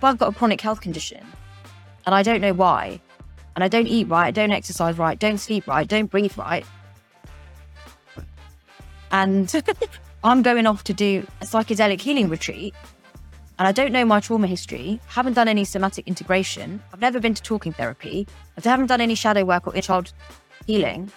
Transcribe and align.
if 0.00 0.04
I've 0.04 0.16
got 0.16 0.28
a 0.28 0.32
chronic 0.32 0.62
health 0.62 0.80
condition 0.80 1.22
and 2.06 2.14
I 2.14 2.22
don't 2.22 2.40
know 2.40 2.54
why, 2.54 3.02
and 3.54 3.62
I 3.62 3.68
don't 3.68 3.86
eat 3.86 4.08
right, 4.08 4.28
I 4.28 4.30
don't 4.30 4.50
exercise 4.50 4.96
right, 4.96 5.18
don't 5.18 5.36
sleep 5.36 5.66
right, 5.66 5.86
don't 5.86 6.06
breathe 6.06 6.38
right, 6.38 6.64
and 9.12 9.62
I'm 10.24 10.40
going 10.40 10.66
off 10.66 10.84
to 10.84 10.94
do 10.94 11.26
a 11.42 11.44
psychedelic 11.44 12.00
healing 12.00 12.30
retreat, 12.30 12.74
and 13.58 13.68
I 13.68 13.72
don't 13.72 13.92
know 13.92 14.06
my 14.06 14.20
trauma 14.20 14.46
history, 14.46 14.98
haven't 15.06 15.34
done 15.34 15.48
any 15.48 15.66
somatic 15.66 16.08
integration, 16.08 16.82
I've 16.94 17.02
never 17.02 17.20
been 17.20 17.34
to 17.34 17.42
talking 17.42 17.74
therapy, 17.74 18.26
I 18.56 18.66
haven't 18.66 18.86
done 18.86 19.02
any 19.02 19.14
shadow 19.14 19.44
work 19.44 19.66
or 19.66 19.78
child 19.82 20.14
healing, 20.66 21.12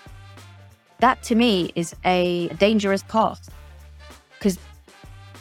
that 0.99 1.23
to 1.23 1.35
me 1.35 1.71
is 1.75 1.95
a 2.03 2.49
dangerous 2.59 3.03
path 3.03 3.49
because 4.37 4.59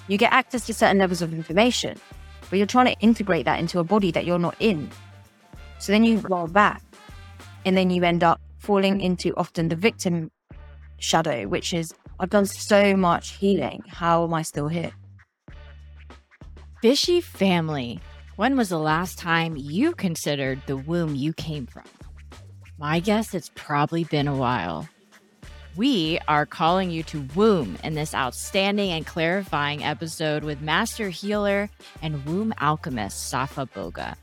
you 0.07 0.17
get 0.17 0.33
access 0.33 0.65
to 0.67 0.75
certain 0.75 0.99
levels 0.99 1.23
of 1.23 1.35
information, 1.35 1.99
but 2.53 2.59
you're 2.59 2.67
trying 2.67 2.95
to 2.95 3.01
integrate 3.01 3.47
that 3.47 3.59
into 3.59 3.79
a 3.79 3.85
body 3.85 4.11
that 4.11 4.27
you're 4.27 4.39
not 4.39 4.55
in. 4.61 4.91
So 5.79 5.91
then 5.91 6.05
you 6.05 6.19
roll 6.19 6.47
back 6.47 6.83
and 7.65 7.75
then 7.75 7.89
you 7.89 8.05
end 8.05 8.23
up 8.23 8.43
falling 8.59 9.01
into 9.01 9.35
often 9.39 9.71
the 9.71 9.75
victim 9.75 10.31
shadow, 10.99 11.49
which 11.49 11.73
is 11.73 11.95
I've 12.21 12.29
done 12.29 12.45
so 12.45 12.95
much 12.95 13.31
healing. 13.37 13.83
How 13.89 14.25
am 14.25 14.35
I 14.35 14.43
still 14.43 14.69
here? 14.69 14.93
Fishy 16.83 17.23
family. 17.23 18.01
When 18.37 18.55
was 18.55 18.69
the 18.69 18.79
last 18.79 19.19
time 19.19 19.57
you 19.57 19.95
considered 19.95 20.61
the 20.67 20.77
womb 20.77 21.15
you 21.15 21.33
came 21.33 21.65
from? 21.67 21.85
My 22.77 23.01
guess 23.01 23.33
it's 23.33 23.51
probably 23.55 24.05
been 24.05 24.29
a 24.29 24.37
while. 24.37 24.87
We 25.75 26.19
are 26.29 26.45
calling 26.45 26.91
you 26.91 27.03
to 27.05 27.27
womb 27.35 27.79
in 27.83 27.95
this 27.95 28.15
outstanding 28.15 28.91
and 28.91 29.07
clarifying 29.07 29.83
episode 29.83 30.45
with 30.45 30.61
master 30.61 31.09
healer 31.09 31.71
and 32.03 32.27
womb 32.27 32.53
alchemist 32.61 33.31
Safa 33.31 33.67
Boga. 33.75 34.17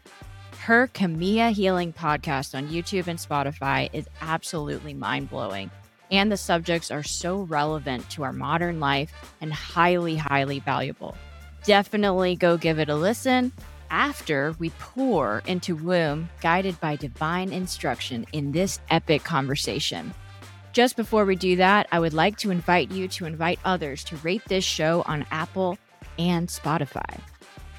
Her 0.60 0.88
Kimiya 0.94 1.52
Healing 1.52 1.92
podcast 1.92 2.54
on 2.54 2.68
YouTube 2.68 3.08
and 3.08 3.18
Spotify 3.18 3.90
is 3.94 4.08
absolutely 4.22 4.94
mind 4.94 5.32
blowing, 5.32 5.72
and 6.12 6.32
the 6.32 6.38
subjects 6.38 6.92
are 6.92 7.02
so 7.02 7.42
relevant 7.42 8.08
to 8.12 8.22
our 8.22 8.34
modern 8.34 8.80
life 8.80 9.12
and 9.42 9.52
highly, 9.52 10.18
highly 10.18 10.60
valuable. 10.60 11.18
Definitely 11.64 12.36
go 12.36 12.58
give 12.58 12.78
it 12.78 12.90
a 12.90 12.96
listen 12.96 13.52
after 13.90 14.56
we 14.60 14.70
pour 14.78 15.42
into 15.48 15.76
womb, 15.76 16.30
guided 16.42 16.80
by 16.80 16.96
divine 16.96 17.52
instruction 17.52 18.28
in 18.34 18.52
this 18.52 18.80
epic 18.92 19.24
conversation. 19.24 20.14
Just 20.72 20.96
before 20.96 21.26
we 21.26 21.36
do 21.36 21.56
that, 21.56 21.88
I 21.92 22.00
would 22.00 22.14
like 22.14 22.38
to 22.38 22.52
invite 22.52 22.92
you 22.92 23.08
to 23.10 23.26
invite 23.26 23.60
others 23.66 24.04
to 24.06 24.18
rate 24.18 24.44
this 24.48 24.64
show 24.64 25.04
on 25.08 25.26
Apple 25.32 25.80
and 26.20 26.48
Spotify. 26.48 27.20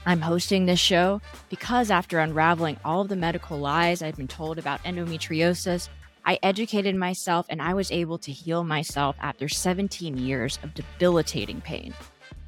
I'm 0.07 0.21
hosting 0.21 0.67
this 0.67 0.81
show 0.81 1.21
because 1.51 1.91
after 1.91 2.19
unraveling 2.19 2.79
all 2.85 3.03
of 3.03 3.09
the 3.09 3.17
medical 3.17 3.59
lies 3.59 4.03
I've 4.03 4.17
been 4.17 4.27
told 4.27 4.59
about 4.59 4.83
endometriosis, 4.83 5.89
I 6.25 6.41
educated 6.43 6.97
myself 6.97 7.47
and 7.49 7.63
I 7.63 7.75
was 7.75 7.93
able 7.93 8.19
to 8.19 8.33
heal 8.33 8.65
myself 8.65 9.15
after 9.21 9.49
17 9.49 10.19
years 10.19 10.59
of 10.65 10.75
debilitating 10.75 11.61
pain. 11.61 11.95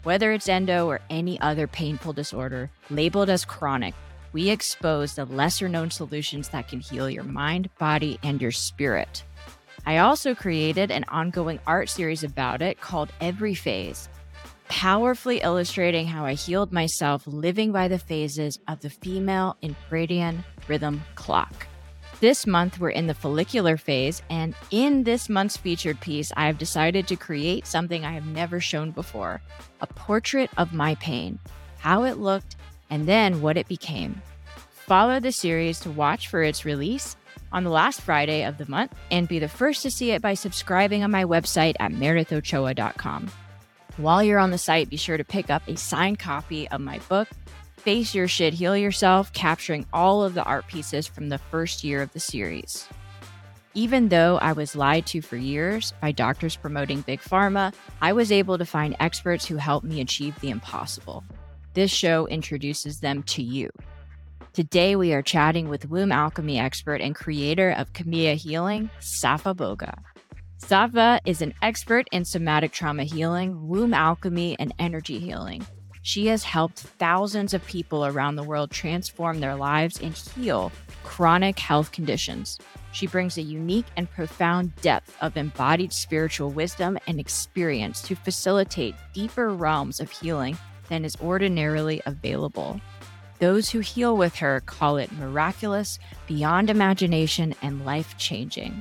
Whether 0.02 0.32
it's 0.32 0.48
endo 0.48 0.88
or 0.88 1.00
any 1.08 1.40
other 1.40 1.68
painful 1.68 2.14
disorder 2.14 2.68
labeled 2.90 3.30
as 3.30 3.44
chronic, 3.44 3.94
we 4.32 4.50
expose 4.50 5.14
the 5.14 5.24
lesser 5.24 5.68
known 5.68 5.90
solutions 5.92 6.48
that 6.48 6.66
can 6.66 6.80
heal 6.80 7.08
your 7.08 7.22
mind, 7.22 7.68
body, 7.78 8.18
and 8.24 8.42
your 8.42 8.50
spirit. 8.50 9.22
I 9.84 9.98
also 9.98 10.34
created 10.34 10.90
an 10.90 11.04
ongoing 11.08 11.58
art 11.66 11.88
series 11.88 12.22
about 12.22 12.62
it 12.62 12.80
called 12.80 13.12
Every 13.20 13.54
Phase, 13.54 14.08
powerfully 14.68 15.40
illustrating 15.40 16.06
how 16.06 16.24
I 16.24 16.34
healed 16.34 16.72
myself 16.72 17.26
living 17.26 17.72
by 17.72 17.88
the 17.88 17.98
phases 17.98 18.60
of 18.68 18.80
the 18.80 18.90
female 18.90 19.56
infradian 19.62 20.44
rhythm 20.68 21.02
clock. 21.16 21.66
This 22.20 22.46
month, 22.46 22.78
we're 22.78 22.90
in 22.90 23.08
the 23.08 23.14
follicular 23.14 23.76
phase, 23.76 24.22
and 24.30 24.54
in 24.70 25.02
this 25.02 25.28
month's 25.28 25.56
featured 25.56 26.00
piece, 26.00 26.30
I 26.36 26.46
have 26.46 26.56
decided 26.58 27.08
to 27.08 27.16
create 27.16 27.66
something 27.66 28.04
I 28.04 28.12
have 28.12 28.26
never 28.26 28.60
shown 28.60 28.92
before 28.92 29.40
a 29.80 29.88
portrait 29.88 30.48
of 30.56 30.72
my 30.72 30.94
pain, 30.96 31.40
how 31.78 32.04
it 32.04 32.18
looked, 32.18 32.54
and 32.90 33.08
then 33.08 33.42
what 33.42 33.56
it 33.56 33.66
became. 33.66 34.22
Follow 34.70 35.18
the 35.18 35.32
series 35.32 35.80
to 35.80 35.90
watch 35.90 36.28
for 36.28 36.44
its 36.44 36.64
release 36.64 37.16
on 37.52 37.64
the 37.64 37.70
last 37.70 38.00
Friday 38.00 38.44
of 38.44 38.58
the 38.58 38.68
month 38.68 38.94
and 39.10 39.28
be 39.28 39.38
the 39.38 39.48
first 39.48 39.82
to 39.82 39.90
see 39.90 40.10
it 40.10 40.22
by 40.22 40.34
subscribing 40.34 41.04
on 41.04 41.10
my 41.10 41.24
website 41.24 41.74
at 41.80 41.92
meredithochoa.com. 41.92 43.30
While 43.98 44.22
you're 44.22 44.38
on 44.38 44.50
the 44.50 44.58
site, 44.58 44.88
be 44.88 44.96
sure 44.96 45.16
to 45.16 45.24
pick 45.24 45.50
up 45.50 45.62
a 45.68 45.76
signed 45.76 46.18
copy 46.18 46.66
of 46.68 46.80
my 46.80 46.98
book, 47.08 47.28
Face 47.76 48.14
Your 48.14 48.28
Shit, 48.28 48.54
Heal 48.54 48.76
Yourself, 48.76 49.32
capturing 49.32 49.86
all 49.92 50.24
of 50.24 50.34
the 50.34 50.44
art 50.44 50.66
pieces 50.66 51.06
from 51.06 51.28
the 51.28 51.38
first 51.38 51.84
year 51.84 52.00
of 52.00 52.12
the 52.12 52.20
series. 52.20 52.88
Even 53.74 54.08
though 54.08 54.38
I 54.38 54.52
was 54.52 54.76
lied 54.76 55.06
to 55.06 55.22
for 55.22 55.36
years 55.36 55.92
by 56.00 56.12
doctors 56.12 56.56
promoting 56.56 57.00
Big 57.02 57.20
Pharma, 57.20 57.74
I 58.00 58.12
was 58.12 58.30
able 58.30 58.58
to 58.58 58.66
find 58.66 58.96
experts 59.00 59.46
who 59.46 59.56
helped 59.56 59.86
me 59.86 60.00
achieve 60.00 60.38
the 60.40 60.50
impossible. 60.50 61.24
This 61.74 61.90
show 61.90 62.26
introduces 62.28 63.00
them 63.00 63.22
to 63.24 63.42
you. 63.42 63.70
Today, 64.52 64.96
we 64.96 65.14
are 65.14 65.22
chatting 65.22 65.70
with 65.70 65.88
womb 65.88 66.12
alchemy 66.12 66.58
expert 66.58 67.00
and 67.00 67.14
creator 67.14 67.70
of 67.70 67.94
Kimiya 67.94 68.34
Healing, 68.34 68.90
Safa 69.00 69.54
Boga. 69.54 69.94
Safa 70.58 71.22
is 71.24 71.40
an 71.40 71.54
expert 71.62 72.06
in 72.12 72.26
somatic 72.26 72.70
trauma 72.70 73.04
healing, 73.04 73.66
womb 73.66 73.94
alchemy, 73.94 74.56
and 74.58 74.74
energy 74.78 75.18
healing. 75.18 75.66
She 76.02 76.26
has 76.26 76.44
helped 76.44 76.80
thousands 76.80 77.54
of 77.54 77.64
people 77.64 78.04
around 78.04 78.36
the 78.36 78.42
world 78.42 78.70
transform 78.70 79.40
their 79.40 79.54
lives 79.54 79.98
and 80.02 80.14
heal 80.14 80.70
chronic 81.02 81.58
health 81.58 81.90
conditions. 81.90 82.58
She 82.92 83.06
brings 83.06 83.38
a 83.38 83.42
unique 83.42 83.86
and 83.96 84.10
profound 84.10 84.76
depth 84.82 85.16
of 85.22 85.38
embodied 85.38 85.94
spiritual 85.94 86.50
wisdom 86.50 86.98
and 87.06 87.18
experience 87.18 88.02
to 88.02 88.14
facilitate 88.14 88.96
deeper 89.14 89.48
realms 89.48 89.98
of 89.98 90.10
healing 90.10 90.58
than 90.90 91.06
is 91.06 91.16
ordinarily 91.22 92.02
available. 92.04 92.78
Those 93.42 93.70
who 93.70 93.80
heal 93.80 94.16
with 94.16 94.36
her 94.36 94.60
call 94.66 94.98
it 94.98 95.10
miraculous, 95.10 95.98
beyond 96.28 96.70
imagination, 96.70 97.56
and 97.60 97.84
life 97.84 98.16
changing. 98.16 98.80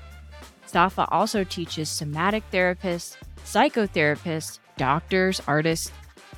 Safa 0.67 1.07
also 1.09 1.43
teaches 1.43 1.89
somatic 1.89 2.43
therapists, 2.51 3.17
psychotherapists, 3.43 4.59
doctors, 4.77 5.41
artists, 5.47 5.91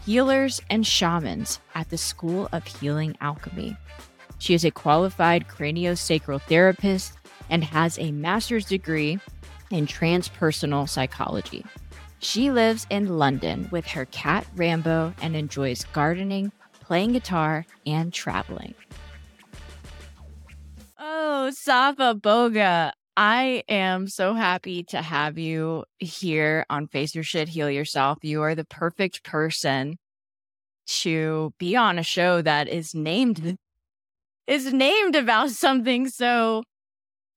healers, 0.05 0.61
and 0.69 0.87
shamans 0.87 1.59
at 1.75 1.89
the 1.89 1.97
School 1.97 2.47
of 2.53 2.65
Healing 2.65 3.17
Alchemy. 3.19 3.75
She 4.39 4.53
is 4.53 4.63
a 4.63 4.71
qualified 4.71 5.49
craniosacral 5.49 6.41
therapist 6.43 7.17
and 7.49 7.61
has 7.61 7.99
a 7.99 8.13
master's 8.13 8.67
degree 8.67 9.19
in 9.69 9.85
transpersonal 9.85 10.87
psychology. 10.87 11.65
She 12.19 12.51
lives 12.51 12.87
in 12.89 13.17
London 13.17 13.67
with 13.69 13.85
her 13.87 14.05
cat 14.05 14.47
Rambo 14.55 15.13
and 15.21 15.35
enjoys 15.35 15.83
gardening, 15.91 16.53
playing 16.83 17.13
guitar, 17.13 17.65
and 17.85 18.13
traveling. 18.13 18.73
Oh, 20.99 21.51
Safa 21.51 22.15
Boga. 22.15 22.91
I 23.15 23.63
am 23.69 24.07
so 24.07 24.33
happy 24.33 24.83
to 24.85 25.01
have 25.01 25.37
you 25.37 25.85
here 25.99 26.65
on 26.69 26.87
Face 26.87 27.13
Your 27.13 27.23
Shit, 27.23 27.49
Heal 27.49 27.69
Yourself. 27.69 28.19
You 28.23 28.41
are 28.41 28.55
the 28.55 28.65
perfect 28.65 29.23
person 29.23 29.97
to 30.85 31.53
be 31.59 31.75
on 31.75 31.99
a 31.99 32.03
show 32.03 32.41
that 32.41 32.67
is 32.67 32.93
named 32.93 33.57
is 34.47 34.73
named 34.73 35.15
about 35.15 35.51
something 35.51 36.09
so 36.09 36.63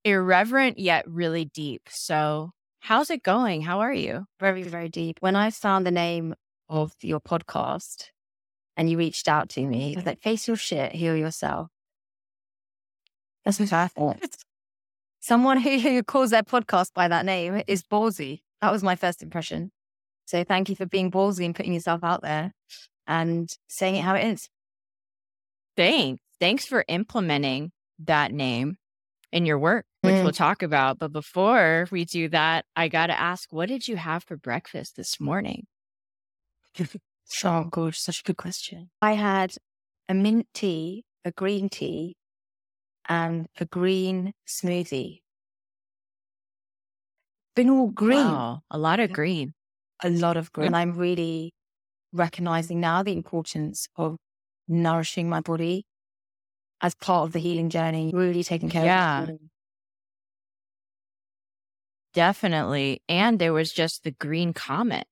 irreverent 0.04 0.78
yet 0.78 1.08
really 1.08 1.44
deep. 1.44 1.82
So, 1.88 2.50
how's 2.80 3.10
it 3.10 3.22
going? 3.22 3.62
How 3.62 3.80
are 3.80 3.92
you? 3.92 4.24
Very, 4.40 4.62
very 4.62 4.88
deep. 4.88 5.18
When 5.20 5.36
I 5.36 5.50
found 5.50 5.86
the 5.86 5.90
name 5.90 6.34
of 6.68 6.92
your 7.00 7.20
podcast, 7.20 8.06
and 8.76 8.90
you 8.90 8.98
reached 8.98 9.28
out 9.28 9.48
to 9.50 9.66
me. 9.66 9.94
I 9.94 9.98
was 9.98 10.06
like, 10.06 10.20
face 10.20 10.46
your 10.46 10.56
shit, 10.56 10.92
heal 10.92 11.16
yourself. 11.16 11.68
That's 13.44 13.58
perfect. 13.58 14.44
Someone 15.20 15.58
who, 15.60 15.78
who 15.78 16.02
calls 16.02 16.30
their 16.30 16.42
podcast 16.42 16.92
by 16.94 17.08
that 17.08 17.24
name 17.24 17.62
is 17.66 17.82
ballsy. 17.82 18.42
That 18.60 18.72
was 18.72 18.82
my 18.82 18.96
first 18.96 19.22
impression. 19.22 19.70
So 20.26 20.44
thank 20.44 20.68
you 20.68 20.76
for 20.76 20.86
being 20.86 21.10
ballsy 21.10 21.44
and 21.44 21.54
putting 21.54 21.72
yourself 21.72 22.02
out 22.02 22.22
there 22.22 22.52
and 23.06 23.48
saying 23.68 23.96
it 23.96 24.02
how 24.02 24.14
it 24.14 24.24
is. 24.24 24.48
Thanks. 25.76 26.20
Thanks 26.40 26.66
for 26.66 26.84
implementing 26.88 27.70
that 28.00 28.32
name 28.32 28.76
in 29.32 29.46
your 29.46 29.58
work, 29.58 29.86
which 30.02 30.14
mm. 30.14 30.22
we'll 30.22 30.32
talk 30.32 30.62
about. 30.62 30.98
But 30.98 31.12
before 31.12 31.86
we 31.90 32.04
do 32.04 32.28
that, 32.30 32.64
I 32.74 32.88
got 32.88 33.06
to 33.06 33.18
ask, 33.18 33.52
what 33.52 33.68
did 33.68 33.86
you 33.86 33.96
have 33.96 34.24
for 34.24 34.36
breakfast 34.36 34.96
this 34.96 35.20
morning? 35.20 35.66
Oh, 37.44 37.64
good. 37.64 37.94
Such 37.94 38.20
a 38.20 38.22
good 38.22 38.36
question. 38.36 38.90
I 39.02 39.12
had 39.12 39.54
a 40.08 40.14
mint 40.14 40.46
tea, 40.54 41.04
a 41.24 41.32
green 41.32 41.68
tea, 41.68 42.16
and 43.08 43.46
a 43.58 43.64
green 43.64 44.32
smoothie. 44.46 45.20
Been 47.54 47.70
all 47.70 47.88
green. 47.88 48.26
Wow, 48.26 48.62
a 48.70 48.78
lot 48.78 49.00
of 49.00 49.12
green. 49.12 49.54
A 50.02 50.10
lot 50.10 50.36
of 50.36 50.52
green. 50.52 50.66
And 50.68 50.76
I'm 50.76 50.92
really 50.92 51.52
recognizing 52.12 52.80
now 52.80 53.02
the 53.02 53.12
importance 53.12 53.86
of 53.96 54.16
nourishing 54.68 55.28
my 55.28 55.40
body 55.40 55.84
as 56.80 56.94
part 56.94 57.26
of 57.26 57.32
the 57.32 57.38
healing 57.38 57.70
journey, 57.70 58.10
really 58.14 58.44
taking 58.44 58.68
care 58.68 58.84
Yeah. 58.84 59.22
of 59.24 59.28
it. 59.30 59.40
Definitely. 62.12 63.02
And 63.08 63.38
there 63.38 63.52
was 63.52 63.72
just 63.72 64.02
the 64.04 64.10
green 64.10 64.52
comet 64.52 65.06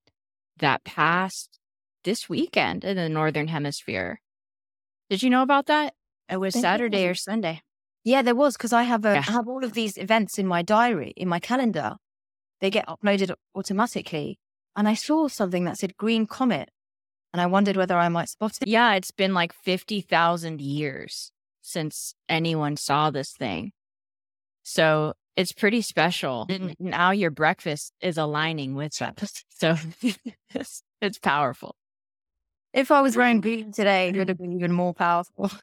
that 0.57 0.83
passed 0.83 1.59
this 2.05 2.29
weekend 2.29 2.85
in 2.85 2.95
the 2.95 3.09
Northern 3.09 3.49
Hemisphere. 3.49 4.21
Did 5.09 5.21
you 5.21 5.29
know 5.29 5.41
about 5.41 5.65
that? 5.65 5.93
It 6.29 6.37
was 6.37 6.59
Saturday 6.59 7.07
or. 7.07 7.15
Sunday. 7.15 7.61
Yeah, 8.03 8.21
there 8.21 8.35
was 8.35 8.55
because 8.55 8.71
I 8.71 8.83
have 8.83 9.03
a, 9.03 9.15
Yeah. 9.15 9.25
I 9.27 9.31
have 9.31 9.47
all 9.47 9.65
of 9.65 9.73
these 9.73 9.97
events 9.97 10.39
in 10.39 10.47
my 10.47 10.61
diary, 10.61 11.13
in 11.17 11.27
my 11.27 11.39
calendar. 11.39 11.95
They 12.61 12.69
get 12.69 12.87
uploaded 12.87 13.33
automatically. 13.53 14.39
And 14.75 14.87
I 14.87 14.93
saw 14.93 15.27
something 15.27 15.65
that 15.65 15.77
said 15.77 15.97
green 15.97 16.25
comet. 16.25 16.69
And 17.33 17.41
I 17.41 17.47
wondered 17.47 17.75
whether 17.75 17.97
I 17.97 18.07
might 18.07 18.29
spot 18.29 18.57
it. 18.61 18.67
Yeah, 18.67 18.93
it's 18.93 19.11
been 19.11 19.33
like 19.33 19.53
50,000 19.53 20.61
years 20.61 21.31
since 21.61 22.15
anyone 22.29 22.77
saw 22.77 23.09
this 23.09 23.33
thing. 23.33 23.73
So 24.63 25.13
it's 25.35 25.51
pretty 25.51 25.81
special. 25.81 26.45
And 26.49 26.69
mm-hmm. 26.71 26.89
now 26.89 27.11
your 27.11 27.31
breakfast 27.31 27.91
is 27.99 28.17
aligning 28.17 28.75
with 28.75 28.97
that. 28.99 29.21
So 29.57 29.77
it's, 30.53 30.83
it's 31.01 31.19
powerful. 31.19 31.75
If 32.75 32.91
I 32.91 33.01
was 33.01 33.15
wearing 33.15 33.39
green 33.39 33.71
today, 33.71 34.09
it 34.09 34.17
would 34.17 34.27
have 34.27 34.37
been 34.37 34.51
even 34.51 34.71
more 34.71 34.93
powerful. 34.93 35.49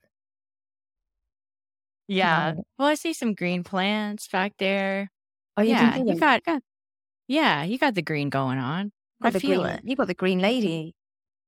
Yeah. 2.08 2.48
Um, 2.48 2.62
well, 2.78 2.88
I 2.88 2.94
see 2.94 3.14
some 3.14 3.32
green 3.32 3.64
plants 3.64 4.28
back 4.28 4.54
there. 4.58 5.08
Oh, 5.56 5.62
yeah, 5.62 5.96
you 5.96 6.18
got, 6.18 6.44
got, 6.44 6.60
yeah, 7.26 7.62
you 7.62 7.78
got 7.78 7.94
the 7.94 8.02
green 8.02 8.28
going 8.28 8.58
on. 8.58 8.92
I 9.22 9.30
feel 9.30 9.62
green, 9.62 9.74
it. 9.74 9.80
You 9.84 9.96
got 9.96 10.08
the 10.08 10.14
green 10.14 10.40
lady 10.40 10.94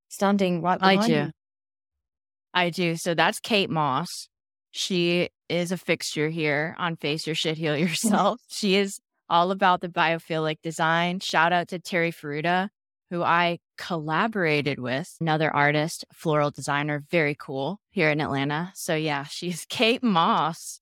standing 0.08 0.62
right 0.62 0.78
I 0.80 0.94
behind 0.94 1.12
do. 1.12 1.18
you. 1.18 1.30
I 2.54 2.70
do. 2.70 2.96
So 2.96 3.14
that's 3.14 3.40
Kate 3.40 3.68
Moss. 3.68 4.28
She 4.70 5.28
is 5.48 5.72
a 5.72 5.76
fixture 5.76 6.30
here 6.30 6.74
on 6.78 6.96
Face 6.96 7.26
Your 7.26 7.34
Shit 7.34 7.58
Heal 7.58 7.76
Yourself. 7.76 8.40
she 8.48 8.76
is 8.76 9.00
all 9.28 9.50
about 9.50 9.80
the 9.80 9.88
biophilic 9.88 10.62
design. 10.62 11.20
Shout 11.20 11.52
out 11.52 11.68
to 11.68 11.78
Terry 11.78 12.12
Ferruda, 12.12 12.68
who 13.10 13.22
I 13.22 13.58
collaborated 13.78 14.78
with, 14.78 15.14
another 15.20 15.54
artist, 15.54 16.04
floral 16.12 16.50
designer, 16.50 17.04
very 17.10 17.34
cool 17.38 17.80
here 17.90 18.10
in 18.10 18.20
Atlanta. 18.20 18.72
So 18.74 18.94
yeah, 18.94 19.24
she's 19.30 19.66
Kate 19.68 20.02
Moss 20.02 20.80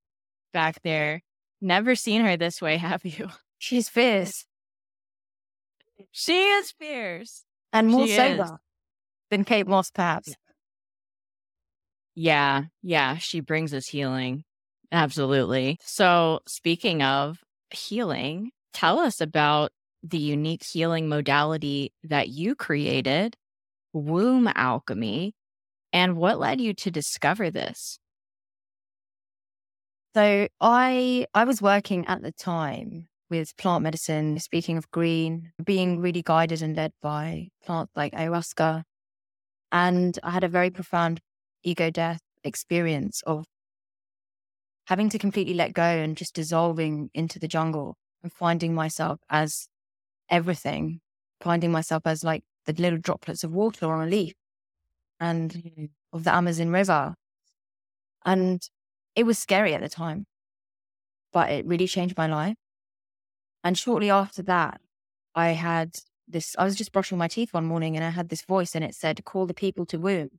back 0.53 0.83
there. 0.83 1.23
Never 1.61 1.95
seen 1.95 2.23
her 2.25 2.37
this 2.37 2.61
way, 2.61 2.77
have 2.79 3.05
you? 3.05 3.29
She's 3.59 3.89
fierce 3.89 4.45
She 6.11 6.33
is 6.49 6.73
fierce. 6.73 7.45
and 7.73 7.89
more 7.89 8.07
She 8.07 8.15
is. 8.15 8.51
than 9.31 9.45
Kate 9.45 9.67
Moss, 9.67 9.91
perhaps. 9.91 10.35
Yeah, 12.15 12.65
yeah, 12.83 13.17
she 13.17 13.41
brings 13.41 13.73
us 13.73 13.87
healing. 13.87 14.45
Absolutely. 14.91 15.79
So, 15.83 16.41
speaking 16.47 17.03
of 17.03 17.39
healing, 17.71 18.51
tell 18.75 18.99
us 18.99 19.21
about 19.23 19.73
the 20.03 20.19
unique 20.19 20.65
healing 20.65 21.09
modality 21.09 21.93
that 22.03 22.29
you 22.29 22.55
created, 22.55 23.37
womb 23.93 24.51
alchemy, 24.55 25.35
and 25.93 26.17
what 26.17 26.39
led 26.39 26.61
you 26.61 26.75
to 26.75 26.91
discover 26.91 27.51
this. 27.51 27.99
So 30.15 30.49
I 30.61 31.27
I 31.35 31.45
was 31.45 31.63
working 31.63 32.07
at 32.07 32.23
the 32.23 32.33
time 32.33 33.09
with 33.31 33.57
plant 33.57 33.83
medicine, 33.83 34.39
speaking 34.41 34.77
of 34.77 34.91
green, 34.91 35.53
being 35.65 36.01
really 36.01 36.23
guided 36.23 36.61
and 36.61 36.77
led 36.77 36.93
by 37.01 37.49
plants 37.65 37.93
like 37.97 38.13
ayahuasca. 38.13 38.83
And 39.73 40.19
I 40.23 40.31
had 40.31 40.45
a 40.45 40.49
very 40.49 40.71
profound 40.71 41.21
ego 41.63 41.91
death 41.91 42.21
experience 42.45 43.23
of 43.27 43.47
having 44.87 45.09
to 45.09 45.19
completely 45.19 45.55
let 45.55 45.73
go 45.73 45.83
and 45.83 46.17
just 46.17 46.35
dissolving 46.35 47.09
into 47.15 47.39
the 47.39 47.49
jungle 47.49 47.97
and 48.23 48.33
finding 48.33 48.75
myself 48.75 49.21
as 49.31 49.69
everything, 50.33 51.01
finding 51.41 51.71
myself 51.71 52.03
as 52.07 52.25
like 52.25 52.43
the 52.67 52.73
little 52.73 52.99
droplets 52.99 53.45
of 53.45 53.53
water 53.53 53.87
on 53.93 54.09
a 54.09 54.11
leaf 54.11 54.35
and 55.21 55.91
of 56.13 56.25
the 56.25 56.35
Amazon 56.35 56.71
River. 56.71 57.15
And 58.25 58.61
it 59.15 59.25
was 59.25 59.39
scary 59.39 59.75
at 59.75 59.81
the 59.81 59.89
time, 59.89 60.27
but 61.33 61.51
it 61.51 61.67
really 61.67 61.87
changed 61.87 62.17
my 62.17 62.27
life. 62.27 62.57
And 63.63 63.79
shortly 63.79 64.11
after 64.11 64.43
that, 64.45 64.81
I 65.35 65.51
had 65.51 65.97
this, 66.27 66.57
I 66.59 66.65
was 66.65 66.77
just 66.77 66.93
brushing 66.93 67.19
my 67.19 67.29
teeth 67.29 67.53
one 67.53 67.67
morning 67.67 67.95
and 67.95 68.05
I 68.05 68.11
had 68.11 68.29
this 68.29 68.43
voice 68.43 68.75
and 68.75 68.85
it 68.85 68.95
said, 68.95 69.25
call 69.25 69.47
the 69.47 69.55
people 69.55 69.87
to 69.87 69.99
womb. 69.99 70.31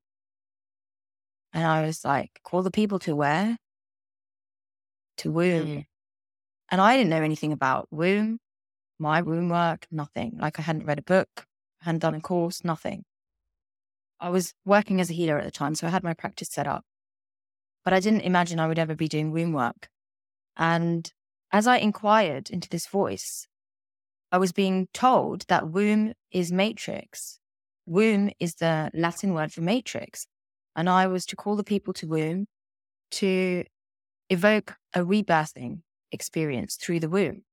And 1.53 1.65
I 1.65 1.85
was 1.85 2.03
like, 2.03 2.39
call 2.43 2.63
the 2.63 2.71
people 2.71 2.99
to 2.99 3.15
where? 3.15 3.57
To 5.17 5.31
womb. 5.31 5.67
Mm. 5.67 5.85
And 6.71 6.81
I 6.81 6.97
didn't 6.97 7.11
know 7.11 7.21
anything 7.21 7.53
about 7.53 7.87
womb, 7.91 8.39
my 8.99 9.21
womb 9.21 9.49
work, 9.49 9.87
nothing. 9.91 10.37
Like 10.39 10.59
I 10.59 10.63
hadn't 10.63 10.85
read 10.85 10.99
a 10.99 11.03
book, 11.03 11.45
hadn't 11.81 11.99
done 11.99 12.15
a 12.15 12.21
course, 12.21 12.63
nothing. 12.63 13.05
I 14.19 14.29
was 14.29 14.53
working 14.65 15.01
as 15.01 15.09
a 15.09 15.13
healer 15.13 15.37
at 15.37 15.43
the 15.43 15.51
time, 15.51 15.75
so 15.75 15.87
I 15.87 15.89
had 15.89 16.03
my 16.03 16.13
practice 16.13 16.49
set 16.49 16.67
up. 16.67 16.85
But 17.83 17.93
I 17.93 17.99
didn't 17.99 18.21
imagine 18.21 18.59
I 18.59 18.67
would 18.67 18.79
ever 18.79 18.95
be 18.95 19.07
doing 19.07 19.31
womb 19.31 19.51
work. 19.51 19.89
And 20.55 21.11
as 21.51 21.67
I 21.67 21.77
inquired 21.77 22.49
into 22.49 22.69
this 22.69 22.87
voice, 22.87 23.47
I 24.31 24.37
was 24.37 24.51
being 24.51 24.87
told 24.93 25.45
that 25.47 25.69
womb 25.69 26.13
is 26.31 26.51
matrix. 26.51 27.39
Womb 27.85 28.31
is 28.39 28.55
the 28.55 28.89
Latin 28.93 29.33
word 29.33 29.51
for 29.51 29.61
matrix. 29.61 30.25
And 30.75 30.89
I 30.89 31.07
was 31.07 31.25
to 31.27 31.35
call 31.35 31.55
the 31.55 31.63
people 31.63 31.93
to 31.95 32.07
womb 32.07 32.47
to 33.11 33.63
evoke 34.29 34.75
a 34.93 35.01
rebirthing 35.01 35.81
experience 36.11 36.75
through 36.75 36.99
the 36.99 37.09
womb, 37.09 37.43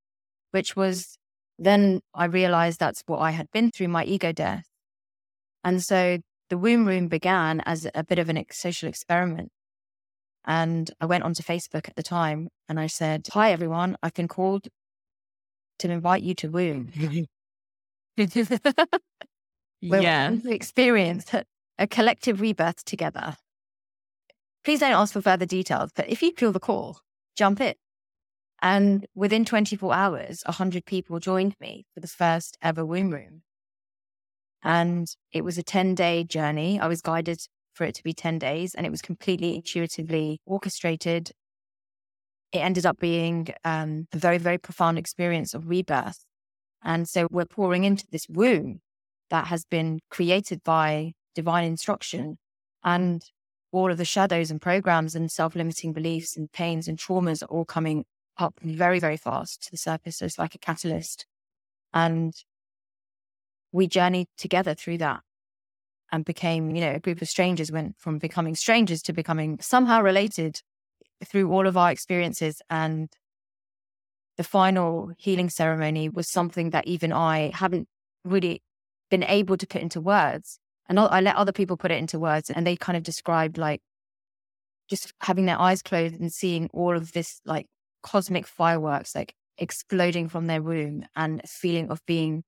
which 0.53 0.75
was 0.75 1.19
then 1.61 2.01
I 2.15 2.25
realized 2.25 2.81
that's 2.81 3.03
what 3.07 3.19
I 3.19 3.31
had 3.33 3.51
been 3.53 3.71
through 3.71 3.89
my 3.89 4.05
ego 4.05 4.33
death. 4.33 4.65
And 5.63 5.83
so 5.83 6.19
the 6.49 6.57
womb 6.59 6.87
room 6.87 7.07
began 7.09 7.61
as 7.61 7.87
a 7.95 8.03
bit 8.03 8.19
of 8.19 8.29
an 8.31 8.39
ex- 8.39 8.59
social 8.59 8.89
experiment. 8.89 9.51
And 10.47 10.91
I 11.01 11.07
went 11.07 11.23
onto 11.23 11.43
Facebook 11.43 11.87
at 11.87 11.97
the 11.97 12.03
time 12.03 12.49
and 12.69 12.81
I 12.81 12.87
said, 12.87 13.29
Hi, 13.33 13.53
everyone. 13.53 13.97
I've 14.03 14.15
been 14.15 14.27
called 14.27 14.69
to 15.81 15.91
invite 15.91 16.23
you 16.23 16.35
to 16.37 16.49
womb. 16.49 16.91
Yeah. 20.03 20.37
to 20.43 20.53
experience 20.53 21.27
a 21.79 21.87
collective 21.87 22.41
rebirth 22.41 22.85
together. 22.85 23.37
Please 24.65 24.81
don't 24.81 24.93
ask 24.93 25.13
for 25.13 25.23
further 25.23 25.47
details, 25.47 25.91
but 25.95 26.09
if 26.09 26.23
you 26.23 26.33
feel 26.33 26.53
the 26.53 26.61
call, 26.61 27.01
jump 27.37 27.61
in. 27.61 27.75
And 28.63 29.07
within 29.15 29.45
24 29.45 29.95
hours, 29.95 30.43
100 30.45 30.85
people 30.85 31.19
joined 31.19 31.55
me 31.61 31.87
for 31.95 32.01
the 32.01 32.09
first 32.09 32.59
ever 32.61 32.85
womb 32.85 33.11
room. 33.11 33.43
And 34.63 35.09
it 35.33 35.43
was 35.43 35.57
a 35.57 35.63
10 35.63 35.95
day 35.95 36.25
journey. 36.25 36.79
I 36.79 36.87
was 36.87 37.01
guided 37.01 37.41
for 37.73 37.85
it 37.85 37.95
to 37.95 38.03
be 38.03 38.13
10 38.13 38.39
days 38.39 38.75
and 38.75 38.87
it 38.87 38.91
was 38.91 39.01
completely 39.01 39.55
intuitively 39.55 40.41
orchestrated. 40.45 41.31
It 42.53 42.59
ended 42.59 42.85
up 42.85 42.99
being 42.99 43.49
um, 43.65 44.07
a 44.13 44.19
very, 44.19 44.39
very 44.39 44.59
profound 44.59 44.99
experience 44.99 45.55
of 45.55 45.69
rebirth. 45.69 46.27
And 46.83 47.09
so 47.09 47.29
we're 47.31 47.47
pouring 47.47 47.85
into 47.85 48.07
this 48.11 48.27
womb 48.29 48.81
that 49.31 49.47
has 49.47 49.65
been 49.65 50.01
created 50.11 50.63
by 50.63 51.13
divine 51.35 51.65
instruction 51.65 52.37
and 52.85 53.23
all 53.73 53.91
of 53.91 53.99
the 53.99 54.05
shadows 54.05 54.51
and 54.51 54.61
programs 54.61 55.15
and 55.15 55.31
self-limiting 55.31 55.93
beliefs 55.93 56.37
and 56.37 56.51
pains 56.53 56.89
and 56.89 56.99
traumas 56.99 57.43
are 57.43 57.47
all 57.47 57.65
coming 57.65 58.05
up 58.41 58.55
very, 58.63 58.99
very 58.99 59.17
fast 59.17 59.63
to 59.65 59.71
the 59.71 59.77
surface. 59.77 60.23
It's 60.23 60.39
like 60.39 60.55
a 60.55 60.59
catalyst. 60.59 61.27
And 61.93 62.35
we 63.73 63.87
journeyed 63.87 64.29
together 64.37 64.75
through 64.75 64.99
that 64.99 65.21
and 66.13 66.25
became, 66.25 66.75
you 66.75 66.81
know, 66.81 66.93
a 66.93 67.01
group 67.01 67.23
of 67.23 67.29
strangers, 67.29 67.71
went 67.71 67.97
from 67.99 68.19
becoming 68.19 68.55
strangers 68.55 69.03
to 69.03 69.13
becoming 69.13 69.59
somehow 69.61 70.01
related 70.01 70.61
through 71.25 71.53
all 71.53 71.67
of 71.67 71.77
our 71.77 71.91
experiences. 71.91 72.61
And 72.69 73.09
the 74.37 74.45
final 74.45 75.13
healing 75.19 75.51
ceremony 75.51 76.09
was 76.09 76.31
something 76.31 76.71
that 76.71 76.87
even 76.87 77.13
I 77.13 77.53
haven't 77.55 77.89
really 78.25 78.63
been 79.11 79.25
able 79.25 79.57
to 79.57 79.67
put 79.67 79.83
into 79.83 80.01
words. 80.01 80.59
And 80.89 80.99
I 80.99 81.21
let 81.21 81.37
other 81.37 81.53
people 81.53 81.77
put 81.77 81.93
it 81.93 81.99
into 81.99 82.19
words 82.19 82.51
and 82.51 82.67
they 82.67 82.75
kind 82.75 82.97
of 82.97 83.05
described 83.05 83.59
like 83.59 83.81
just 84.89 85.13
having 85.21 85.47
their 85.47 85.61
eyes 85.61 85.83
closed 85.83 86.19
and 86.19 86.33
seeing 86.33 86.69
all 86.73 86.97
of 86.97 87.13
this 87.13 87.41
like 87.45 87.67
cosmic 88.03 88.47
fireworks 88.47 89.15
like 89.15 89.35
exploding 89.59 90.29
from 90.29 90.47
their 90.47 90.63
womb 90.63 91.05
and 91.15 91.43
feeling 91.47 91.91
of 91.91 92.01
being 92.07 92.43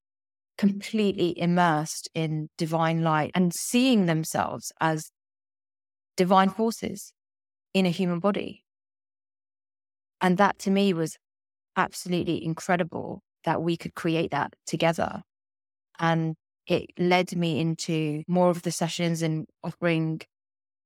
completely 0.59 1.38
immersed 1.38 2.09
in 2.14 2.49
divine 2.59 3.02
light 3.02 3.30
and 3.35 3.52
seeing 3.54 4.06
themselves 4.06 4.73
as 4.80 5.11
divine 6.16 6.49
forces 6.49 7.12
in 7.75 7.87
a 7.87 7.90
human 7.90 8.18
body. 8.18 8.64
And 10.21 10.38
that 10.38 10.59
to 10.61 10.71
me 10.71 10.92
was 10.92 11.16
absolutely 11.76 12.44
incredible 12.44 13.23
that 13.44 13.62
we 13.62 13.76
could 13.76 13.94
create 13.94 14.30
that 14.30 14.54
together. 14.66 15.23
And 15.99 16.37
it 16.66 16.90
led 16.99 17.35
me 17.35 17.61
into 17.61 18.23
more 18.28 18.50
of 18.50 18.62
the 18.62 18.71
sessions 18.71 19.23
and 19.23 19.47
offering 19.64 20.21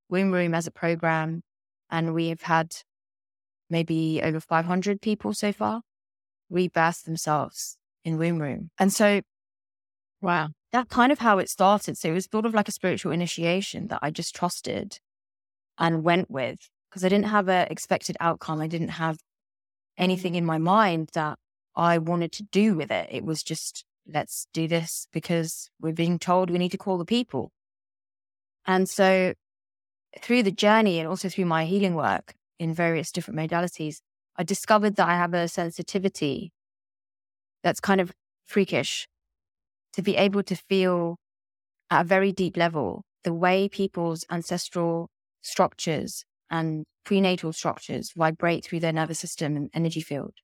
Womb 0.09 0.31
Room 0.31 0.55
as 0.55 0.67
a 0.67 0.71
program 0.71 1.43
And 1.91 2.15
we 2.15 2.29
have 2.29 2.43
had 2.43 2.73
maybe 3.71 4.21
over 4.23 4.41
500 4.41 5.01
people 5.01 5.35
so 5.35 5.53
far 5.53 5.83
rebirth 6.51 7.03
themselves 7.05 7.77
in 8.05 8.19
womb 8.19 8.41
room. 8.41 8.71
And 8.79 8.93
so, 8.93 9.21
wow, 10.21 10.49
that's 10.73 10.89
kind 10.89 11.13
of 11.13 11.19
how 11.19 11.39
it 11.39 11.49
started. 11.49 11.99
So 11.99 12.11
it 12.11 12.13
was 12.13 12.29
sort 12.31 12.47
of 12.47 12.55
like 12.55 12.69
a 12.69 12.73
spiritual 12.73 13.13
initiation 13.13 13.89
that 13.89 14.01
I 14.03 14.11
just 14.11 14.35
trusted 14.35 14.99
and 15.79 16.05
went 16.05 16.31
with 16.31 16.59
because 16.89 17.05
I 17.05 17.09
didn't 17.09 17.27
have 17.27 17.49
an 17.49 17.67
expected 17.71 18.17
outcome. 18.21 18.61
I 18.61 18.69
didn't 18.69 18.89
have 18.89 19.19
anything 19.99 20.35
in 20.35 20.45
my 20.45 20.59
mind 20.59 21.11
that 21.15 21.39
I 21.75 21.99
wanted 21.99 22.33
to 22.33 22.43
do 22.45 22.75
with 22.75 22.91
it. 22.91 23.09
It 23.11 23.25
was 23.25 23.43
just, 23.43 23.85
let's 24.07 24.47
do 24.53 24.69
this 24.69 25.09
because 25.13 25.69
we're 25.81 25.93
being 25.93 26.19
told 26.19 26.51
we 26.51 26.59
need 26.59 26.73
to 26.73 26.79
call 26.79 26.99
the 26.99 27.05
people. 27.05 27.51
And 28.67 28.89
so 28.89 29.35
through 30.21 30.43
the 30.43 30.51
journey 30.51 30.99
and 30.99 31.09
also 31.09 31.29
through 31.29 31.45
my 31.45 31.65
healing 31.65 31.95
work 31.95 32.35
in 32.59 32.75
various 32.75 33.13
different 33.13 33.39
modalities, 33.39 34.01
I 34.37 34.43
discovered 34.43 34.97
that 34.97 35.09
I 35.09 35.17
have 35.17 35.35
a 35.35 35.49
sensitivity 35.49 36.53
that's 37.63 37.81
kind 37.81 38.01
of 38.01 38.13
freakish 38.45 39.09
to 39.95 40.03
be 40.03 40.17
able 40.17 40.43
to 40.45 40.55
feel 40.55 41.17
at 41.91 42.03
a 42.03 42.09
very 42.09 42.33
deep 42.33 42.57
level 42.57 43.03
the 43.25 43.33
way 43.33 43.69
people's 43.69 44.25
ancestral 44.31 45.09
structures 45.43 46.25
and 46.51 46.85
prenatal 47.05 47.53
structures 47.53 48.13
vibrate 48.17 48.65
through 48.65 48.81
their 48.81 48.93
nervous 48.93 49.19
system 49.19 49.57
and 49.57 49.71
energy 49.75 50.01
field. 50.01 50.35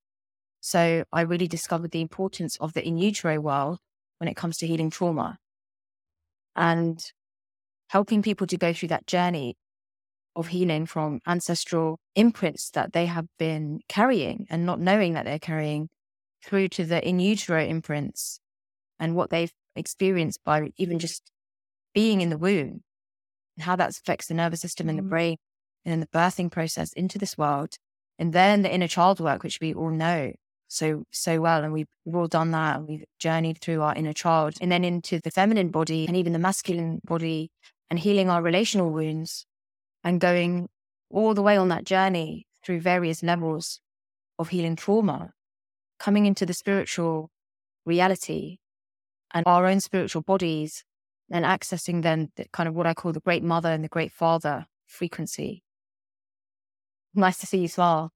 So 0.60 1.04
I 1.12 1.22
really 1.22 1.48
discovered 1.48 1.90
the 1.90 2.00
importance 2.00 2.56
of 2.60 2.72
the 2.72 2.86
in 2.86 2.98
utero 2.98 3.40
world 3.40 3.78
when 4.18 4.28
it 4.28 4.36
comes 4.36 4.56
to 4.58 4.66
healing 4.66 4.90
trauma 4.90 5.38
and 6.54 7.04
helping 7.88 8.22
people 8.22 8.46
to 8.46 8.56
go 8.56 8.72
through 8.72 8.88
that 8.88 9.06
journey 9.06 9.56
of 10.34 10.48
healing 10.48 10.86
from 10.86 11.20
ancestral 11.26 11.98
imprints 12.14 12.70
that 12.70 12.92
they 12.92 13.06
have 13.06 13.26
been 13.38 13.80
carrying 13.88 14.46
and 14.50 14.64
not 14.64 14.80
knowing 14.80 15.12
that 15.14 15.24
they're 15.24 15.38
carrying 15.38 15.88
through 16.44 16.68
to 16.68 16.84
the 16.84 17.06
in 17.06 17.20
utero 17.20 17.62
imprints 17.62 18.40
and 18.98 19.14
what 19.14 19.30
they've 19.30 19.52
experienced 19.76 20.40
by 20.44 20.70
even 20.76 20.98
just 20.98 21.30
being 21.94 22.20
in 22.20 22.30
the 22.30 22.38
womb 22.38 22.82
and 23.56 23.64
how 23.64 23.76
that 23.76 23.90
affects 23.90 24.26
the 24.26 24.34
nervous 24.34 24.60
system 24.60 24.88
and 24.88 24.98
the 24.98 25.02
mm. 25.02 25.08
brain 25.08 25.36
and 25.84 25.92
then 25.92 26.00
the 26.00 26.06
birthing 26.06 26.50
process 26.50 26.92
into 26.92 27.18
this 27.18 27.36
world. 27.36 27.76
And 28.18 28.32
then 28.32 28.62
the 28.62 28.72
inner 28.72 28.88
child 28.88 29.20
work, 29.20 29.42
which 29.42 29.58
we 29.60 29.74
all 29.74 29.90
know 29.90 30.32
so, 30.68 31.04
so 31.10 31.40
well. 31.40 31.64
And 31.64 31.72
we've, 31.72 31.88
we've 32.04 32.14
all 32.14 32.28
done 32.28 32.50
that 32.52 32.76
and 32.76 32.88
we've 32.88 33.04
journeyed 33.18 33.58
through 33.60 33.82
our 33.82 33.94
inner 33.94 34.12
child 34.12 34.54
and 34.60 34.70
then 34.70 34.84
into 34.84 35.20
the 35.20 35.30
feminine 35.30 35.70
body 35.70 36.06
and 36.06 36.16
even 36.16 36.32
the 36.32 36.38
masculine 36.38 37.00
body 37.04 37.50
and 37.90 37.98
healing 37.98 38.30
our 38.30 38.42
relational 38.42 38.90
wounds 38.90 39.46
and 40.04 40.20
going 40.20 40.68
all 41.10 41.34
the 41.34 41.42
way 41.42 41.56
on 41.56 41.68
that 41.68 41.84
journey 41.84 42.46
through 42.64 42.80
various 42.80 43.22
levels 43.22 43.80
of 44.38 44.48
healing 44.48 44.76
trauma, 44.76 45.32
coming 45.98 46.26
into 46.26 46.46
the 46.46 46.54
spiritual 46.54 47.30
reality 47.84 48.58
and 49.34 49.44
our 49.46 49.66
own 49.66 49.80
spiritual 49.80 50.22
bodies 50.22 50.84
and 51.30 51.44
accessing 51.44 52.02
then 52.02 52.30
the, 52.36 52.46
kind 52.52 52.68
of 52.68 52.74
what 52.74 52.86
I 52.86 52.94
call 52.94 53.12
the 53.12 53.20
great 53.20 53.42
mother 53.42 53.70
and 53.70 53.82
the 53.82 53.88
great 53.88 54.12
father 54.12 54.66
frequency. 54.86 55.62
Nice 57.14 57.38
to 57.38 57.46
see 57.46 57.58
you 57.58 57.68
smile. 57.68 58.10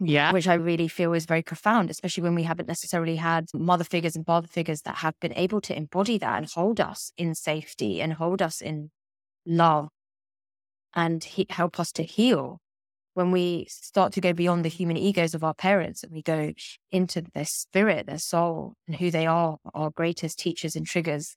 Yeah. 0.00 0.32
Which 0.32 0.48
I 0.48 0.54
really 0.54 0.88
feel 0.88 1.12
is 1.12 1.26
very 1.26 1.42
profound, 1.42 1.88
especially 1.88 2.24
when 2.24 2.34
we 2.34 2.42
haven't 2.42 2.66
necessarily 2.66 3.16
had 3.16 3.46
mother 3.54 3.84
figures 3.84 4.16
and 4.16 4.26
father 4.26 4.48
figures 4.48 4.82
that 4.82 4.96
have 4.96 5.14
been 5.20 5.32
able 5.34 5.60
to 5.62 5.76
embody 5.76 6.18
that 6.18 6.38
and 6.38 6.50
hold 6.50 6.80
us 6.80 7.12
in 7.16 7.36
safety 7.36 8.00
and 8.00 8.14
hold 8.14 8.42
us 8.42 8.60
in 8.60 8.90
love 9.46 9.88
and 10.94 11.22
he- 11.24 11.46
help 11.50 11.80
us 11.80 11.92
to 11.92 12.02
heal 12.02 12.60
when 13.14 13.30
we 13.30 13.66
start 13.68 14.12
to 14.14 14.20
go 14.20 14.32
beyond 14.32 14.64
the 14.64 14.70
human 14.70 14.96
egos 14.96 15.34
of 15.34 15.44
our 15.44 15.54
parents 15.54 16.02
and 16.02 16.12
we 16.12 16.22
go 16.22 16.52
into 16.90 17.22
their 17.34 17.44
spirit, 17.44 18.06
their 18.06 18.18
soul, 18.18 18.74
and 18.86 18.96
who 18.96 19.10
they 19.10 19.26
are, 19.26 19.58
our 19.74 19.90
greatest 19.90 20.38
teachers 20.38 20.74
and 20.74 20.86
triggers, 20.86 21.36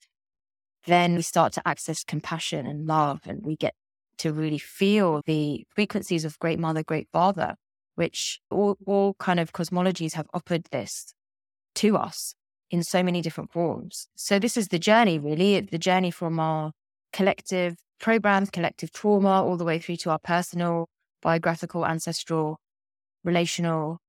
then 0.86 1.16
we 1.16 1.22
start 1.22 1.52
to 1.54 1.68
access 1.68 2.04
compassion 2.04 2.66
and 2.66 2.88
love 2.88 3.20
and 3.26 3.42
we 3.44 3.58
get 3.58 3.74
to 4.18 4.32
really 4.32 4.58
feel 4.58 5.22
the 5.26 5.66
frequencies 5.76 6.24
of 6.24 6.40
great 6.40 6.60
mother, 6.60 6.84
great 6.84 7.10
father, 7.12 7.56
which 7.96 8.40
all, 8.50 8.78
all 8.86 9.14
kind 9.16 9.40
of 9.40 9.52
cosmologies 9.52 10.14
have 10.14 10.28
offered 10.34 10.66
this 10.72 11.14
to 11.76 11.98
us 11.98 12.36
in 12.72 12.84
so 12.84 13.04
many 13.04 13.22
different 13.22 13.52
forms. 13.52 14.08
So 14.16 14.40
this 14.40 14.56
is 14.56 14.70
the 14.70 14.80
journey, 14.80 15.20
really, 15.20 15.60
the 15.60 15.78
journey 15.78 16.12
from 16.12 16.40
our 16.40 16.72
collective 17.12 17.76
programs, 18.00 18.50
collective 18.50 18.92
trauma, 18.92 19.44
all 19.44 19.58
the 19.58 19.66
way 19.66 19.80
through 19.80 19.98
to 19.98 20.10
our 20.12 20.20
personal, 20.20 20.88
biographical, 21.22 21.86
ancestral, 21.86 22.60
relational, 23.24 24.00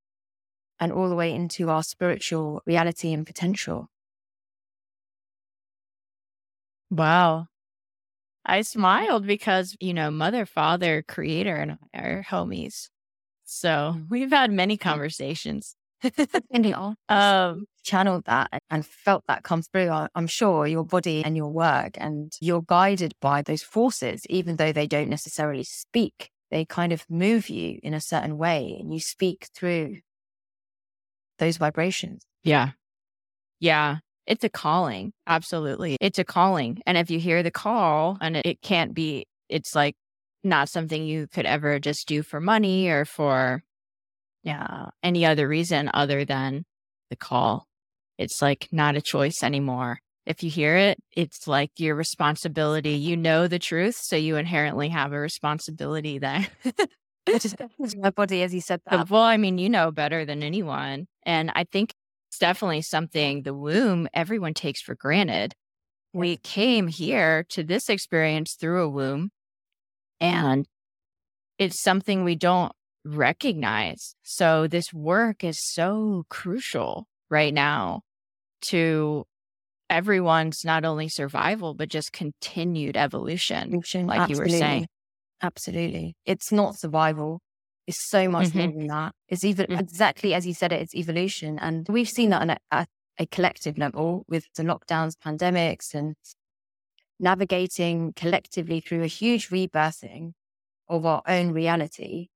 and 0.80 0.92
all 0.92 1.08
the 1.08 1.14
way 1.14 1.34
into 1.34 1.70
our 1.70 1.82
spiritual 1.82 2.62
reality 2.66 3.12
and 3.12 3.26
potential. 3.26 3.88
Wow. 6.90 7.46
I 8.44 8.62
smiled 8.62 9.26
because, 9.26 9.76
you 9.80 9.92
know, 9.92 10.10
mother, 10.10 10.46
father, 10.46 11.02
creator, 11.06 11.56
and 11.56 11.78
I 11.94 11.98
are 11.98 12.26
homies. 12.28 12.88
So 13.44 13.68
mm-hmm. 13.68 14.02
we've 14.08 14.30
had 14.30 14.50
many 14.50 14.76
conversations. 14.76 15.75
And 16.50 16.66
you 16.66 16.74
um, 17.08 17.66
channeled 17.84 18.24
that 18.26 18.62
and 18.70 18.84
felt 18.84 19.24
that 19.28 19.42
come 19.42 19.62
through. 19.62 19.90
I'm 20.14 20.26
sure 20.26 20.66
your 20.66 20.84
body 20.84 21.24
and 21.24 21.36
your 21.36 21.50
work, 21.50 21.96
and 21.98 22.32
you're 22.40 22.62
guided 22.62 23.14
by 23.20 23.42
those 23.42 23.62
forces, 23.62 24.22
even 24.28 24.56
though 24.56 24.72
they 24.72 24.86
don't 24.86 25.08
necessarily 25.08 25.64
speak. 25.64 26.30
They 26.50 26.64
kind 26.64 26.92
of 26.92 27.04
move 27.10 27.48
you 27.48 27.80
in 27.82 27.94
a 27.94 28.00
certain 28.00 28.38
way, 28.38 28.76
and 28.78 28.92
you 28.92 29.00
speak 29.00 29.48
through 29.54 29.96
those 31.38 31.56
vibrations. 31.56 32.22
Yeah. 32.44 32.70
Yeah. 33.60 33.98
It's 34.26 34.44
a 34.44 34.48
calling. 34.48 35.12
Absolutely. 35.26 35.96
It's 36.00 36.18
a 36.18 36.24
calling. 36.24 36.80
And 36.86 36.98
if 36.98 37.10
you 37.10 37.18
hear 37.18 37.42
the 37.42 37.50
call 37.50 38.18
and 38.20 38.36
it 38.36 38.60
can't 38.60 38.92
be, 38.92 39.26
it's 39.48 39.74
like 39.74 39.94
not 40.42 40.68
something 40.68 41.04
you 41.04 41.28
could 41.28 41.46
ever 41.46 41.78
just 41.78 42.08
do 42.08 42.22
for 42.22 42.40
money 42.40 42.88
or 42.88 43.04
for 43.04 43.62
yeah, 44.46 44.86
any 45.02 45.26
other 45.26 45.48
reason 45.48 45.90
other 45.92 46.24
than 46.24 46.64
the 47.10 47.16
call. 47.16 47.66
It's 48.16 48.40
like 48.40 48.68
not 48.70 48.94
a 48.94 49.02
choice 49.02 49.42
anymore. 49.42 49.98
If 50.24 50.44
you 50.44 50.50
hear 50.50 50.76
it, 50.76 50.98
it's 51.16 51.48
like 51.48 51.70
your 51.78 51.96
responsibility. 51.96 52.92
You 52.92 53.16
know 53.16 53.48
the 53.48 53.58
truth, 53.58 53.96
so 54.00 54.14
you 54.14 54.36
inherently 54.36 54.88
have 54.88 55.12
a 55.12 55.18
responsibility 55.18 56.18
there. 56.18 56.46
my 57.96 58.10
body, 58.10 58.44
as 58.44 58.54
you 58.54 58.60
said 58.60 58.80
uh, 58.86 58.98
that. 58.98 59.10
Well, 59.10 59.22
I 59.22 59.36
mean, 59.36 59.58
you 59.58 59.68
know 59.68 59.90
better 59.90 60.24
than 60.24 60.44
anyone. 60.44 61.08
And 61.24 61.50
I 61.56 61.64
think 61.64 61.92
it's 62.28 62.38
definitely 62.38 62.82
something 62.82 63.42
the 63.42 63.54
womb 63.54 64.08
everyone 64.14 64.54
takes 64.54 64.80
for 64.80 64.94
granted. 64.94 65.54
We 66.12 66.36
came 66.36 66.86
here 66.86 67.44
to 67.50 67.64
this 67.64 67.88
experience 67.88 68.56
through 68.58 68.84
a 68.84 68.88
womb, 68.88 69.30
and 70.20 70.66
it's 71.58 71.82
something 71.82 72.22
we 72.22 72.36
don't 72.36 72.72
recognize. 73.06 74.14
So 74.22 74.66
this 74.66 74.92
work 74.92 75.44
is 75.44 75.58
so 75.62 76.24
crucial 76.28 77.06
right 77.30 77.54
now 77.54 78.02
to 78.62 79.24
everyone's 79.88 80.64
not 80.64 80.84
only 80.84 81.08
survival, 81.08 81.74
but 81.74 81.88
just 81.88 82.12
continued 82.12 82.96
evolution, 82.96 83.68
evolution 83.68 84.06
like 84.06 84.20
Absolutely. 84.20 84.52
you 84.52 84.54
were 84.54 84.58
saying. 84.58 84.86
Absolutely. 85.42 86.16
It's 86.24 86.50
not 86.50 86.78
survival. 86.78 87.40
It's 87.86 88.08
so 88.08 88.28
much 88.28 88.48
mm-hmm. 88.48 88.58
more 88.58 88.68
than 88.68 88.86
that. 88.88 89.12
It's 89.28 89.44
even 89.44 89.66
mm-hmm. 89.66 89.80
exactly 89.80 90.34
as 90.34 90.46
you 90.46 90.54
said 90.54 90.72
it, 90.72 90.80
it's 90.80 90.94
evolution. 90.94 91.58
And 91.58 91.86
we've 91.88 92.08
seen 92.08 92.30
that 92.30 92.42
on 92.42 92.50
a, 92.50 92.58
a, 92.72 92.86
a 93.18 93.26
collective 93.26 93.78
level 93.78 94.24
with 94.28 94.44
the 94.56 94.64
lockdowns, 94.64 95.12
pandemics, 95.24 95.94
and 95.94 96.16
navigating 97.20 98.12
collectively 98.14 98.80
through 98.80 99.02
a 99.02 99.08
huge 99.08 99.50
rebirthing 99.50 100.32
of 100.88 101.06
our 101.06 101.22
own 101.26 101.52
reality 101.52 102.28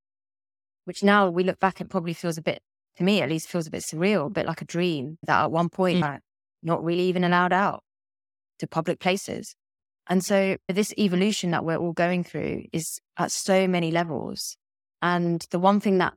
which 0.85 1.03
now 1.03 1.29
we 1.29 1.43
look 1.43 1.59
back, 1.59 1.81
it 1.81 1.89
probably 1.89 2.13
feels 2.13 2.37
a 2.37 2.41
bit, 2.41 2.61
to 2.97 3.03
me 3.03 3.21
at 3.21 3.29
least, 3.29 3.47
feels 3.47 3.67
a 3.67 3.71
bit 3.71 3.83
surreal, 3.83 4.27
a 4.27 4.29
bit 4.29 4.45
like 4.45 4.61
a 4.61 4.65
dream 4.65 5.17
that 5.23 5.43
at 5.43 5.51
one 5.51 5.69
point, 5.69 6.03
mm. 6.03 6.19
not 6.63 6.83
really 6.83 7.03
even 7.03 7.23
allowed 7.23 7.53
out 7.53 7.83
to 8.59 8.67
public 8.67 8.99
places. 8.99 9.55
And 10.07 10.23
so 10.23 10.57
this 10.67 10.93
evolution 10.97 11.51
that 11.51 11.63
we're 11.63 11.77
all 11.77 11.93
going 11.93 12.23
through 12.23 12.65
is 12.73 12.99
at 13.17 13.31
so 13.31 13.67
many 13.67 13.91
levels. 13.91 14.57
And 15.01 15.45
the 15.51 15.59
one 15.59 15.79
thing 15.79 15.99
that 15.99 16.13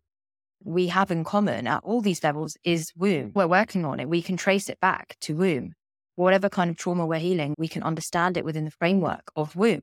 we 0.63 0.89
have 0.89 1.11
in 1.11 1.25
common 1.25 1.67
at 1.67 1.83
all 1.85 2.01
these 2.01 2.25
levels 2.25 2.57
is 2.65 2.91
womb. 2.97 3.33
We're 3.35 3.47
working 3.47 3.85
on 3.85 4.01
it. 4.01 4.09
We 4.09 4.23
can 4.23 4.37
trace 4.37 4.69
it 4.69 4.81
back 4.81 5.17
to 5.23 5.37
womb. 5.37 5.73
Whatever 6.17 6.49
kind 6.49 6.71
of 6.71 6.77
trauma 6.77 7.07
we're 7.07 7.19
healing, 7.19 7.55
we 7.59 7.69
can 7.69 7.83
understand 7.83 8.37
it 8.37 8.45
within 8.45 8.65
the 8.65 8.71
framework 8.71 9.31
of 9.37 9.57
womb. 9.57 9.81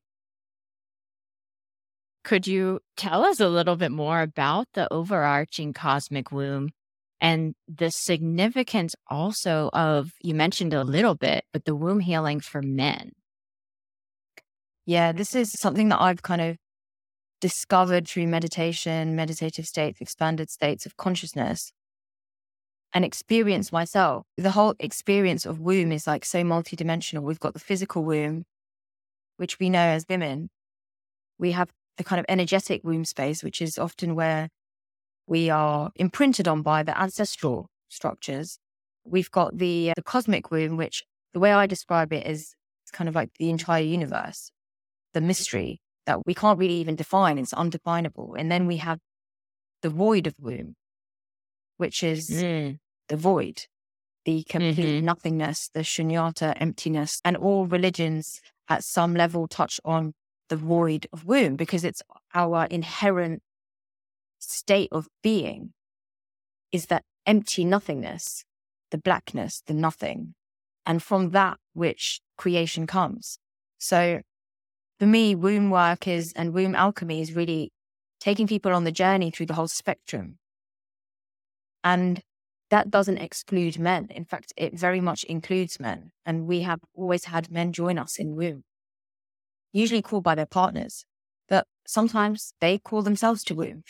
Could 2.24 2.46
you 2.46 2.80
tell 2.98 3.26
us 3.26 3.40
a 3.40 3.50
little 3.50 3.76
bit 3.76 3.92
more 3.92 4.22
about 4.22 4.68
the 4.74 4.92
overarching 4.94 5.74
cosmic 5.74 6.32
womb 6.32 6.70
and 7.20 7.56
the 7.68 7.90
significance 7.90 8.96
also 9.08 9.70
of, 9.74 10.12
you 10.22 10.36
mentioned 10.36 10.74
a 10.74 10.84
little 10.84 11.16
bit, 11.16 11.46
but 11.52 11.66
the 11.66 11.76
womb 11.76 12.00
healing 12.00 12.40
for 12.40 12.62
men? 12.62 13.12
Yeah, 14.86 15.12
this 15.12 15.36
is 15.36 15.52
something 15.60 15.90
that 15.90 16.02
I've 16.02 16.22
kind 16.22 16.42
of 16.42 16.58
discovered 17.40 18.08
through 18.08 18.28
meditation, 18.28 19.16
meditative 19.16 19.66
states, 19.66 20.00
expanded 20.00 20.50
states 20.50 20.86
of 20.86 20.98
consciousness, 20.98 21.72
and 22.94 23.04
experienced 23.04 23.72
myself. 23.74 24.26
The 24.38 24.52
whole 24.52 24.76
experience 24.80 25.46
of 25.46 25.60
womb 25.60 25.92
is 25.92 26.06
like 26.06 26.26
so 26.26 26.44
multidimensional. 26.44 27.24
We've 27.24 27.40
got 27.40 27.54
the 27.54 27.60
physical 27.60 28.04
womb, 28.04 28.44
which 29.38 29.60
we 29.60 29.70
know 29.70 29.80
as 29.80 30.06
women. 30.08 30.50
We 31.40 31.54
have 31.54 31.72
the 31.98 32.04
kind 32.04 32.20
of 32.20 32.26
energetic 32.30 32.84
womb 32.84 33.06
space, 33.06 33.44
which 33.44 33.62
is 33.62 33.78
often 33.78 34.16
where 34.16 34.50
we 35.28 35.50
are 35.50 35.92
imprinted 35.96 36.48
on 36.48 36.62
by 36.62 36.84
the 36.84 37.00
ancestral 37.00 37.70
structures. 37.90 38.58
We've 39.06 39.32
got 39.32 39.58
the, 39.58 39.92
uh, 39.92 39.94
the 39.96 40.04
cosmic 40.04 40.52
womb, 40.52 40.78
which 40.78 41.04
the 41.34 41.40
way 41.40 41.52
I 41.54 41.68
describe 41.68 42.12
it 42.14 42.26
is 42.28 42.56
it's 42.84 42.92
kind 42.92 43.08
of 43.08 43.16
like 43.16 43.30
the 43.40 43.50
entire 43.50 43.84
universe, 43.84 44.52
the 45.14 45.22
mystery 45.22 45.80
that 46.06 46.26
we 46.26 46.34
can't 46.34 46.60
really 46.60 46.76
even 46.76 46.96
define. 46.96 47.38
It's 47.38 47.54
undefinable. 47.54 48.36
And 48.38 48.52
then 48.52 48.68
we 48.68 48.78
have 48.78 49.00
the 49.82 49.90
void 49.90 50.28
of 50.28 50.36
womb, 50.40 50.76
which 51.78 52.04
is 52.04 52.30
mm. 52.30 52.78
the 53.08 53.18
void, 53.18 53.66
the 54.26 54.44
complete 54.44 54.98
mm-hmm. 54.98 55.06
nothingness, 55.06 55.70
the 55.74 55.82
shunyata, 55.82 56.56
emptiness. 56.60 57.22
And 57.24 57.38
all 57.38 57.66
religions 57.66 58.42
at 58.68 58.84
some 58.84 59.14
level 59.14 59.48
touch 59.48 59.80
on 59.86 60.14
the 60.52 60.58
void 60.58 61.08
of 61.14 61.26
womb 61.26 61.56
because 61.56 61.86
it's 61.86 62.04
our 62.36 62.66
inherent 62.66 63.42
state 64.38 64.90
of 64.92 65.08
being 65.24 65.72
is 66.74 66.88
that 66.88 67.04
empty 67.26 67.64
nothingness, 67.64 68.44
the 68.92 68.98
blackness, 68.98 69.64
the 69.66 69.74
nothing. 69.74 70.36
And 70.86 71.02
from 71.02 71.30
that 71.30 71.58
which 71.74 72.20
creation 72.38 72.86
comes. 72.86 73.38
So 73.78 74.20
for 75.00 75.06
me, 75.06 75.36
womb 75.36 75.70
work 75.70 76.06
is 76.06 76.34
and 76.36 76.54
womb 76.54 76.76
alchemy 76.76 77.22
is 77.22 77.34
really 77.34 77.72
taking 78.20 78.46
people 78.46 78.74
on 78.74 78.84
the 78.84 78.92
journey 78.92 79.32
through 79.32 79.46
the 79.46 79.54
whole 79.54 79.70
spectrum. 79.70 80.38
And 81.82 82.22
that 82.72 82.92
doesn't 82.92 83.20
exclude 83.20 83.80
men. 83.80 84.10
In 84.12 84.26
fact, 84.26 84.52
it 84.58 84.78
very 84.78 85.00
much 85.00 85.24
includes 85.24 85.80
men. 85.80 86.12
And 86.26 86.46
we 86.46 86.62
have 86.64 86.82
always 86.94 87.26
had 87.26 87.50
men 87.50 87.72
join 87.72 87.98
us 87.98 88.18
in 88.20 88.36
womb, 88.36 88.64
usually 89.74 90.02
called 90.02 90.24
by 90.24 90.36
their 90.36 90.46
partners, 90.46 91.06
but 91.48 91.68
sometimes 91.86 92.54
they 92.62 92.78
call 92.78 93.02
themselves 93.02 93.44
to 93.46 93.56
womb. 93.56 93.84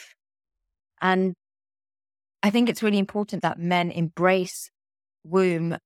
And 1.01 1.33
I 2.43 2.49
think 2.49 2.69
it's 2.69 2.83
really 2.83 2.97
important 2.97 3.41
that 3.41 3.59
men 3.59 3.91
embrace 3.91 4.71
womb 5.23 5.77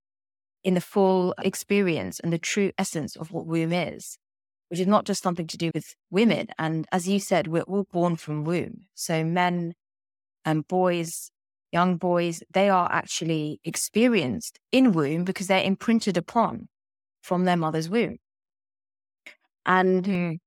in 0.63 0.73
the 0.73 0.81
full 0.81 1.33
experience 1.41 2.19
and 2.19 2.33
the 2.33 2.39
true 2.39 2.71
essence 2.77 3.15
of 3.15 3.31
what 3.31 3.45
womb 3.45 3.71
is, 3.71 4.17
which 4.69 4.79
is 4.79 4.87
not 4.87 5.05
just 5.05 5.21
something 5.21 5.47
to 5.47 5.57
do 5.57 5.71
with 5.73 5.95
women. 6.09 6.47
And 6.57 6.87
as 6.91 7.07
you 7.07 7.19
said, 7.19 7.47
we're 7.47 7.61
all 7.61 7.85
born 7.91 8.15
from 8.15 8.43
womb. 8.43 8.87
So 8.95 9.23
men 9.23 9.73
and 10.43 10.67
boys, 10.67 11.29
young 11.71 11.97
boys, 11.97 12.41
they 12.51 12.69
are 12.69 12.89
actually 12.91 13.59
experienced 13.63 14.59
in 14.71 14.91
womb 14.91 15.23
because 15.23 15.47
they're 15.47 15.63
imprinted 15.63 16.17
upon 16.17 16.67
from 17.21 17.45
their 17.45 17.57
mother's 17.57 17.89
womb. 17.89 18.17
And 19.65 20.05
mm 20.05 20.38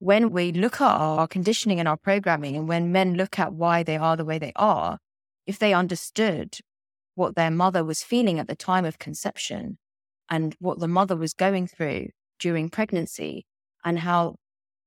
when 0.00 0.30
we 0.30 0.52
look 0.52 0.80
at 0.80 0.96
our 0.96 1.26
conditioning 1.26 1.80
and 1.80 1.88
our 1.88 1.96
programming, 1.96 2.56
and 2.56 2.68
when 2.68 2.92
men 2.92 3.14
look 3.14 3.38
at 3.38 3.52
why 3.52 3.82
they 3.82 3.96
are 3.96 4.16
the 4.16 4.24
way 4.24 4.38
they 4.38 4.52
are, 4.54 4.98
if 5.46 5.58
they 5.58 5.74
understood 5.74 6.58
what 7.14 7.34
their 7.34 7.50
mother 7.50 7.84
was 7.84 8.02
feeling 8.02 8.38
at 8.38 8.46
the 8.46 8.54
time 8.54 8.84
of 8.84 8.98
conception 8.98 9.76
and 10.30 10.54
what 10.60 10.78
the 10.78 10.86
mother 10.86 11.16
was 11.16 11.34
going 11.34 11.66
through 11.66 12.08
during 12.38 12.68
pregnancy, 12.68 13.44
and 13.84 14.00
how 14.00 14.36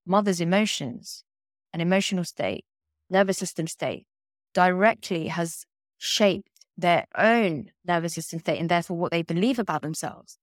mother's 0.05 0.39
emotions 0.39 1.23
and 1.73 1.81
emotional 1.81 2.23
state, 2.23 2.63
nervous 3.09 3.37
system 3.37 3.67
state 3.67 4.05
directly 4.53 5.27
has 5.27 5.65
shaped 5.97 6.47
their 6.77 7.05
own 7.17 7.69
nervous 7.85 8.13
system 8.13 8.39
state 8.39 8.59
and 8.59 8.69
therefore 8.69 8.97
what 8.97 9.11
they 9.11 9.21
believe 9.21 9.59
about 9.59 9.81
themselves. 9.81 10.37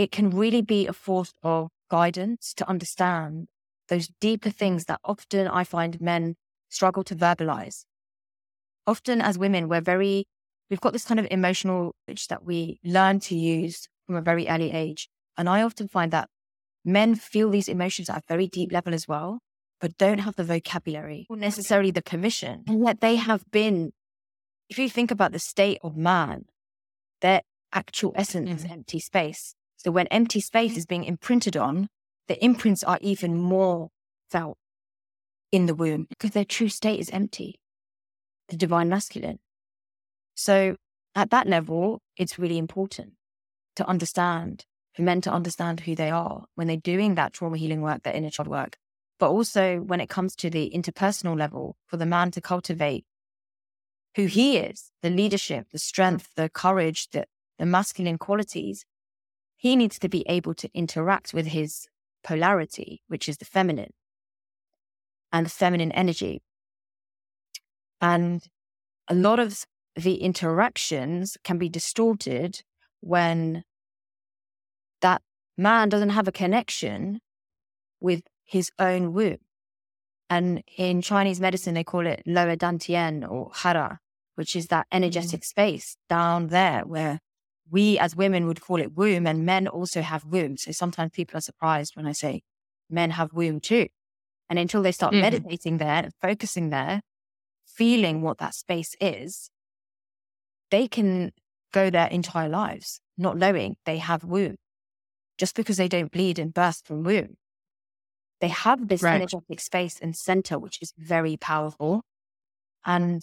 It 0.00 0.12
can 0.12 0.30
really 0.30 0.62
be 0.62 0.86
a 0.86 0.94
force 0.94 1.34
of 1.42 1.68
guidance 1.90 2.54
to 2.54 2.66
understand 2.66 3.48
those 3.90 4.08
deeper 4.18 4.48
things 4.48 4.86
that 4.86 4.98
often 5.04 5.46
I 5.46 5.62
find 5.62 6.00
men 6.00 6.36
struggle 6.70 7.04
to 7.04 7.14
verbalize. 7.14 7.84
Often 8.86 9.20
as 9.20 9.36
women, 9.36 9.68
we're 9.68 9.82
very, 9.82 10.24
we've 10.70 10.80
got 10.80 10.94
this 10.94 11.04
kind 11.04 11.20
of 11.20 11.26
emotional 11.30 11.92
language 12.08 12.28
that 12.28 12.46
we 12.46 12.80
learn 12.82 13.20
to 13.20 13.36
use 13.36 13.88
from 14.06 14.16
a 14.16 14.22
very 14.22 14.48
early 14.48 14.72
age. 14.72 15.10
And 15.36 15.50
I 15.50 15.60
often 15.60 15.86
find 15.86 16.10
that 16.12 16.30
men 16.82 17.14
feel 17.14 17.50
these 17.50 17.68
emotions 17.68 18.08
at 18.08 18.16
a 18.16 18.22
very 18.26 18.46
deep 18.46 18.72
level 18.72 18.94
as 18.94 19.06
well, 19.06 19.40
but 19.82 19.98
don't 19.98 20.20
have 20.20 20.36
the 20.36 20.44
vocabulary 20.44 21.26
or 21.28 21.36
necessarily 21.36 21.90
the 21.90 22.00
permission. 22.00 22.64
And 22.66 22.82
yet 22.86 23.02
they 23.02 23.16
have 23.16 23.44
been, 23.50 23.92
if 24.70 24.78
you 24.78 24.88
think 24.88 25.10
about 25.10 25.32
the 25.32 25.38
state 25.38 25.78
of 25.82 25.94
man, 25.94 26.46
their 27.20 27.42
actual 27.70 28.14
essence 28.16 28.48
mm-hmm. 28.48 28.64
is 28.64 28.72
empty 28.72 28.98
space. 28.98 29.54
So 29.82 29.90
when 29.90 30.08
empty 30.08 30.40
space 30.40 30.76
is 30.76 30.84
being 30.84 31.04
imprinted 31.04 31.56
on, 31.56 31.88
the 32.28 32.42
imprints 32.44 32.84
are 32.84 32.98
even 33.00 33.34
more 33.34 33.88
felt 34.30 34.58
in 35.50 35.64
the 35.64 35.74
womb 35.74 36.06
because 36.10 36.32
their 36.32 36.44
true 36.44 36.68
state 36.68 37.00
is 37.00 37.08
empty, 37.10 37.58
the 38.50 38.58
divine 38.58 38.90
masculine. 38.90 39.38
So 40.34 40.76
at 41.14 41.30
that 41.30 41.46
level, 41.46 42.02
it's 42.18 42.38
really 42.38 42.58
important 42.58 43.14
to 43.76 43.88
understand, 43.88 44.66
for 44.92 45.00
men 45.00 45.22
to 45.22 45.32
understand 45.32 45.80
who 45.80 45.94
they 45.94 46.10
are 46.10 46.44
when 46.56 46.66
they're 46.66 46.76
doing 46.76 47.14
that 47.14 47.32
trauma 47.32 47.56
healing 47.56 47.80
work, 47.80 48.02
that 48.02 48.14
inner 48.14 48.28
child 48.28 48.48
work. 48.48 48.76
But 49.18 49.30
also 49.30 49.78
when 49.78 50.00
it 50.02 50.10
comes 50.10 50.36
to 50.36 50.50
the 50.50 50.70
interpersonal 50.74 51.38
level, 51.38 51.76
for 51.86 51.96
the 51.96 52.06
man 52.06 52.30
to 52.32 52.42
cultivate 52.42 53.06
who 54.14 54.26
he 54.26 54.58
is, 54.58 54.90
the 55.00 55.10
leadership, 55.10 55.68
the 55.72 55.78
strength, 55.78 56.28
the 56.36 56.50
courage, 56.50 57.08
the, 57.12 57.24
the 57.58 57.64
masculine 57.64 58.18
qualities 58.18 58.84
he 59.60 59.76
needs 59.76 59.98
to 59.98 60.08
be 60.08 60.24
able 60.26 60.54
to 60.54 60.70
interact 60.72 61.34
with 61.34 61.48
his 61.48 61.86
polarity, 62.24 63.02
which 63.08 63.28
is 63.28 63.36
the 63.36 63.44
feminine 63.44 63.92
and 65.30 65.44
the 65.44 65.50
feminine 65.50 65.92
energy. 65.92 66.40
And 68.00 68.42
a 69.06 69.14
lot 69.14 69.38
of 69.38 69.66
the 69.94 70.14
interactions 70.14 71.36
can 71.44 71.58
be 71.58 71.68
distorted 71.68 72.62
when 73.00 73.64
that 75.02 75.20
man 75.58 75.90
doesn't 75.90 76.16
have 76.18 76.26
a 76.26 76.32
connection 76.32 77.20
with 78.00 78.22
his 78.46 78.70
own 78.78 79.12
womb. 79.12 79.40
And 80.30 80.62
in 80.78 81.02
Chinese 81.02 81.38
medicine, 81.38 81.74
they 81.74 81.84
call 81.84 82.06
it 82.06 82.22
lower 82.24 82.56
dantian 82.56 83.30
or 83.30 83.50
hara, 83.54 83.98
which 84.36 84.56
is 84.56 84.68
that 84.68 84.86
mm-hmm. 84.86 85.04
energetic 85.04 85.44
space 85.44 85.98
down 86.08 86.46
there 86.46 86.86
where 86.86 87.20
we 87.70 87.98
as 87.98 88.16
women 88.16 88.46
would 88.46 88.60
call 88.60 88.80
it 88.80 88.96
womb 88.96 89.26
and 89.26 89.46
men 89.46 89.68
also 89.68 90.02
have 90.02 90.24
womb. 90.24 90.56
So 90.56 90.72
sometimes 90.72 91.12
people 91.12 91.38
are 91.38 91.42
surprised 91.42 91.96
when 91.96 92.06
I 92.06 92.12
say 92.12 92.42
men 92.88 93.10
have 93.10 93.32
womb 93.32 93.60
too. 93.60 93.86
And 94.48 94.58
until 94.58 94.82
they 94.82 94.92
start 94.92 95.12
mm-hmm. 95.12 95.22
meditating 95.22 95.78
there 95.78 96.08
focusing 96.20 96.70
there, 96.70 97.02
feeling 97.66 98.22
what 98.22 98.38
that 98.38 98.54
space 98.54 98.96
is, 99.00 99.50
they 100.70 100.88
can 100.88 101.30
go 101.72 101.90
their 101.90 102.08
entire 102.08 102.48
lives 102.48 103.00
not 103.16 103.36
knowing 103.36 103.76
they 103.84 103.98
have 103.98 104.24
womb 104.24 104.56
just 105.38 105.54
because 105.54 105.76
they 105.76 105.88
don't 105.88 106.10
bleed 106.10 106.38
and 106.38 106.52
burst 106.52 106.86
from 106.86 107.02
womb. 107.04 107.36
They 108.40 108.48
have 108.48 108.88
this 108.88 109.02
right. 109.02 109.16
energetic 109.16 109.60
space 109.60 109.98
and 110.00 110.16
center, 110.16 110.58
which 110.58 110.80
is 110.82 110.92
very 110.98 111.36
powerful. 111.36 112.02
And 112.84 113.22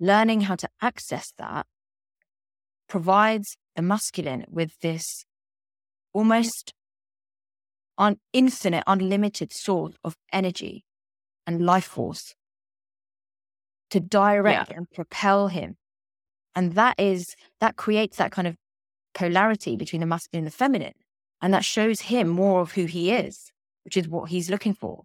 learning 0.00 0.42
how 0.42 0.56
to 0.56 0.68
access 0.82 1.32
that 1.38 1.66
provides 2.88 3.56
the 3.76 3.82
masculine 3.82 4.44
with 4.50 4.78
this 4.80 5.24
almost 6.12 6.72
un- 7.98 8.18
infinite, 8.32 8.82
unlimited 8.86 9.52
source 9.52 9.94
of 10.02 10.16
energy 10.32 10.84
and 11.46 11.64
life 11.64 11.84
force 11.84 12.34
to 13.90 14.00
direct 14.00 14.70
yeah. 14.70 14.76
and 14.76 14.90
propel 14.90 15.48
him. 15.48 15.76
And 16.54 16.72
that 16.72 16.98
is, 16.98 17.36
that 17.60 17.76
creates 17.76 18.16
that 18.16 18.32
kind 18.32 18.48
of 18.48 18.56
polarity 19.14 19.76
between 19.76 20.00
the 20.00 20.06
masculine 20.06 20.44
and 20.44 20.52
the 20.52 20.56
feminine. 20.56 20.94
And 21.42 21.52
that 21.52 21.64
shows 21.64 22.00
him 22.00 22.28
more 22.28 22.60
of 22.62 22.72
who 22.72 22.86
he 22.86 23.12
is, 23.12 23.52
which 23.84 23.96
is 23.96 24.08
what 24.08 24.30
he's 24.30 24.50
looking 24.50 24.74
for. 24.74 25.04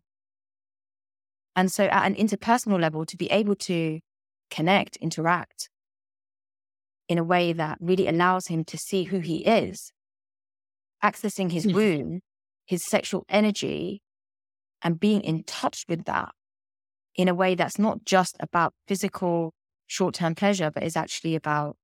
And 1.57 1.69
so, 1.69 1.85
at 1.85 2.05
an 2.05 2.15
interpersonal 2.15 2.79
level, 2.79 3.05
to 3.05 3.17
be 3.17 3.27
able 3.27 3.55
to 3.55 3.99
connect, 4.49 4.95
interact, 4.97 5.69
in 7.11 7.17
a 7.17 7.23
way 7.25 7.51
that 7.51 7.77
really 7.81 8.07
allows 8.07 8.47
him 8.47 8.63
to 8.63 8.77
see 8.77 9.03
who 9.03 9.19
he 9.19 9.39
is, 9.39 9.91
accessing 11.03 11.51
his 11.51 11.65
mm. 11.65 11.73
womb, 11.73 12.21
his 12.65 12.85
sexual 12.85 13.25
energy, 13.27 14.01
and 14.81 14.97
being 14.97 15.19
in 15.19 15.43
touch 15.43 15.83
with 15.89 16.05
that 16.05 16.29
in 17.15 17.27
a 17.27 17.33
way 17.33 17.53
that's 17.53 17.77
not 17.77 18.05
just 18.05 18.37
about 18.39 18.73
physical 18.87 19.53
short 19.87 20.15
term 20.15 20.35
pleasure, 20.35 20.71
but 20.71 20.83
is 20.83 20.95
actually 20.95 21.35
about 21.35 21.75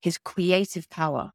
his 0.00 0.16
creative 0.16 0.88
power. 0.88 1.32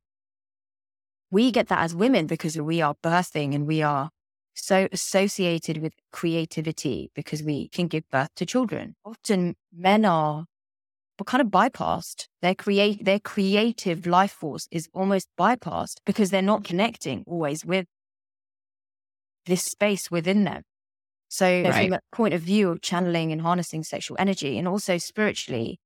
We 1.31 1.51
get 1.51 1.67
that 1.67 1.79
as 1.79 1.93
women 1.93 2.27
because 2.27 2.57
we 2.57 2.81
are 2.81 2.95
birthing 3.03 3.53
and 3.53 3.67
we 3.67 3.81
are 3.81 4.09
so 4.53 4.87
associated 4.93 5.79
with 5.79 5.91
creativity 6.13 7.11
because 7.13 7.43
we 7.43 7.67
can 7.67 7.87
give 7.87 8.09
birth 8.09 8.29
to 8.37 8.45
children. 8.45 8.95
Often 9.03 9.55
men 9.75 10.05
are 10.05 10.45
but 11.21 11.27
kind 11.27 11.41
of 11.41 11.49
bypassed. 11.49 12.25
Their 12.41 12.55
create 12.55 13.05
their 13.05 13.19
creative 13.19 14.07
life 14.07 14.31
force 14.31 14.67
is 14.71 14.89
almost 14.91 15.27
bypassed 15.39 15.97
because 16.03 16.31
they're 16.31 16.41
not 16.41 16.63
connecting 16.63 17.23
always 17.27 17.63
with 17.63 17.85
this 19.45 19.63
space 19.63 20.09
within 20.09 20.45
them. 20.45 20.63
So 21.27 21.45
right. 21.45 21.85
from 21.85 21.93
a 21.93 21.99
point 22.11 22.33
of 22.33 22.41
view 22.41 22.71
of 22.71 22.81
channeling 22.81 23.31
and 23.31 23.39
harnessing 23.39 23.83
sexual 23.83 24.17
energy 24.19 24.57
and 24.57 24.67
also 24.67 24.97
spiritually, 24.97 25.79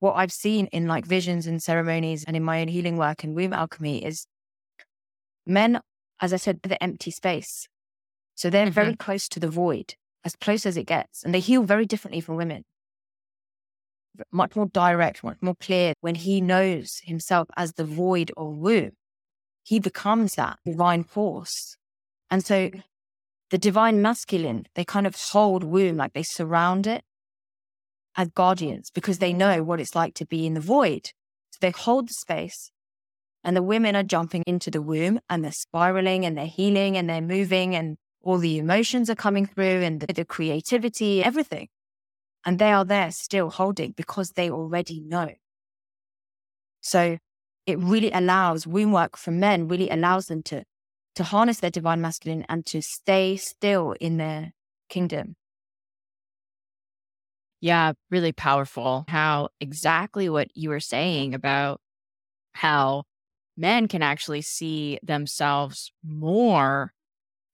what 0.00 0.14
I've 0.14 0.32
seen 0.32 0.68
in 0.68 0.86
like 0.86 1.04
visions 1.04 1.46
and 1.46 1.62
ceremonies 1.62 2.24
and 2.26 2.34
in 2.34 2.42
my 2.42 2.62
own 2.62 2.68
healing 2.68 2.96
work 2.96 3.24
and 3.24 3.36
womb 3.36 3.52
alchemy 3.52 4.02
is 4.02 4.26
men, 5.44 5.82
as 6.22 6.32
I 6.32 6.38
said, 6.38 6.60
the 6.62 6.82
empty 6.82 7.10
space. 7.10 7.68
So 8.36 8.48
they're 8.48 8.64
mm-hmm. 8.64 8.72
very 8.72 8.96
close 8.96 9.28
to 9.28 9.38
the 9.38 9.50
void, 9.50 9.96
as 10.24 10.34
close 10.34 10.64
as 10.64 10.78
it 10.78 10.86
gets. 10.86 11.22
And 11.22 11.34
they 11.34 11.40
heal 11.40 11.64
very 11.64 11.84
differently 11.84 12.22
from 12.22 12.36
women. 12.36 12.64
Much 14.32 14.56
more 14.56 14.66
direct, 14.66 15.24
much 15.24 15.38
more 15.40 15.54
clear. 15.54 15.94
When 16.00 16.14
he 16.14 16.40
knows 16.40 17.00
himself 17.04 17.48
as 17.56 17.72
the 17.72 17.84
void 17.84 18.32
or 18.36 18.52
womb, 18.52 18.92
he 19.62 19.80
becomes 19.80 20.34
that 20.34 20.58
divine 20.64 21.04
force. 21.04 21.76
And 22.30 22.44
so 22.44 22.70
the 23.50 23.58
divine 23.58 24.02
masculine, 24.02 24.66
they 24.74 24.84
kind 24.84 25.06
of 25.06 25.16
hold 25.16 25.64
womb, 25.64 25.96
like 25.96 26.12
they 26.12 26.22
surround 26.22 26.86
it 26.86 27.02
as 28.16 28.28
guardians 28.28 28.90
because 28.90 29.18
they 29.18 29.32
know 29.32 29.62
what 29.62 29.80
it's 29.80 29.94
like 29.94 30.14
to 30.14 30.26
be 30.26 30.46
in 30.46 30.54
the 30.54 30.60
void. 30.60 31.10
So 31.50 31.58
they 31.60 31.70
hold 31.70 32.08
the 32.08 32.14
space 32.14 32.70
and 33.44 33.56
the 33.56 33.62
women 33.62 33.94
are 33.94 34.02
jumping 34.02 34.42
into 34.46 34.70
the 34.70 34.82
womb 34.82 35.20
and 35.30 35.44
they're 35.44 35.52
spiraling 35.52 36.24
and 36.24 36.36
they're 36.36 36.46
healing 36.46 36.96
and 36.96 37.08
they're 37.08 37.20
moving 37.20 37.76
and 37.76 37.96
all 38.22 38.38
the 38.38 38.58
emotions 38.58 39.08
are 39.08 39.14
coming 39.14 39.46
through 39.46 39.82
and 39.82 40.00
the, 40.00 40.12
the 40.12 40.24
creativity, 40.24 41.22
everything. 41.22 41.68
And 42.46 42.58
they 42.58 42.72
are 42.72 42.84
there 42.84 43.10
still 43.10 43.50
holding 43.50 43.92
because 43.92 44.30
they 44.30 44.50
already 44.50 45.00
know. 45.00 45.32
So 46.80 47.18
it 47.66 47.78
really 47.78 48.10
allows 48.12 48.66
womb 48.66 48.92
work 48.92 49.18
for 49.18 49.32
men, 49.32 49.68
really 49.68 49.90
allows 49.90 50.26
them 50.26 50.42
to, 50.44 50.64
to 51.16 51.24
harness 51.24 51.60
their 51.60 51.70
divine 51.70 52.00
masculine 52.00 52.46
and 52.48 52.64
to 52.66 52.80
stay 52.80 53.36
still 53.36 53.94
in 54.00 54.16
their 54.16 54.54
kingdom 54.88 55.34
yeah, 57.60 57.92
really 58.10 58.32
powerful. 58.32 59.04
How 59.08 59.48
exactly 59.60 60.28
what 60.28 60.48
you 60.54 60.70
were 60.70 60.80
saying 60.80 61.34
about 61.34 61.80
how 62.54 63.04
men 63.56 63.88
can 63.88 64.02
actually 64.02 64.42
see 64.42 64.98
themselves 65.02 65.92
more 66.04 66.92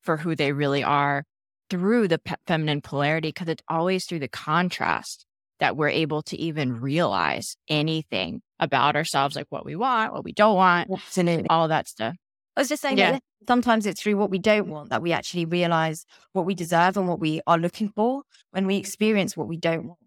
for 0.03 0.19
who 0.19 0.35
they 0.35 0.53
really 0.53 0.83
are 0.83 1.25
through 1.73 2.07
the 2.07 2.19
pe- 2.19 2.35
feminine 2.47 2.83
polarity, 2.83 3.29
because 3.29 3.49
it's 3.49 3.63
always 3.67 4.05
through 4.05 4.19
the 4.19 4.29
contrast 4.29 5.25
that 5.59 5.75
we're 5.75 5.89
able 5.89 6.21
to 6.21 6.37
even 6.37 6.79
realize 6.81 7.57
anything 7.67 8.43
about 8.61 8.95
ourselves, 8.95 9.35
like 9.35 9.47
what 9.49 9.65
we 9.65 9.75
want, 9.75 10.13
what 10.13 10.23
we 10.23 10.35
don't 10.35 10.57
want, 10.57 10.91
Absolutely. 10.93 11.47
all 11.49 11.69
that 11.69 11.89
stuff. 11.89 12.15
I 12.55 12.61
was 12.61 12.69
just 12.69 12.83
saying 12.83 12.99
yeah. 12.99 13.13
that 13.13 13.23
sometimes 13.49 13.87
it's 13.87 14.03
through 14.03 14.19
what 14.19 14.29
we 14.29 14.39
don't 14.39 14.69
want 14.69 14.91
that 14.91 15.01
we 15.01 15.13
actually 15.13 15.47
realize 15.47 16.05
what 16.35 16.45
we 16.45 16.55
deserve 16.55 16.99
and 16.99 17.09
what 17.09 17.21
we 17.21 17.41
are 17.47 17.57
looking 17.57 17.89
for 17.89 18.23
when 18.51 18.67
we 18.67 18.77
experience 18.77 19.35
what 19.35 19.49
we 19.49 19.57
don't 19.57 19.87
want. 19.87 19.99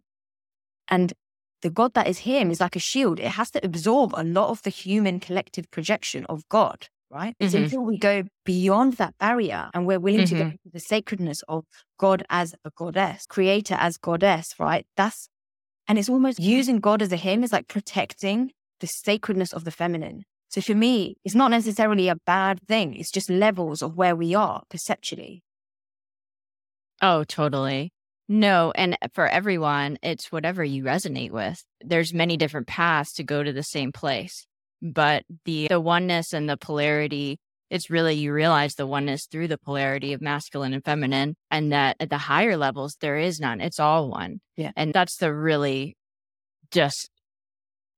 And 0.87 1.13
the 1.63 1.71
God 1.71 1.95
that 1.95 2.07
is 2.07 2.19
Him 2.19 2.51
is 2.51 2.61
like 2.61 2.75
a 2.75 2.79
shield. 2.79 3.19
It 3.19 3.29
has 3.29 3.49
to 3.51 3.65
absorb 3.65 4.13
a 4.13 4.23
lot 4.23 4.49
of 4.49 4.61
the 4.61 4.69
human 4.69 5.19
collective 5.19 5.71
projection 5.71 6.27
of 6.27 6.47
God, 6.47 6.89
right? 7.09 7.35
It's 7.39 7.53
mm-hmm. 7.53 7.65
until 7.65 7.81
we 7.81 7.97
go 7.97 8.23
beyond 8.45 8.93
that 8.93 9.17
barrier 9.19 9.69
and 9.73 9.85
we're 9.85 9.99
willing 9.99 10.21
mm-hmm. 10.21 10.35
to 10.35 10.43
go 10.43 10.49
into 10.49 10.69
the 10.73 10.79
sacredness 10.79 11.41
of 11.47 11.65
God 11.97 12.25
as 12.29 12.55
a 12.65 12.71
goddess, 12.75 13.25
creator 13.27 13.75
as 13.79 13.97
goddess, 13.97 14.53
right? 14.59 14.85
That's, 14.97 15.29
and 15.87 15.97
it's 15.97 16.09
almost 16.09 16.39
using 16.39 16.79
God 16.79 17.01
as 17.01 17.11
a 17.11 17.17
Him 17.17 17.43
is 17.43 17.51
like 17.51 17.67
protecting 17.67 18.51
the 18.79 18.87
sacredness 18.87 19.53
of 19.53 19.63
the 19.63 19.71
feminine. 19.71 20.23
So 20.49 20.61
for 20.61 20.75
me, 20.75 21.17
it's 21.25 21.35
not 21.35 21.51
necessarily 21.51 22.07
a 22.07 22.15
bad 22.25 22.59
thing. 22.67 22.95
It's 22.95 23.11
just 23.11 23.29
levels 23.29 23.81
of 23.81 23.97
where 23.97 24.15
we 24.15 24.35
are 24.35 24.63
perceptually. 24.69 25.43
Oh, 27.01 27.23
totally. 27.23 27.91
No, 28.27 28.71
and 28.75 28.97
for 29.13 29.27
everyone, 29.27 29.97
it's 30.01 30.31
whatever 30.31 30.63
you 30.63 30.83
resonate 30.83 31.31
with. 31.31 31.63
There's 31.81 32.13
many 32.13 32.37
different 32.37 32.67
paths 32.67 33.13
to 33.13 33.23
go 33.23 33.43
to 33.43 33.53
the 33.53 33.63
same 33.63 33.91
place. 33.91 34.47
But 34.85 35.23
the 35.45 35.67
the 35.67 35.81
oneness 35.81 36.31
and 36.31 36.47
the 36.47 36.57
polarity, 36.57 37.39
it's 37.71 37.89
really 37.89 38.13
you 38.13 38.31
realize 38.31 38.75
the 38.75 38.85
oneness 38.85 39.25
through 39.25 39.47
the 39.47 39.57
polarity 39.57 40.13
of 40.13 40.21
masculine 40.21 40.73
and 40.73 40.85
feminine 40.85 41.35
and 41.49 41.71
that 41.71 41.97
at 41.99 42.11
the 42.11 42.19
higher 42.19 42.55
levels 42.55 42.95
there 43.01 43.17
is 43.17 43.39
none. 43.39 43.61
It's 43.61 43.79
all 43.79 44.09
one. 44.09 44.41
Yeah. 44.55 44.71
And 44.75 44.93
that's 44.93 45.17
the 45.17 45.33
really 45.33 45.97
just 46.71 47.09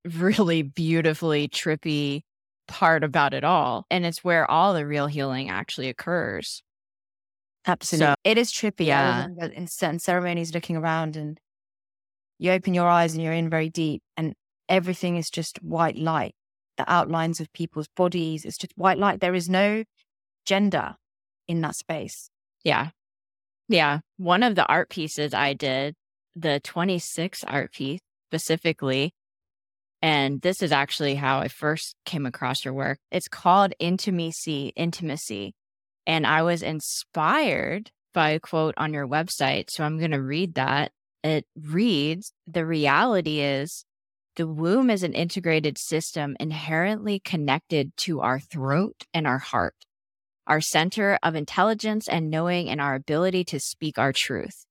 really 0.05 0.61
beautifully 0.61 1.49
trippy 1.49 2.21
part 2.69 3.03
about 3.03 3.33
it 3.33 3.43
all. 3.43 3.85
And 3.91 4.05
it's 4.05 4.23
where 4.23 4.49
all 4.49 4.73
the 4.73 4.87
real 4.87 5.07
healing 5.07 5.49
actually 5.49 5.89
occurs. 5.89 6.63
Absolutely. 7.65 8.13
So, 8.13 8.15
it 8.23 8.37
is 8.37 8.51
trippy. 8.51 8.85
Yeah. 8.85 9.27
in 9.53 9.67
certain 9.67 9.99
ceremonies 9.99 10.53
looking 10.53 10.77
around 10.77 11.17
and 11.17 11.37
you 12.39 12.51
open 12.51 12.73
your 12.73 12.87
eyes 12.87 13.13
and 13.13 13.21
you're 13.21 13.33
in 13.33 13.49
very 13.49 13.69
deep 13.69 14.01
and 14.15 14.33
everything 14.69 15.17
is 15.17 15.29
just 15.29 15.61
white 15.61 15.97
light. 15.97 16.33
The 16.77 16.91
outlines 16.91 17.39
of 17.39 17.51
people's 17.53 17.87
bodies, 17.95 18.45
it's 18.45 18.57
just 18.57 18.73
white 18.75 18.97
light. 18.97 19.19
There 19.19 19.35
is 19.35 19.49
no 19.49 19.83
gender 20.45 20.95
in 21.47 21.61
that 21.61 21.75
space. 21.75 22.29
Yeah. 22.63 22.89
Yeah. 23.67 23.99
One 24.17 24.43
of 24.43 24.55
the 24.55 24.65
art 24.65 24.89
pieces 24.89 25.33
I 25.33 25.53
did, 25.53 25.95
the 26.35 26.59
26 26.59 27.43
art 27.43 27.73
piece 27.73 27.99
specifically, 28.29 29.13
and 30.01 30.41
this 30.41 30.61
is 30.61 30.71
actually 30.71 31.15
how 31.15 31.39
I 31.39 31.47
first 31.47 31.95
came 32.05 32.25
across 32.25 32.63
your 32.63 32.73
work. 32.73 32.99
It's 33.11 33.27
called 33.27 33.73
Intimacy, 33.79 34.73
Intimacy. 34.75 35.53
And 36.05 36.25
I 36.25 36.43
was 36.43 36.61
inspired 36.61 37.91
by 38.13 38.29
a 38.31 38.39
quote 38.39 38.75
on 38.77 38.93
your 38.93 39.07
website. 39.07 39.69
So 39.69 39.83
I'm 39.83 39.97
going 39.97 40.11
to 40.11 40.21
read 40.21 40.55
that. 40.55 40.91
It 41.23 41.45
reads 41.59 42.31
The 42.45 42.65
reality 42.65 43.41
is 43.41 43.83
the 44.37 44.47
womb 44.47 44.89
is 44.89 45.03
an 45.03 45.13
integrated 45.13 45.77
system 45.77 46.37
inherently 46.39 47.19
connected 47.19 47.91
to 47.97 48.21
our 48.21 48.39
throat 48.39 49.03
and 49.13 49.27
our 49.27 49.39
heart, 49.39 49.75
our 50.45 50.61
center 50.61 51.17
of 51.23 51.35
intelligence 51.35 52.07
and 52.07 52.29
knowing, 52.29 52.69
and 52.69 52.79
our 52.79 52.93
ability 52.93 53.43
to 53.43 53.59
speak 53.59 53.97
our 53.97 54.13
truth. 54.13 54.65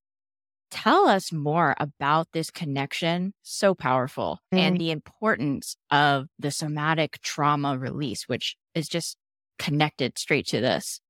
Tell 0.70 1.08
us 1.08 1.32
more 1.32 1.74
about 1.78 2.28
this 2.32 2.50
connection, 2.50 3.34
so 3.42 3.74
powerful, 3.74 4.38
mm-hmm. 4.52 4.64
and 4.64 4.80
the 4.80 4.92
importance 4.92 5.76
of 5.90 6.28
the 6.38 6.50
somatic 6.52 7.20
trauma 7.22 7.76
release, 7.76 8.28
which 8.28 8.56
is 8.74 8.88
just 8.88 9.16
connected 9.58 10.16
straight 10.16 10.46
to 10.48 10.60
this. 10.60 11.00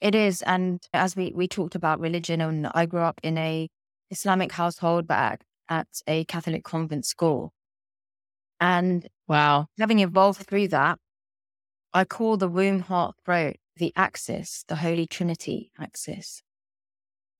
It 0.00 0.14
is. 0.14 0.42
And 0.42 0.80
as 0.92 1.16
we, 1.16 1.32
we 1.34 1.48
talked 1.48 1.74
about 1.74 1.98
religion, 1.98 2.40
and 2.40 2.68
I 2.74 2.86
grew 2.86 3.00
up 3.00 3.20
in 3.22 3.36
a 3.38 3.68
Islamic 4.10 4.52
household, 4.52 5.06
but 5.08 5.40
at, 5.68 5.88
a 6.06 6.24
Catholic 6.24 6.64
convent 6.64 7.06
school. 7.06 7.52
And 8.60 9.08
wow, 9.28 9.66
having 9.78 10.00
evolved 10.00 10.46
through 10.46 10.68
that, 10.68 10.98
I 11.92 12.04
call 12.04 12.36
the 12.36 12.48
womb, 12.48 12.80
heart, 12.80 13.16
throat 13.24 13.56
the 13.76 13.92
axis, 13.96 14.64
the 14.68 14.76
Holy 14.76 15.04
Trinity 15.04 15.72
axis, 15.80 16.42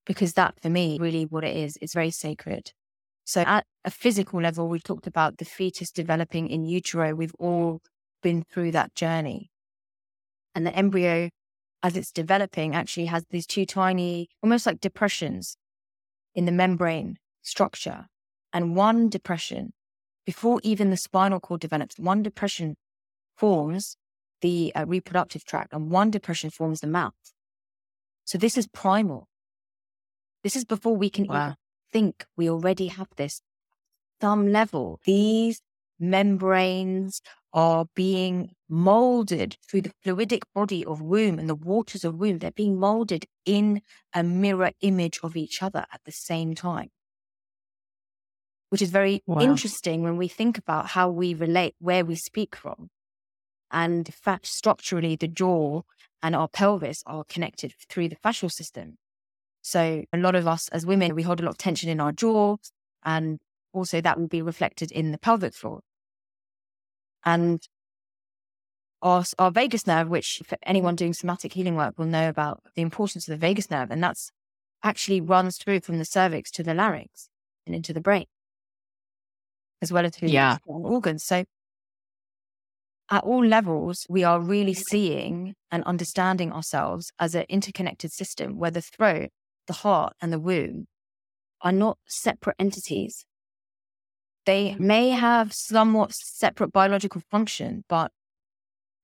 because 0.04 0.32
that 0.32 0.60
for 0.60 0.68
me, 0.68 0.98
really 1.00 1.24
what 1.24 1.44
it 1.44 1.56
is, 1.56 1.78
it's 1.80 1.94
very 1.94 2.10
sacred. 2.10 2.72
So 3.24 3.42
at 3.42 3.64
a 3.84 3.90
physical 3.90 4.40
level, 4.40 4.68
we 4.68 4.80
talked 4.80 5.06
about 5.06 5.38
the 5.38 5.44
fetus 5.44 5.92
developing 5.92 6.48
in 6.48 6.64
utero. 6.64 7.14
We've 7.14 7.34
all 7.38 7.80
been 8.20 8.42
through 8.42 8.72
that 8.72 8.96
journey. 8.96 9.50
And 10.56 10.66
the 10.66 10.74
embryo 10.74 11.30
as 11.84 11.98
it's 11.98 12.10
developing, 12.10 12.74
actually 12.74 13.04
has 13.04 13.26
these 13.28 13.46
two 13.46 13.66
tiny, 13.66 14.26
almost 14.42 14.64
like 14.64 14.80
depressions 14.80 15.58
in 16.34 16.46
the 16.46 16.50
membrane 16.50 17.18
structure. 17.42 18.06
And 18.54 18.74
one 18.74 19.10
depression, 19.10 19.74
before 20.24 20.60
even 20.62 20.88
the 20.88 20.96
spinal 20.96 21.40
cord 21.40 21.60
develops, 21.60 21.98
one 21.98 22.22
depression 22.22 22.76
forms 23.36 23.96
the 24.40 24.72
uh, 24.74 24.84
reproductive 24.86 25.44
tract 25.44 25.72
and 25.72 25.90
one 25.90 26.10
depression 26.10 26.50
forms 26.50 26.80
the 26.80 26.86
mouth. 26.86 27.12
So 28.24 28.38
this 28.38 28.56
is 28.56 28.66
primal. 28.68 29.28
This 30.42 30.56
is 30.56 30.64
before 30.64 30.96
we 30.96 31.10
can 31.10 31.26
wow. 31.26 31.56
think 31.92 32.24
we 32.36 32.48
already 32.48 32.86
have 32.86 33.08
this. 33.16 33.42
Some 34.20 34.52
level, 34.52 35.00
these 35.04 35.60
membranes 35.98 37.20
are 37.52 37.86
being 37.94 38.50
molded 38.68 39.56
through 39.68 39.82
the 39.82 39.92
fluidic 40.04 40.42
body 40.54 40.84
of 40.84 41.00
womb 41.00 41.38
and 41.38 41.48
the 41.48 41.54
waters 41.54 42.04
of 42.04 42.16
womb. 42.16 42.38
They're 42.38 42.50
being 42.50 42.78
molded 42.78 43.26
in 43.44 43.80
a 44.12 44.22
mirror 44.22 44.72
image 44.80 45.20
of 45.22 45.36
each 45.36 45.62
other 45.62 45.86
at 45.92 46.00
the 46.04 46.12
same 46.12 46.54
time, 46.54 46.90
which 48.74 48.82
is 48.82 48.90
very 48.90 49.22
wow. 49.24 49.40
interesting 49.40 50.02
when 50.02 50.16
we 50.16 50.26
think 50.26 50.58
about 50.58 50.88
how 50.88 51.08
we 51.08 51.32
relate, 51.32 51.76
where 51.78 52.04
we 52.04 52.16
speak 52.16 52.56
from. 52.56 52.90
And 53.70 54.08
in 54.08 54.12
fact, 54.12 54.46
structurally, 54.46 55.14
the 55.14 55.28
jaw 55.28 55.82
and 56.24 56.34
our 56.34 56.48
pelvis 56.48 57.04
are 57.06 57.22
connected 57.22 57.72
through 57.88 58.08
the 58.08 58.16
fascial 58.16 58.50
system. 58.50 58.98
So 59.62 60.02
a 60.12 60.18
lot 60.18 60.34
of 60.34 60.48
us 60.48 60.66
as 60.70 60.84
women, 60.84 61.14
we 61.14 61.22
hold 61.22 61.38
a 61.38 61.44
lot 61.44 61.52
of 61.52 61.58
tension 61.58 61.88
in 61.88 62.00
our 62.00 62.10
jaw 62.10 62.56
and 63.04 63.38
also 63.72 64.00
that 64.00 64.18
will 64.18 64.26
be 64.26 64.42
reflected 64.42 64.90
in 64.90 65.12
the 65.12 65.18
pelvic 65.18 65.54
floor. 65.54 65.78
And 67.24 67.62
our, 69.02 69.22
our 69.38 69.52
vagus 69.52 69.86
nerve, 69.86 70.08
which 70.08 70.42
for 70.44 70.58
anyone 70.64 70.96
doing 70.96 71.14
somatic 71.14 71.52
healing 71.52 71.76
work 71.76 71.96
will 71.96 72.06
know 72.06 72.28
about 72.28 72.60
the 72.74 72.82
importance 72.82 73.28
of 73.28 73.30
the 73.30 73.46
vagus 73.46 73.70
nerve, 73.70 73.92
and 73.92 74.02
that's 74.02 74.32
actually 74.82 75.20
runs 75.20 75.58
through 75.58 75.82
from 75.82 75.98
the 75.98 76.04
cervix 76.04 76.50
to 76.50 76.64
the 76.64 76.74
larynx 76.74 77.28
and 77.66 77.76
into 77.76 77.92
the 77.92 78.00
brain, 78.00 78.26
as 79.82 79.92
well 79.92 80.04
as 80.04 80.14
through 80.14 80.28
yeah. 80.28 80.58
organs. 80.66 81.24
So 81.24 81.44
at 83.10 83.24
all 83.24 83.44
levels, 83.44 84.06
we 84.08 84.24
are 84.24 84.40
really 84.40 84.72
mm-hmm. 84.72 84.90
seeing 84.90 85.54
and 85.70 85.84
understanding 85.84 86.52
ourselves 86.52 87.12
as 87.18 87.34
an 87.34 87.44
interconnected 87.48 88.12
system 88.12 88.58
where 88.58 88.70
the 88.70 88.80
throat, 88.80 89.30
the 89.66 89.74
heart, 89.74 90.14
and 90.20 90.32
the 90.32 90.38
womb 90.38 90.86
are 91.60 91.72
not 91.72 91.98
separate 92.08 92.56
entities. 92.58 93.26
They 94.46 94.70
mm-hmm. 94.70 94.86
may 94.86 95.10
have 95.10 95.52
somewhat 95.52 96.12
separate 96.12 96.72
biological 96.72 97.22
function, 97.30 97.84
but 97.88 98.10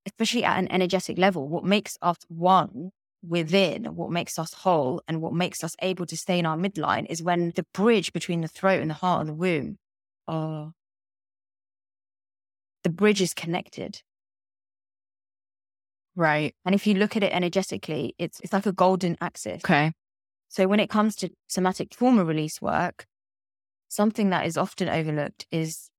especially 0.07 0.45
at 0.45 0.59
an 0.59 0.71
energetic 0.73 1.19
level, 1.19 1.49
what 1.49 1.65
makes 1.65 1.97
us 2.01 2.17
one 2.29 2.91
within, 3.27 3.85
what 3.97 4.11
makes 4.11 4.39
us 4.39 4.55
whole, 4.55 5.03
and 5.07 5.21
what 5.21 5.35
makes 5.35 5.63
us 5.63 5.75
able 5.83 6.07
to 6.07 6.17
stay 6.17 6.39
in 6.39 6.47
our 6.47 6.57
midline 6.57 7.07
is 7.11 7.23
when 7.23 7.53
the 7.55 7.67
bridge 7.75 8.13
between 8.13 8.41
the 8.41 8.49
throat 8.49 8.81
and 8.81 8.91
the 8.91 8.95
heart 8.95 9.21
and 9.21 9.29
the 9.29 9.35
womb 9.35 9.77
are 10.29 10.73
the 12.83 12.91
bridge 12.91 13.21
is 13.21 13.35
connected. 13.35 14.03
Right. 16.17 16.55
And 16.65 16.75
if 16.75 16.87
you 16.87 16.95
look 16.95 17.17
at 17.17 17.23
it 17.23 17.33
energetically, 17.33 18.15
it's 18.19 18.41
it's 18.41 18.53
like 18.53 18.67
a 18.67 18.73
golden 18.73 19.17
axis. 19.21 19.65
Okay. 19.65 19.93
So 20.49 20.67
when 20.67 20.81
it 20.81 20.91
comes 20.91 21.15
to 21.17 21.31
somatic 21.47 21.91
trauma 21.91 22.25
release 22.25 22.61
work, 22.61 23.07
something 23.89 24.31
that 24.31 24.47
is 24.47 24.57
often 24.57 24.89
overlooked 24.89 25.47
is, 25.53 25.91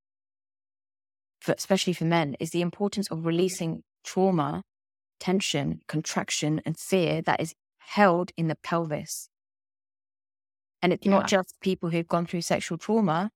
for, 1.40 1.54
especially 1.58 1.94
for 1.94 2.06
men, 2.06 2.36
is 2.40 2.52
the 2.52 2.62
importance 2.62 3.08
of 3.10 3.26
releasing 3.26 3.84
trauma, 4.04 4.64
tension, 5.20 5.80
contraction, 5.88 6.62
and 6.66 6.78
fear 6.78 7.22
that 7.22 7.40
is 7.40 7.54
held 7.78 8.32
in 8.36 8.48
the 8.48 8.58
pelvis. 8.62 9.30
And 10.82 10.92
it's 10.92 11.06
yeah. 11.06 11.12
not 11.12 11.28
just 11.28 11.56
people 11.62 11.90
who've 11.90 12.08
gone 12.08 12.26
through 12.26 12.42
sexual 12.42 12.78
trauma 12.78 13.32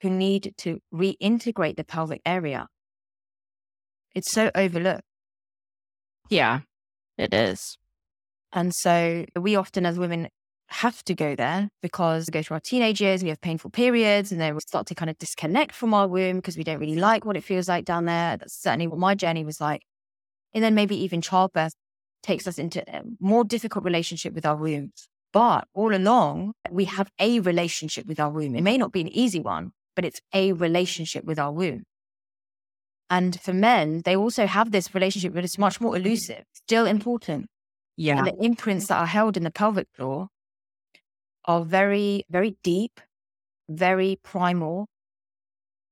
who 0.00 0.10
need 0.10 0.54
to 0.58 0.80
reintegrate 0.92 1.76
the 1.76 1.84
pelvic 1.84 2.20
area. 2.26 2.66
It's 4.14 4.30
so 4.30 4.50
overlooked. 4.54 5.02
Yeah, 6.30 6.60
it 7.18 7.34
is. 7.34 7.76
And 8.52 8.74
so 8.74 9.24
we 9.36 9.56
often, 9.56 9.84
as 9.84 9.98
women, 9.98 10.28
have 10.68 11.04
to 11.04 11.14
go 11.14 11.34
there 11.34 11.68
because 11.82 12.26
we 12.26 12.32
go 12.32 12.42
through 12.42 12.54
our 12.54 12.60
teenage 12.60 13.00
years, 13.00 13.22
we 13.22 13.28
have 13.28 13.40
painful 13.40 13.70
periods, 13.70 14.32
and 14.32 14.40
then 14.40 14.54
we 14.54 14.60
start 14.60 14.86
to 14.86 14.94
kind 14.94 15.10
of 15.10 15.18
disconnect 15.18 15.72
from 15.72 15.92
our 15.92 16.08
womb 16.08 16.36
because 16.36 16.56
we 16.56 16.64
don't 16.64 16.78
really 16.78 16.96
like 16.96 17.24
what 17.24 17.36
it 17.36 17.44
feels 17.44 17.68
like 17.68 17.84
down 17.84 18.06
there. 18.06 18.36
That's 18.36 18.60
certainly 18.60 18.86
what 18.86 18.98
my 18.98 19.14
journey 19.14 19.44
was 19.44 19.60
like. 19.60 19.82
And 20.52 20.62
then 20.62 20.74
maybe 20.74 20.96
even 21.02 21.20
childbirth 21.20 21.74
takes 22.22 22.46
us 22.46 22.58
into 22.58 22.82
a 22.88 23.02
more 23.20 23.44
difficult 23.44 23.84
relationship 23.84 24.32
with 24.32 24.46
our 24.46 24.56
womb. 24.56 24.92
But 25.32 25.66
all 25.74 25.94
along, 25.94 26.54
we 26.70 26.84
have 26.84 27.10
a 27.18 27.40
relationship 27.40 28.06
with 28.06 28.20
our 28.20 28.30
womb. 28.30 28.54
It 28.54 28.62
may 28.62 28.78
not 28.78 28.92
be 28.92 29.00
an 29.00 29.08
easy 29.08 29.40
one, 29.40 29.72
but 29.94 30.04
it's 30.04 30.20
a 30.32 30.52
relationship 30.52 31.24
with 31.24 31.38
our 31.38 31.52
womb. 31.52 31.84
And 33.10 33.38
for 33.40 33.52
men, 33.52 34.02
they 34.04 34.16
also 34.16 34.46
have 34.46 34.70
this 34.70 34.94
relationship, 34.94 35.34
but 35.34 35.44
it's 35.44 35.58
much 35.58 35.80
more 35.80 35.96
elusive, 35.96 36.44
still 36.54 36.86
important. 36.86 37.46
Yeah. 37.96 38.18
And 38.18 38.26
the 38.26 38.44
imprints 38.44 38.86
that 38.88 38.98
are 38.98 39.06
held 39.06 39.36
in 39.36 39.44
the 39.44 39.50
pelvic 39.50 39.88
floor 39.94 40.28
are 41.44 41.64
very, 41.64 42.24
very 42.30 42.56
deep, 42.62 43.00
very 43.68 44.18
primal. 44.22 44.86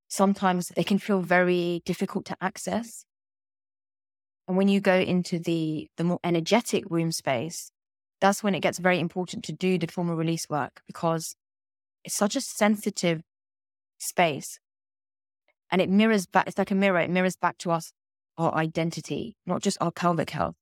Sometimes 0.08 0.68
they 0.68 0.84
can 0.84 0.98
feel 0.98 1.20
very 1.20 1.82
difficult 1.84 2.24
to 2.26 2.36
access. 2.40 3.04
And 4.48 4.56
when 4.56 4.68
you 4.68 4.80
go 4.80 4.96
into 4.96 5.38
the, 5.38 5.88
the 5.96 6.04
more 6.04 6.18
energetic 6.24 6.90
womb 6.90 7.12
space, 7.12 7.70
that's 8.20 8.42
when 8.42 8.54
it 8.54 8.60
gets 8.60 8.78
very 8.78 8.98
important 8.98 9.44
to 9.44 9.52
do 9.52 9.78
the 9.78 9.86
trauma 9.86 10.14
release 10.14 10.48
work 10.48 10.82
because 10.86 11.34
it's 12.04 12.14
such 12.14 12.36
a 12.36 12.40
sensitive 12.40 13.22
space 14.02 14.58
and 15.70 15.80
it 15.80 15.88
mirrors 15.88 16.26
back, 16.26 16.46
it's 16.46 16.58
like 16.58 16.70
a 16.70 16.74
mirror, 16.74 17.00
it 17.00 17.10
mirrors 17.10 17.36
back 17.36 17.58
to 17.58 17.70
us 17.70 17.92
our 18.36 18.54
identity, 18.54 19.36
not 19.46 19.62
just 19.62 19.78
our 19.80 19.90
pelvic 19.90 20.30
health, 20.30 20.56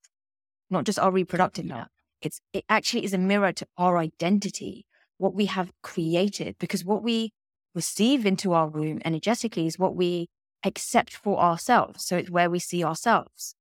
not 0.70 0.84
just 0.84 0.98
our 0.98 1.10
reproductive 1.10 1.68
health. 1.68 1.88
It's, 2.22 2.40
it 2.52 2.64
actually 2.68 3.04
is 3.04 3.14
a 3.14 3.18
mirror 3.18 3.52
to 3.52 3.66
our 3.76 3.98
identity, 3.98 4.86
what 5.18 5.34
we 5.34 5.46
have 5.46 5.72
created, 5.82 6.56
because 6.58 6.84
what 6.84 7.02
we 7.02 7.32
receive 7.74 8.26
into 8.26 8.52
our 8.52 8.68
womb 8.68 9.00
energetically 9.04 9.66
is 9.66 9.78
what 9.78 9.96
we 9.96 10.28
accept 10.64 11.16
for 11.16 11.40
ourselves. 11.40 12.04
So 12.04 12.16
it's 12.16 12.30
where 12.30 12.50
we 12.50 12.58
see 12.58 12.84
ourselves. 12.84 13.54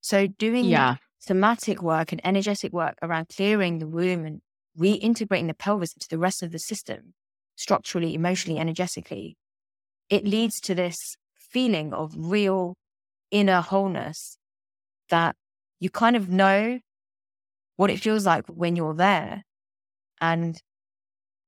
So 0.00 0.26
doing 0.26 0.66
yeah. 0.66 0.96
somatic 1.18 1.82
work 1.82 2.12
and 2.12 2.20
energetic 2.24 2.72
work 2.72 2.94
around 3.02 3.28
clearing 3.34 3.78
the 3.78 3.88
womb 3.88 4.24
and 4.24 4.40
reintegrating 4.78 5.48
the 5.48 5.54
pelvis 5.54 5.92
into 5.92 6.08
the 6.08 6.18
rest 6.18 6.42
of 6.42 6.52
the 6.52 6.58
system, 6.58 7.14
structurally, 7.58 8.14
emotionally, 8.14 8.58
energetically, 8.58 9.36
it 10.08 10.24
leads 10.24 10.60
to 10.60 10.74
this 10.74 11.16
feeling 11.34 11.92
of 11.92 12.14
real 12.16 12.76
inner 13.30 13.60
wholeness 13.60 14.38
that 15.10 15.34
you 15.80 15.90
kind 15.90 16.16
of 16.16 16.28
know 16.28 16.78
what 17.76 17.90
it 17.90 18.00
feels 18.00 18.24
like 18.24 18.46
when 18.46 18.76
you're 18.76 18.94
there. 18.94 19.42
And 20.20 20.56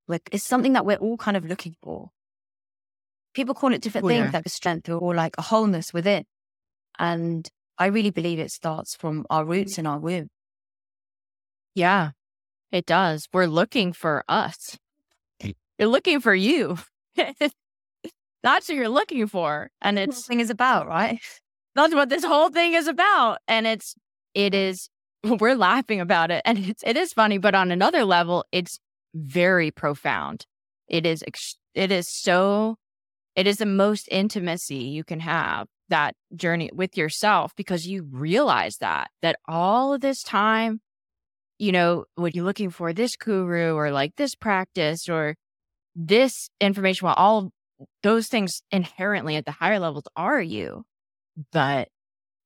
like, 0.08 0.28
it's 0.32 0.44
something 0.44 0.72
that 0.72 0.84
we're 0.84 0.96
all 0.96 1.16
kind 1.16 1.36
of 1.36 1.44
looking 1.44 1.76
for. 1.80 2.10
People 3.32 3.54
call 3.54 3.72
it 3.72 3.80
different 3.80 4.06
oh, 4.06 4.08
things, 4.08 4.26
yeah. 4.26 4.30
like 4.32 4.46
a 4.46 4.50
strength 4.50 4.88
or 4.88 5.14
like 5.14 5.36
a 5.38 5.42
wholeness 5.42 5.94
within. 5.94 6.24
And 6.98 7.48
I 7.78 7.86
really 7.86 8.10
believe 8.10 8.40
it 8.40 8.50
starts 8.50 8.96
from 8.96 9.26
our 9.30 9.44
roots 9.44 9.78
in 9.78 9.86
our 9.86 9.98
womb. 9.98 10.28
Yeah, 11.74 12.10
it 12.72 12.84
does. 12.84 13.28
We're 13.32 13.46
looking 13.46 13.92
for 13.92 14.24
us. 14.28 14.76
You're 15.80 15.88
looking 15.88 16.20
for 16.20 16.34
you. 16.34 16.76
That's 17.16 18.68
what 18.68 18.68
you're 18.68 18.90
looking 18.90 19.26
for. 19.26 19.70
And 19.80 19.98
it's 19.98 20.26
thing 20.26 20.40
is 20.40 20.50
about, 20.50 20.86
right? 20.86 21.18
That's 21.74 21.94
what 21.94 22.10
this 22.10 22.22
whole 22.22 22.50
thing 22.50 22.74
is 22.74 22.86
about. 22.86 23.38
And 23.48 23.66
it's 23.66 23.94
it 24.34 24.54
is 24.54 24.90
we're 25.24 25.56
laughing 25.56 26.00
about 26.00 26.30
it. 26.30 26.42
And 26.44 26.58
it's 26.58 26.82
it 26.84 26.98
is 26.98 27.14
funny, 27.14 27.38
but 27.38 27.54
on 27.54 27.70
another 27.70 28.04
level, 28.04 28.44
it's 28.52 28.78
very 29.14 29.70
profound. 29.70 30.44
It 30.86 31.06
is 31.06 31.24
it 31.74 31.90
is 31.90 32.12
so 32.12 32.76
it 33.34 33.46
is 33.46 33.56
the 33.56 33.66
most 33.66 34.06
intimacy 34.10 34.76
you 34.84 35.02
can 35.02 35.20
have 35.20 35.66
that 35.88 36.14
journey 36.36 36.68
with 36.74 36.94
yourself 36.98 37.52
because 37.56 37.86
you 37.86 38.06
realize 38.10 38.76
that 38.80 39.08
that 39.22 39.36
all 39.48 39.94
of 39.94 40.02
this 40.02 40.22
time 40.22 40.80
you 41.58 41.72
know 41.72 42.04
what 42.14 42.34
you're 42.34 42.44
looking 42.44 42.70
for 42.70 42.92
this 42.92 43.16
guru 43.16 43.74
or 43.74 43.90
like 43.90 44.14
this 44.16 44.34
practice 44.34 45.08
or 45.08 45.34
this 46.06 46.48
information 46.60 47.06
while 47.06 47.14
all 47.14 47.50
those 48.02 48.28
things 48.28 48.62
inherently 48.70 49.36
at 49.36 49.44
the 49.44 49.50
higher 49.50 49.78
levels 49.78 50.04
are 50.16 50.40
you. 50.40 50.84
But 51.52 51.88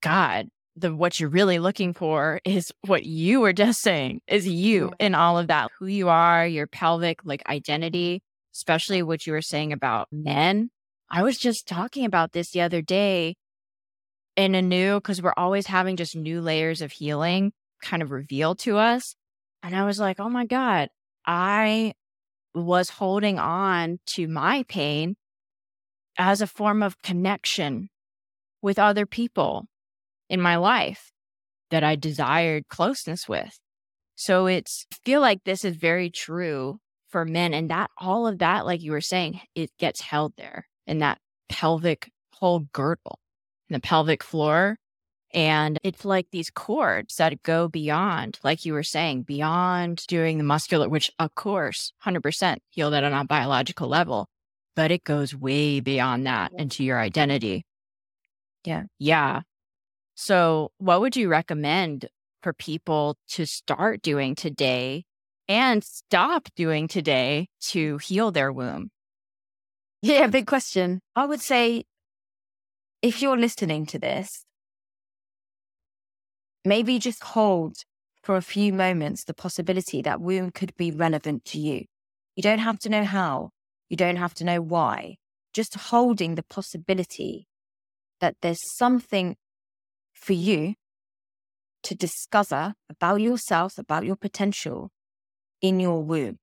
God, 0.03 0.49
the 0.77 0.95
what 0.95 1.21
you're 1.21 1.29
really 1.29 1.59
looking 1.59 1.95
for 1.95 2.41
is 2.45 2.73
what 2.87 3.05
you 3.05 3.41
were 3.41 3.53
just 3.53 3.81
saying 3.81 4.21
is 4.27 4.47
you 4.47 4.93
in 4.99 5.15
all 5.15 5.39
of 5.39 5.47
that. 5.49 5.71
Who 5.79 5.87
you 5.87 6.09
are, 6.09 6.47
your 6.47 6.67
pelvic 6.67 7.21
like 7.25 7.43
identity, 7.49 8.23
especially 8.55 9.03
what 9.03 9.27
you 9.27 9.33
were 9.33 9.43
saying 9.43 9.73
about 9.73 10.09
men. 10.11 10.71
I 11.11 11.23
was 11.23 11.39
just 11.39 11.69
talking 11.69 12.05
about 12.05 12.33
this 12.33 12.51
the 12.51 12.63
other 12.63 12.83
day 12.83 13.37
in 14.37 14.55
a 14.55 14.63
new 14.63 14.97
because 14.97 15.23
we're 15.23 15.35
always 15.37 15.67
having 15.67 15.97
just 15.97 16.17
new 16.17 16.41
layers 16.41 16.83
of 16.83 16.91
healing 16.91 17.53
kind 17.83 18.03
of 18.03 18.11
revealed 18.11 18.59
to 18.61 18.79
us. 18.79 19.15
And 19.63 19.77
I 19.77 19.85
was 19.85 20.01
like, 20.01 20.19
oh 20.19 20.29
my 20.29 20.45
God, 20.45 20.89
I 21.25 21.95
was 22.55 22.91
holding 22.91 23.39
on 23.39 23.99
to 24.15 24.29
my 24.29 24.65
pain 24.69 25.17
as 26.19 26.41
a 26.41 26.47
form 26.47 26.83
of 26.83 27.03
connection 27.03 27.89
with 28.63 28.79
other 28.79 29.07
people 29.07 29.67
in 30.29 30.41
my 30.41 30.57
life 30.57 31.11
that 31.71 31.85
I 31.85 31.97
desired 31.97 32.69
closeness 32.69 33.29
with. 33.29 33.59
So 34.15 34.47
it's 34.47 34.87
I 34.93 34.97
feel 35.05 35.21
like 35.21 35.45
this 35.45 35.65
is 35.65 35.77
very 35.77 36.09
true 36.09 36.79
for 37.09 37.25
men 37.25 37.53
and 37.53 37.71
that 37.71 37.91
all 37.99 38.27
of 38.27 38.39
that 38.39 38.65
like 38.65 38.83
you 38.83 38.93
were 38.93 39.01
saying 39.01 39.41
it 39.55 39.71
gets 39.79 40.01
held 40.01 40.33
there 40.37 40.67
in 40.87 40.99
that 40.99 41.19
pelvic 41.49 42.11
whole 42.35 42.61
girdle 42.73 43.19
in 43.69 43.75
the 43.75 43.81
pelvic 43.81 44.23
floor 44.23 44.79
and 45.35 45.79
it's 45.83 46.05
like 46.05 46.29
these 46.31 46.49
cords 46.49 47.17
that 47.17 47.43
go 47.43 47.69
beyond 47.69 48.39
like 48.43 48.65
you 48.65 48.73
were 48.73 48.83
saying 48.83 49.23
beyond 49.23 50.07
doing 50.07 50.39
the 50.39 50.45
muscular 50.45 50.89
which 50.89 51.11
of 51.19 51.35
course 51.35 51.93
100% 52.07 52.57
heal 52.71 52.91
that 52.91 53.05
on 53.05 53.13
a 53.13 53.25
biological 53.25 53.89
level 53.89 54.29
but 54.75 54.91
it 54.91 55.05
goes 55.05 55.35
way 55.35 55.81
beyond 55.81 56.27
that 56.27 56.53
into 56.57 56.85
your 56.85 56.99
identity. 56.99 57.65
Yeah. 58.65 58.85
Yeah. 58.99 59.43
So, 60.15 60.71
what 60.79 61.01
would 61.01 61.17
you 61.17 61.29
recommend 61.29 62.09
for 62.43 62.53
people 62.53 63.17
to 63.31 63.47
start 63.47 64.03
doing 64.03 64.35
today 64.35 65.05
and 65.49 65.83
stop 65.83 66.49
doing 66.57 66.89
today 66.89 67.49
to 67.61 67.99
heal 67.99 68.31
their 68.31 68.53
womb? 68.53 68.91
Yeah, 70.03 70.27
big 70.27 70.47
question. 70.47 71.01
I 71.17 71.27
would 71.27 71.41
say 71.41 71.85
if 73.03 73.23
you're 73.23 73.39
listening 73.39 73.87
to 73.87 73.99
this, 73.99 74.44
maybe 76.65 76.99
just 76.99 77.23
hold 77.23 77.77
for 78.23 78.37
a 78.37 78.43
few 78.43 78.73
moments 78.73 79.25
the 79.25 79.35
possibility 79.35 80.01
that 80.03 80.21
womb 80.21 80.51
could 80.51 80.75
be 80.77 80.91
relevant 80.91 81.45
to 81.45 81.59
you. 81.59 81.85
You 82.37 82.43
don't 82.43 82.59
have 82.59 82.79
to 82.81 82.89
know 82.89 83.05
how, 83.05 83.51
you 83.89 83.97
don't 83.97 84.17
have 84.17 84.35
to 84.35 84.45
know 84.45 84.61
why. 84.61 85.17
Just 85.53 85.75
holding 85.75 86.35
the 86.35 86.43
possibility 86.43 87.47
that 88.21 88.37
there's 88.41 88.77
something 88.77 89.37
for 90.13 90.33
you 90.33 90.75
to 91.83 91.95
discover 91.95 92.75
about 92.89 93.21
yourself, 93.21 93.79
about 93.79 94.07
your 94.07 94.17
potential 94.17 94.91
in 95.61 95.79
your 95.79 96.03
womb. 96.03 96.39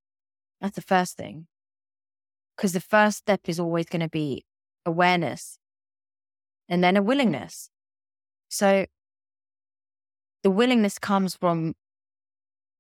That's 0.62 0.76
the 0.76 0.82
first 0.82 1.18
thing. 1.18 1.48
Because 2.56 2.74
the 2.74 2.80
first 2.80 3.18
step 3.18 3.42
is 3.48 3.60
always 3.60 3.88
going 3.88 4.02
to 4.02 4.10
be 4.10 4.46
awareness 4.86 5.58
and 6.70 6.84
then 6.84 6.96
a 6.96 7.02
willingness. 7.02 7.70
So 8.50 8.86
the 10.44 10.52
willingness 10.52 11.00
comes 11.00 11.36
from 11.36 11.74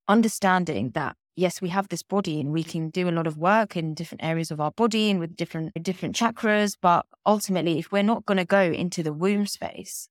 understanding 0.07 0.91
that 0.91 1.15
yes, 1.35 1.61
we 1.61 1.69
have 1.69 1.87
this 1.87 2.03
body 2.03 2.39
and 2.39 2.51
we 2.51 2.63
can 2.63 2.89
do 2.89 3.09
a 3.09 3.11
lot 3.11 3.27
of 3.27 3.37
work 3.37 3.75
in 3.75 3.93
different 3.93 4.23
areas 4.23 4.51
of 4.51 4.59
our 4.59 4.71
body 4.71 5.09
and 5.09 5.19
with 5.19 5.35
different 5.35 5.71
different 5.81 6.15
chakras. 6.15 6.75
But 6.81 7.05
ultimately, 7.25 7.79
if 7.79 7.91
we're 7.91 8.03
not 8.03 8.25
going 8.25 8.37
to 8.37 8.45
go 8.45 8.61
into 8.61 9.03
the 9.03 9.13
womb 9.13 9.47
space, 9.47 10.07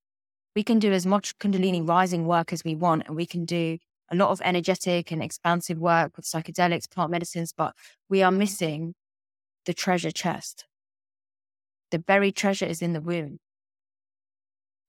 we 0.57 0.63
can 0.65 0.79
do 0.79 0.93
as 0.93 1.07
much 1.07 1.39
Kundalini 1.39 1.87
rising 1.87 2.27
work 2.27 2.53
as 2.53 2.65
we 2.65 2.75
want, 2.75 3.05
and 3.07 3.17
we 3.17 3.27
can 3.27 3.45
do 3.45 3.79
a 4.11 4.17
lot 4.17 4.31
of 4.31 4.41
energetic 4.45 5.13
and 5.13 5.23
expansive 5.23 5.79
work 5.79 6.17
with 6.17 6.27
psychedelics, 6.27 6.91
plant 6.91 7.13
medicines, 7.13 7.53
but 7.57 7.75
we 8.09 8.23
are 8.23 8.33
missing 8.33 8.95
the 9.67 9.75
treasure 9.75 10.11
chest. 10.11 10.67
The 11.93 11.99
buried 11.99 12.35
treasure 12.35 12.67
is 12.67 12.83
in 12.83 12.93
the 12.93 13.01
womb. 13.01 13.39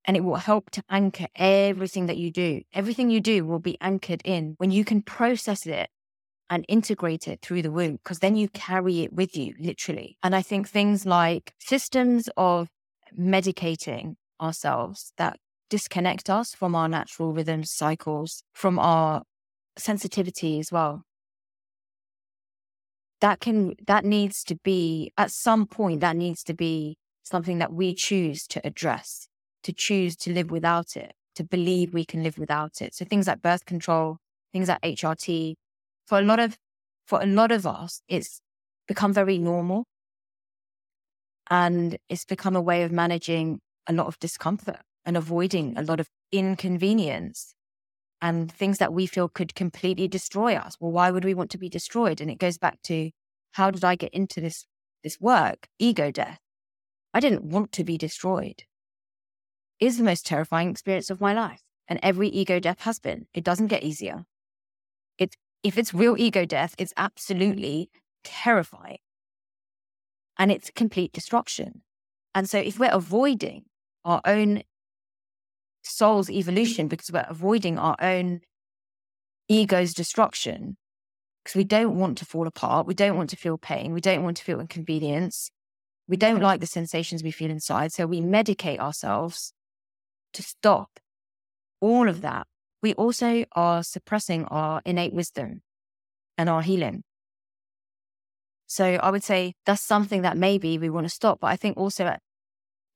And 0.04 0.16
it 0.16 0.24
will 0.24 0.36
help 0.36 0.70
to 0.70 0.82
anchor 0.90 1.28
everything 1.36 2.06
that 2.06 2.16
you 2.16 2.32
do. 2.32 2.62
Everything 2.72 3.08
you 3.10 3.20
do 3.20 3.44
will 3.44 3.60
be 3.60 3.78
anchored 3.80 4.20
in 4.24 4.54
when 4.58 4.72
you 4.72 4.84
can 4.84 5.02
process 5.02 5.66
it 5.66 5.90
and 6.50 6.64
integrate 6.68 7.28
it 7.28 7.40
through 7.40 7.62
the 7.62 7.70
womb, 7.70 7.96
because 8.02 8.18
then 8.18 8.36
you 8.36 8.48
carry 8.48 9.00
it 9.00 9.12
with 9.12 9.36
you, 9.36 9.54
literally. 9.58 10.18
And 10.22 10.34
I 10.34 10.42
think 10.42 10.68
things 10.68 11.06
like 11.06 11.54
systems 11.60 12.28
of 12.36 12.68
medicating 13.18 14.16
ourselves 14.40 15.12
that 15.18 15.38
disconnect 15.70 16.28
us 16.28 16.52
from 16.52 16.74
our 16.74 16.88
natural 16.88 17.32
rhythms, 17.32 17.70
cycles, 17.72 18.42
from 18.52 18.78
our 18.78 19.22
sensitivity 19.78 20.58
as 20.58 20.70
well. 20.70 21.04
That 23.20 23.40
can, 23.40 23.74
that 23.86 24.04
needs 24.04 24.42
to 24.44 24.56
be, 24.64 25.12
at 25.16 25.30
some 25.30 25.66
point, 25.66 26.00
that 26.00 26.16
needs 26.16 26.42
to 26.42 26.54
be 26.54 26.98
something 27.22 27.58
that 27.58 27.72
we 27.72 27.94
choose 27.94 28.46
to 28.48 28.60
address, 28.66 29.28
to 29.64 29.72
choose 29.72 30.16
to 30.16 30.32
live 30.32 30.50
without 30.50 30.96
it, 30.96 31.12
to 31.36 31.44
believe 31.44 31.94
we 31.94 32.04
can 32.04 32.22
live 32.22 32.38
without 32.38 32.80
it. 32.82 32.94
So 32.94 33.04
things 33.04 33.26
like 33.26 33.42
birth 33.42 33.64
control, 33.64 34.18
things 34.52 34.68
like 34.68 34.80
HRT, 34.82 35.54
for 36.06 36.18
a 36.18 36.22
lot 36.22 36.40
of 36.40 36.56
for 37.06 37.20
a 37.22 37.26
lot 37.26 37.52
of 37.52 37.66
us, 37.66 38.02
it's 38.08 38.40
become 38.86 39.12
very 39.12 39.38
normal. 39.38 39.84
And 41.50 41.98
it's 42.08 42.24
become 42.24 42.56
a 42.56 42.62
way 42.62 42.82
of 42.82 42.92
managing 42.92 43.60
a 43.86 43.92
lot 43.92 44.06
of 44.06 44.18
discomfort 44.18 44.80
and 45.04 45.16
avoiding 45.16 45.76
a 45.76 45.82
lot 45.82 46.00
of 46.00 46.08
inconvenience 46.30 47.54
and 48.22 48.50
things 48.50 48.78
that 48.78 48.92
we 48.92 49.06
feel 49.06 49.28
could 49.28 49.54
completely 49.54 50.06
destroy 50.08 50.54
us. 50.54 50.76
Well, 50.80 50.92
why 50.92 51.10
would 51.10 51.24
we 51.24 51.34
want 51.34 51.50
to 51.50 51.58
be 51.58 51.68
destroyed? 51.68 52.20
And 52.20 52.30
it 52.30 52.38
goes 52.38 52.56
back 52.56 52.80
to 52.84 53.10
how 53.52 53.70
did 53.70 53.84
I 53.84 53.96
get 53.96 54.14
into 54.14 54.40
this 54.40 54.64
this 55.02 55.20
work? 55.20 55.66
Ego 55.78 56.10
death. 56.12 56.38
I 57.12 57.20
didn't 57.20 57.44
want 57.44 57.72
to 57.72 57.84
be 57.84 57.98
destroyed. 57.98 58.64
Is 59.82 59.98
the 59.98 60.04
most 60.04 60.24
terrifying 60.24 60.70
experience 60.70 61.10
of 61.10 61.20
my 61.20 61.34
life. 61.34 61.60
And 61.88 61.98
every 62.04 62.28
ego 62.28 62.60
death 62.60 62.82
has 62.82 63.00
been. 63.00 63.26
It 63.34 63.42
doesn't 63.42 63.66
get 63.66 63.82
easier. 63.82 64.26
It's 65.18 65.36
if 65.64 65.76
it's 65.76 65.92
real 65.92 66.16
ego 66.16 66.44
death, 66.44 66.76
it's 66.78 66.94
absolutely 66.96 67.90
terrifying. 68.22 68.98
And 70.38 70.52
it's 70.52 70.70
complete 70.72 71.12
destruction. 71.12 71.82
And 72.32 72.48
so 72.48 72.58
if 72.58 72.78
we're 72.78 72.92
avoiding 72.92 73.64
our 74.04 74.20
own 74.24 74.62
soul's 75.82 76.30
evolution 76.30 76.86
because 76.86 77.10
we're 77.10 77.26
avoiding 77.28 77.76
our 77.76 77.96
own 78.00 78.42
ego's 79.48 79.94
destruction, 79.94 80.76
because 81.42 81.56
we 81.56 81.64
don't 81.64 81.96
want 81.96 82.18
to 82.18 82.24
fall 82.24 82.46
apart, 82.46 82.86
we 82.86 82.94
don't 82.94 83.16
want 83.16 83.30
to 83.30 83.36
feel 83.36 83.58
pain, 83.58 83.92
we 83.92 84.00
don't 84.00 84.22
want 84.22 84.36
to 84.36 84.44
feel 84.44 84.60
inconvenience, 84.60 85.50
we 86.06 86.16
don't 86.16 86.36
mm-hmm. 86.36 86.44
like 86.44 86.60
the 86.60 86.68
sensations 86.68 87.24
we 87.24 87.32
feel 87.32 87.50
inside. 87.50 87.92
So 87.92 88.06
we 88.06 88.20
medicate 88.20 88.78
ourselves 88.78 89.52
to 90.32 90.42
stop 90.42 91.00
all 91.80 92.08
of 92.08 92.20
that 92.20 92.46
we 92.82 92.94
also 92.94 93.44
are 93.52 93.82
suppressing 93.84 94.44
our 94.46 94.82
innate 94.84 95.14
wisdom 95.14 95.62
and 96.36 96.50
our 96.50 96.62
healing. 96.62 97.04
So 98.66 98.84
I 98.84 99.10
would 99.10 99.22
say 99.22 99.54
that's 99.64 99.82
something 99.82 100.22
that 100.22 100.36
maybe 100.36 100.78
we 100.78 100.90
want 100.90 101.06
to 101.06 101.14
stop. 101.14 101.40
But 101.40 101.48
I 101.48 101.56
think 101.56 101.76
also 101.76 102.16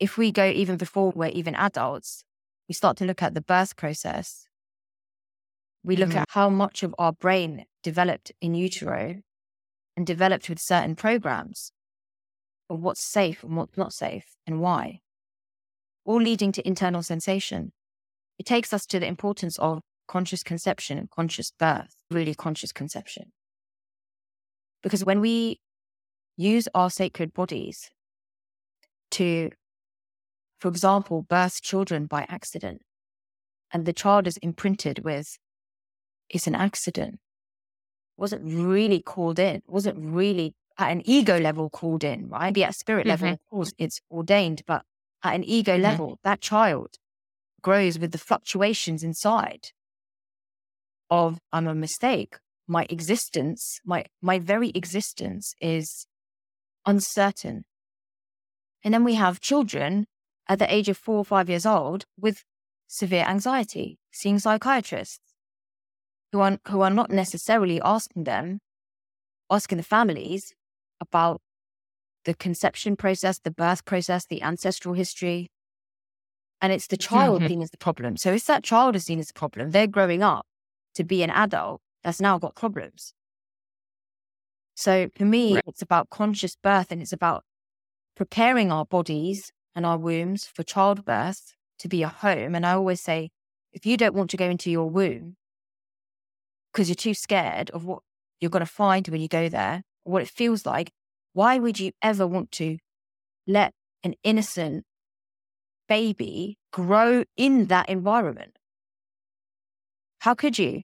if 0.00 0.18
we 0.18 0.32
go 0.32 0.46
even 0.46 0.76
before 0.76 1.12
we're 1.14 1.28
even 1.28 1.54
adults, 1.54 2.24
we 2.68 2.74
start 2.74 2.96
to 2.98 3.04
look 3.04 3.22
at 3.22 3.34
the 3.34 3.40
birth 3.40 3.76
process. 3.76 4.46
We 5.84 5.96
look 5.96 6.10
mm-hmm. 6.10 6.18
at 6.18 6.30
how 6.30 6.50
much 6.50 6.82
of 6.82 6.94
our 6.98 7.12
brain 7.12 7.66
developed 7.84 8.32
in 8.40 8.54
utero 8.56 9.20
and 9.96 10.04
developed 10.04 10.48
with 10.48 10.58
certain 10.58 10.96
programs 10.96 11.70
of 12.68 12.80
what's 12.80 13.04
safe 13.04 13.44
and 13.44 13.56
what's 13.56 13.76
not 13.76 13.92
safe 13.92 14.34
and 14.46 14.60
why, 14.60 15.00
all 16.06 16.20
leading 16.20 16.52
to 16.52 16.66
internal 16.66 17.02
sensation 17.02 17.72
it 18.38 18.46
takes 18.46 18.72
us 18.72 18.86
to 18.86 19.00
the 19.00 19.06
importance 19.06 19.58
of 19.58 19.80
conscious 20.06 20.42
conception 20.42 20.98
and 20.98 21.10
conscious 21.10 21.52
birth, 21.58 21.94
really 22.10 22.34
conscious 22.34 22.72
conception. 22.72 23.32
Because 24.82 25.04
when 25.04 25.20
we 25.20 25.58
use 26.36 26.68
our 26.74 26.90
sacred 26.90 27.32
bodies 27.32 27.90
to, 29.12 29.50
for 30.58 30.68
example, 30.68 31.22
birth 31.22 31.62
children 31.62 32.06
by 32.06 32.26
accident, 32.28 32.82
and 33.72 33.84
the 33.84 33.92
child 33.92 34.26
is 34.26 34.36
imprinted 34.38 35.04
with, 35.04 35.38
it's 36.28 36.46
an 36.46 36.54
accident, 36.54 37.18
wasn't 38.16 38.42
really 38.44 39.00
called 39.00 39.38
in, 39.38 39.62
wasn't 39.66 39.98
really 39.98 40.54
at 40.78 40.92
an 40.92 41.02
ego 41.04 41.38
level 41.40 41.70
called 41.70 42.04
in, 42.04 42.28
right? 42.28 42.52
Be 42.54 42.64
at 42.64 42.74
spirit 42.74 43.02
mm-hmm. 43.06 43.10
level, 43.10 43.28
of 43.30 43.38
course, 43.50 43.72
it's 43.78 44.00
ordained, 44.10 44.62
but 44.66 44.82
at 45.26 45.34
an 45.34 45.44
ego 45.44 45.74
mm-hmm. 45.74 45.82
level, 45.82 46.18
that 46.24 46.40
child 46.40 46.96
grows 47.62 47.98
with 47.98 48.12
the 48.12 48.18
fluctuations 48.18 49.02
inside 49.02 49.70
of 51.10 51.38
I'm 51.52 51.66
a 51.66 51.74
mistake. 51.74 52.36
My 52.68 52.86
existence, 52.90 53.80
my 53.84 54.04
my 54.20 54.38
very 54.38 54.70
existence 54.74 55.54
is 55.60 56.06
uncertain. 56.84 57.64
And 58.84 58.94
then 58.94 59.04
we 59.04 59.14
have 59.14 59.40
children 59.40 60.06
at 60.48 60.58
the 60.58 60.72
age 60.72 60.88
of 60.88 60.96
four 60.96 61.18
or 61.18 61.24
five 61.24 61.48
years 61.48 61.66
old 61.66 62.04
with 62.18 62.44
severe 62.86 63.24
anxiety, 63.24 63.98
seeing 64.12 64.38
psychiatrists 64.38 65.20
who 66.32 66.40
are 66.40 66.58
who 66.68 66.80
are 66.80 66.90
not 66.90 67.10
necessarily 67.10 67.80
asking 67.80 68.24
them, 68.24 68.60
asking 69.50 69.78
the 69.78 69.84
families 69.84 70.54
about 71.00 71.40
the 72.26 72.34
conception 72.34 72.96
process, 72.96 73.38
the 73.38 73.50
birth 73.50 73.86
process, 73.86 74.26
the 74.26 74.42
ancestral 74.42 74.94
history, 74.94 75.48
and 76.60 76.72
it's 76.72 76.88
the 76.88 76.96
child 76.96 77.40
mm-hmm. 77.40 77.48
seen 77.48 77.62
as 77.62 77.70
the 77.70 77.78
problem. 77.78 78.16
So 78.16 78.32
if 78.32 78.44
that 78.46 78.64
child 78.64 78.96
is 78.96 79.04
seen 79.04 79.18
as 79.18 79.28
the 79.28 79.34
problem, 79.34 79.70
they're 79.70 79.86
growing 79.86 80.22
up 80.22 80.44
to 80.96 81.04
be 81.04 81.22
an 81.22 81.30
adult 81.30 81.80
that's 82.02 82.20
now 82.20 82.38
got 82.38 82.54
problems. 82.54 83.14
So 84.74 85.08
for 85.16 85.24
me, 85.24 85.54
right. 85.54 85.64
it's 85.66 85.82
about 85.82 86.10
conscious 86.10 86.56
birth 86.62 86.90
and 86.90 87.00
it's 87.00 87.12
about 87.12 87.44
preparing 88.16 88.72
our 88.72 88.84
bodies 88.84 89.52
and 89.74 89.86
our 89.86 89.96
wombs 89.96 90.46
for 90.46 90.62
childbirth 90.62 91.54
to 91.78 91.88
be 91.88 92.02
a 92.02 92.08
home. 92.08 92.54
And 92.54 92.66
I 92.66 92.72
always 92.72 93.00
say, 93.00 93.30
if 93.72 93.86
you 93.86 93.96
don't 93.96 94.14
want 94.14 94.30
to 94.30 94.36
go 94.36 94.48
into 94.48 94.70
your 94.70 94.90
womb 94.90 95.36
because 96.72 96.88
you're 96.88 96.96
too 96.96 97.14
scared 97.14 97.70
of 97.70 97.84
what 97.84 98.00
you're 98.40 98.50
going 98.50 98.64
to 98.64 98.70
find 98.70 99.06
when 99.08 99.20
you 99.20 99.28
go 99.28 99.48
there, 99.48 99.82
what 100.04 100.22
it 100.22 100.28
feels 100.28 100.66
like, 100.66 100.90
why 101.36 101.58
would 101.58 101.78
you 101.78 101.92
ever 102.00 102.26
want 102.26 102.50
to 102.50 102.78
let 103.46 103.74
an 104.02 104.14
innocent 104.24 104.84
baby 105.86 106.56
grow 106.72 107.24
in 107.36 107.66
that 107.66 107.90
environment? 107.90 108.56
How 110.20 110.34
could 110.34 110.58
you? 110.58 110.80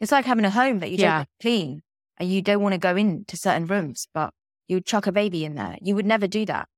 It's 0.00 0.12
like 0.12 0.26
having 0.26 0.44
a 0.44 0.50
home 0.50 0.78
that 0.78 0.92
you 0.92 0.98
yeah. 0.98 1.16
don't 1.16 1.28
clean 1.42 1.82
and 2.18 2.30
you 2.30 2.40
don't 2.40 2.62
want 2.62 2.74
to 2.74 2.78
go 2.78 2.94
into 2.94 3.36
certain 3.36 3.66
rooms, 3.66 4.06
but 4.14 4.30
you 4.68 4.76
would 4.76 4.86
chuck 4.86 5.08
a 5.08 5.12
baby 5.12 5.44
in 5.44 5.56
there. 5.56 5.76
You 5.82 5.96
would 5.96 6.06
never 6.06 6.28
do 6.28 6.46
that. 6.46 6.68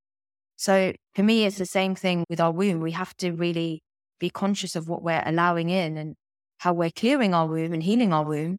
So 0.56 0.94
for 1.14 1.22
me, 1.22 1.44
it's 1.44 1.58
the 1.58 1.66
same 1.66 1.94
thing 1.94 2.24
with 2.30 2.40
our 2.40 2.50
womb. 2.50 2.80
We 2.80 2.92
have 2.92 3.14
to 3.18 3.32
really 3.32 3.82
be 4.18 4.30
conscious 4.30 4.74
of 4.74 4.88
what 4.88 5.02
we're 5.02 5.22
allowing 5.26 5.68
in 5.68 5.98
and 5.98 6.14
how 6.60 6.72
we're 6.72 6.90
clearing 6.90 7.34
our 7.34 7.46
womb 7.46 7.74
and 7.74 7.82
healing 7.82 8.14
our 8.14 8.24
womb 8.24 8.56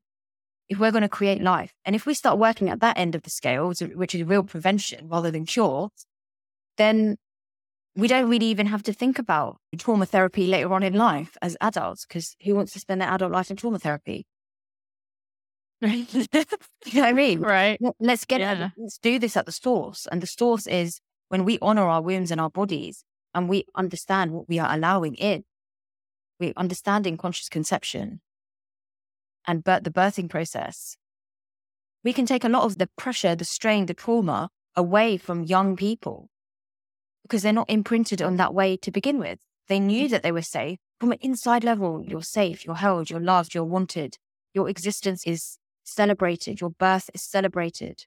if 0.71 0.79
we're 0.79 0.91
going 0.91 1.01
to 1.01 1.09
create 1.09 1.41
life. 1.41 1.73
And 1.83 1.97
if 1.97 2.05
we 2.05 2.13
start 2.13 2.39
working 2.39 2.69
at 2.69 2.79
that 2.79 2.97
end 2.97 3.13
of 3.13 3.23
the 3.23 3.29
scale, 3.29 3.67
which 3.67 4.15
is 4.15 4.23
real 4.23 4.41
prevention 4.41 5.09
rather 5.09 5.29
than 5.29 5.45
cure, 5.45 5.89
then 6.77 7.17
we 7.93 8.07
don't 8.07 8.29
really 8.29 8.45
even 8.45 8.67
have 8.67 8.81
to 8.83 8.93
think 8.93 9.19
about 9.19 9.57
trauma 9.77 10.05
therapy 10.05 10.47
later 10.47 10.73
on 10.73 10.81
in 10.81 10.93
life 10.93 11.35
as 11.41 11.57
adults, 11.59 12.05
because 12.05 12.37
who 12.45 12.55
wants 12.55 12.71
to 12.71 12.79
spend 12.79 13.01
their 13.01 13.09
adult 13.09 13.33
life 13.33 13.51
in 13.51 13.57
trauma 13.57 13.79
therapy? 13.79 14.25
you 15.81 16.25
know 16.31 16.45
what 16.93 17.03
I 17.03 17.11
mean? 17.11 17.41
Right. 17.41 17.77
Let's 17.99 18.23
get 18.23 18.39
yeah. 18.39 18.69
let's 18.77 18.97
do 18.97 19.19
this 19.19 19.35
at 19.35 19.45
the 19.45 19.51
source. 19.51 20.07
And 20.09 20.21
the 20.21 20.27
source 20.27 20.67
is 20.67 21.01
when 21.27 21.43
we 21.43 21.59
honor 21.61 21.89
our 21.89 22.01
wombs 22.01 22.31
and 22.31 22.39
our 22.39 22.49
bodies 22.49 23.03
and 23.35 23.49
we 23.49 23.65
understand 23.75 24.31
what 24.31 24.47
we 24.47 24.57
are 24.57 24.73
allowing 24.73 25.15
in. 25.15 25.43
We're 26.39 26.53
understanding 26.55 27.17
conscious 27.17 27.49
conception 27.49 28.21
and 29.47 29.63
bir- 29.63 29.81
the 29.81 29.91
birthing 29.91 30.29
process. 30.29 30.97
We 32.03 32.13
can 32.13 32.25
take 32.25 32.43
a 32.43 32.49
lot 32.49 32.63
of 32.63 32.77
the 32.77 32.89
pressure, 32.97 33.35
the 33.35 33.45
strain, 33.45 33.85
the 33.85 33.93
trauma 33.93 34.49
away 34.75 35.17
from 35.17 35.43
young 35.43 35.75
people 35.75 36.29
because 37.23 37.43
they're 37.43 37.53
not 37.53 37.69
imprinted 37.69 38.21
on 38.21 38.35
that 38.37 38.53
way 38.53 38.75
to 38.77 38.91
begin 38.91 39.17
with. 39.19 39.39
They 39.67 39.79
knew 39.79 40.07
that 40.09 40.23
they 40.23 40.31
were 40.31 40.41
safe 40.41 40.79
from 40.99 41.11
an 41.11 41.17
inside 41.21 41.63
level. 41.63 42.03
You're 42.05 42.23
safe, 42.23 42.65
you're 42.65 42.75
held, 42.75 43.09
you're 43.09 43.21
loved, 43.21 43.53
you're 43.53 43.63
wanted. 43.63 44.17
Your 44.53 44.67
existence 44.67 45.25
is 45.25 45.57
celebrated, 45.83 46.59
your 46.59 46.71
birth 46.71 47.09
is 47.13 47.23
celebrated. 47.23 48.05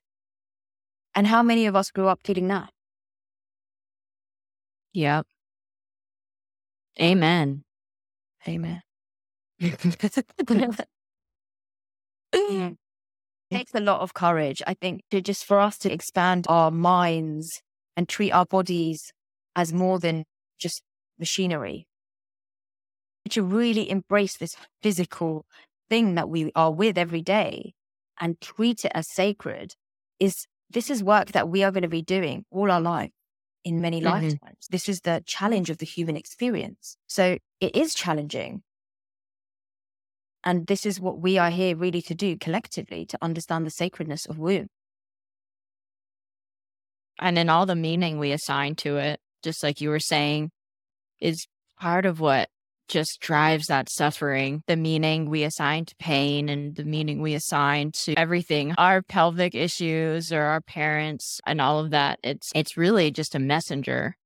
And 1.15 1.27
how 1.27 1.41
many 1.41 1.65
of 1.65 1.75
us 1.75 1.91
grew 1.91 2.07
up 2.07 2.19
feeling 2.23 2.49
that? 2.49 2.69
Yep. 4.93 5.25
Amen. 7.01 7.63
Amen. 8.47 8.81
it 12.49 12.77
takes 13.51 13.73
a 13.73 13.79
lot 13.79 14.01
of 14.01 14.13
courage, 14.13 14.61
I 14.65 14.73
think, 14.73 15.01
to 15.11 15.21
just 15.21 15.45
for 15.45 15.59
us 15.59 15.77
to 15.79 15.91
expand 15.91 16.45
our 16.49 16.71
minds 16.71 17.61
and 17.95 18.07
treat 18.07 18.31
our 18.31 18.45
bodies 18.45 19.11
as 19.55 19.71
more 19.73 19.99
than 19.99 20.25
just 20.59 20.81
machinery. 21.19 21.87
To 23.29 23.43
really 23.43 23.89
embrace 23.89 24.37
this 24.37 24.55
physical 24.83 25.45
thing 25.89 26.15
that 26.15 26.29
we 26.29 26.51
are 26.55 26.71
with 26.71 26.97
every 26.97 27.21
day 27.21 27.73
and 28.19 28.39
treat 28.39 28.85
it 28.85 28.91
as 28.93 29.09
sacred 29.09 29.73
is 30.19 30.45
this 30.69 30.89
is 30.89 31.03
work 31.03 31.31
that 31.31 31.49
we 31.49 31.63
are 31.63 31.71
going 31.71 31.83
to 31.83 31.87
be 31.87 32.01
doing 32.01 32.45
all 32.51 32.71
our 32.71 32.81
life 32.81 33.11
in 33.63 33.81
many 33.81 33.99
mm-hmm. 33.99 34.09
lifetimes. 34.09 34.67
This 34.69 34.87
is 34.87 35.01
the 35.01 35.23
challenge 35.25 35.69
of 35.69 35.79
the 35.79 35.85
human 35.85 36.15
experience. 36.15 36.97
So 37.07 37.37
it 37.59 37.75
is 37.75 37.93
challenging. 37.95 38.61
And 40.45 40.67
this 40.67 40.85
is 40.85 40.99
what 40.99 41.19
we 41.19 41.37
are 41.39 41.49
here 41.49 41.75
really 41.75 42.03
to 42.03 42.15
do 42.15 42.37
collectively 42.37 43.05
to 43.07 43.17
understand 43.21 43.65
the 43.65 43.71
sacredness 43.71 44.25
of 44.27 44.37
womb 44.37 44.67
and 47.19 47.37
in 47.37 47.49
all 47.49 47.65
the 47.65 47.75
meaning 47.75 48.19
we 48.19 48.31
assign 48.31 48.75
to 48.75 48.97
it, 48.97 49.19
just 49.43 49.63
like 49.63 49.81
you 49.81 49.89
were 49.89 49.99
saying, 49.99 50.51
is 51.19 51.47
part 51.79 52.05
of 52.05 52.19
what 52.19 52.49
just 52.87 53.19
drives 53.19 53.67
that 53.67 53.89
suffering. 53.89 54.61
The 54.67 54.75
meaning 54.75 55.29
we 55.29 55.43
assign 55.43 55.85
to 55.85 55.95
pain 55.95 56.49
and 56.49 56.75
the 56.75 56.83
meaning 56.83 57.21
we 57.21 57.33
assign 57.33 57.91
to 58.03 58.13
everything, 58.17 58.75
our 58.77 59.01
pelvic 59.01 59.55
issues 59.55 60.31
or 60.31 60.41
our 60.41 60.61
parents 60.61 61.39
and 61.47 61.59
all 61.59 61.79
of 61.79 61.91
that. 61.91 62.19
It's 62.23 62.51
it's 62.53 62.77
really 62.77 63.11
just 63.11 63.33
a 63.33 63.39
messenger. 63.39 64.17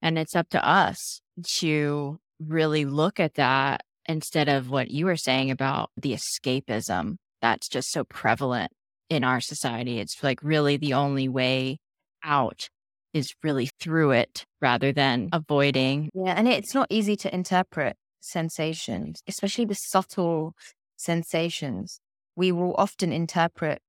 And 0.00 0.18
it's 0.18 0.34
up 0.34 0.48
to 0.50 0.66
us 0.66 1.20
to 1.58 2.18
really 2.40 2.84
look 2.84 3.20
at 3.20 3.34
that 3.34 3.84
instead 4.06 4.48
of 4.48 4.70
what 4.70 4.90
you 4.90 5.06
were 5.06 5.16
saying 5.16 5.50
about 5.50 5.90
the 5.96 6.12
escapism 6.12 7.16
that's 7.42 7.68
just 7.68 7.90
so 7.90 8.04
prevalent 8.04 8.70
in 9.10 9.24
our 9.24 9.40
society. 9.40 9.98
It's 9.98 10.22
like 10.22 10.42
really 10.42 10.78
the 10.78 10.94
only 10.94 11.28
way 11.28 11.78
out 12.24 12.68
is 13.12 13.34
really 13.42 13.68
through 13.78 14.12
it 14.12 14.46
rather 14.62 14.92
than 14.92 15.28
avoiding. 15.32 16.08
Yeah. 16.14 16.34
And 16.34 16.48
it's 16.48 16.72
not 16.72 16.86
easy 16.88 17.16
to 17.16 17.34
interpret 17.34 17.96
sensations, 18.20 19.20
especially 19.28 19.66
the 19.66 19.74
subtle 19.74 20.54
sensations. 20.96 22.00
We 22.36 22.52
will 22.52 22.74
often 22.78 23.12
interpret 23.12 23.82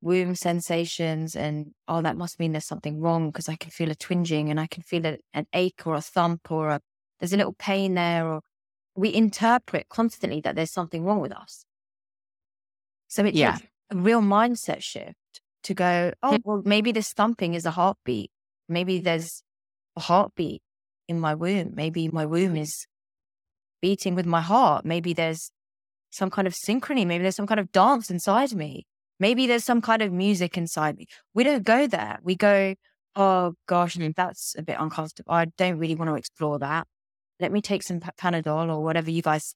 womb 0.00 0.36
sensations 0.36 1.34
and, 1.34 1.72
oh, 1.88 2.02
that 2.02 2.16
must 2.16 2.38
mean 2.38 2.52
there's 2.52 2.66
something 2.66 3.00
wrong 3.00 3.30
because 3.30 3.48
I 3.48 3.56
can 3.56 3.70
feel 3.70 3.90
a 3.90 3.94
twinging 3.94 4.50
and 4.50 4.60
I 4.60 4.66
can 4.66 4.82
feel 4.82 5.04
an 5.06 5.46
ache 5.52 5.82
or 5.86 5.94
a 5.94 6.02
thump 6.02 6.52
or 6.52 6.68
a, 6.68 6.80
there's 7.18 7.32
a 7.32 7.38
little 7.38 7.54
pain 7.58 7.94
there. 7.94 8.28
Or 8.28 8.40
we 8.96 9.12
interpret 9.12 9.88
constantly 9.88 10.40
that 10.42 10.56
there's 10.56 10.72
something 10.72 11.04
wrong 11.04 11.20
with 11.20 11.32
us. 11.32 11.64
So 13.08 13.24
it's 13.24 13.36
yeah. 13.36 13.58
a 13.90 13.96
real 13.96 14.20
mindset 14.20 14.82
shift 14.82 15.16
to 15.64 15.74
go, 15.74 16.12
oh, 16.22 16.38
well, 16.44 16.62
maybe 16.64 16.92
this 16.92 17.12
thumping 17.12 17.54
is 17.54 17.66
a 17.66 17.70
heartbeat. 17.70 18.30
Maybe 18.68 18.98
there's 19.00 19.42
a 19.96 20.00
heartbeat 20.00 20.62
in 21.08 21.20
my 21.20 21.34
womb. 21.34 21.72
Maybe 21.74 22.08
my 22.08 22.26
womb 22.26 22.56
is 22.56 22.86
beating 23.80 24.14
with 24.14 24.26
my 24.26 24.40
heart. 24.40 24.84
Maybe 24.84 25.12
there's 25.12 25.50
some 26.10 26.30
kind 26.30 26.46
of 26.46 26.54
synchrony. 26.54 27.06
Maybe 27.06 27.22
there's 27.22 27.36
some 27.36 27.46
kind 27.46 27.60
of 27.60 27.72
dance 27.72 28.10
inside 28.10 28.52
me. 28.54 28.86
Maybe 29.20 29.46
there's 29.46 29.64
some 29.64 29.80
kind 29.80 30.02
of 30.02 30.12
music 30.12 30.56
inside 30.56 30.96
me. 30.96 31.06
We 31.34 31.44
don't 31.44 31.64
go 31.64 31.86
there. 31.86 32.18
We 32.22 32.34
go, 32.34 32.74
oh 33.14 33.54
gosh, 33.66 33.96
mm. 33.96 34.14
that's 34.14 34.54
a 34.58 34.62
bit 34.62 34.76
uncomfortable. 34.78 35.32
I 35.32 35.46
don't 35.56 35.78
really 35.78 35.94
want 35.94 36.10
to 36.10 36.16
explore 36.16 36.58
that. 36.58 36.86
Let 37.40 37.52
me 37.52 37.60
take 37.60 37.82
some 37.82 38.00
Panadol 38.00 38.68
or 38.68 38.82
whatever 38.82 39.10
you 39.10 39.22
guys. 39.22 39.54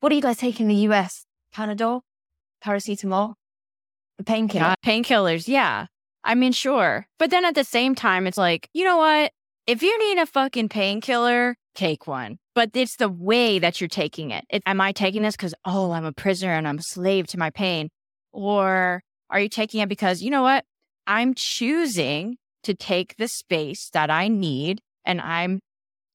What 0.00 0.08
do 0.08 0.16
you 0.16 0.22
guys 0.22 0.38
take 0.38 0.60
in 0.60 0.68
the 0.68 0.74
US? 0.88 1.24
Panadol, 1.54 2.00
paracetamol. 2.64 3.34
The 4.18 4.24
painkiller. 4.24 4.74
Painkillers, 4.84 5.48
yeah. 5.48 5.86
I 6.24 6.34
mean, 6.34 6.52
sure. 6.52 7.06
But 7.18 7.30
then 7.30 7.44
at 7.44 7.54
the 7.54 7.64
same 7.64 7.94
time, 7.94 8.26
it's 8.26 8.38
like, 8.38 8.68
you 8.72 8.84
know 8.84 8.96
what? 8.98 9.32
If 9.66 9.82
you 9.82 9.96
need 9.98 10.20
a 10.20 10.26
fucking 10.26 10.68
painkiller, 10.68 11.56
take 11.74 12.06
one. 12.06 12.38
But 12.54 12.70
it's 12.74 12.96
the 12.96 13.08
way 13.08 13.58
that 13.58 13.80
you're 13.80 13.88
taking 13.88 14.30
it. 14.30 14.44
it 14.50 14.62
am 14.66 14.80
I 14.80 14.92
taking 14.92 15.22
this 15.22 15.36
because, 15.36 15.54
oh, 15.64 15.92
I'm 15.92 16.04
a 16.04 16.12
prisoner 16.12 16.52
and 16.52 16.68
I'm 16.68 16.78
a 16.78 16.82
slave 16.82 17.26
to 17.28 17.38
my 17.38 17.50
pain? 17.50 17.88
Or 18.32 19.02
are 19.30 19.40
you 19.40 19.48
taking 19.48 19.80
it 19.80 19.88
because, 19.88 20.22
you 20.22 20.30
know 20.30 20.42
what? 20.42 20.64
I'm 21.06 21.34
choosing 21.34 22.36
to 22.64 22.74
take 22.74 23.16
the 23.16 23.28
space 23.28 23.90
that 23.90 24.10
I 24.10 24.28
need 24.28 24.80
and 25.04 25.20
I'm 25.20 25.60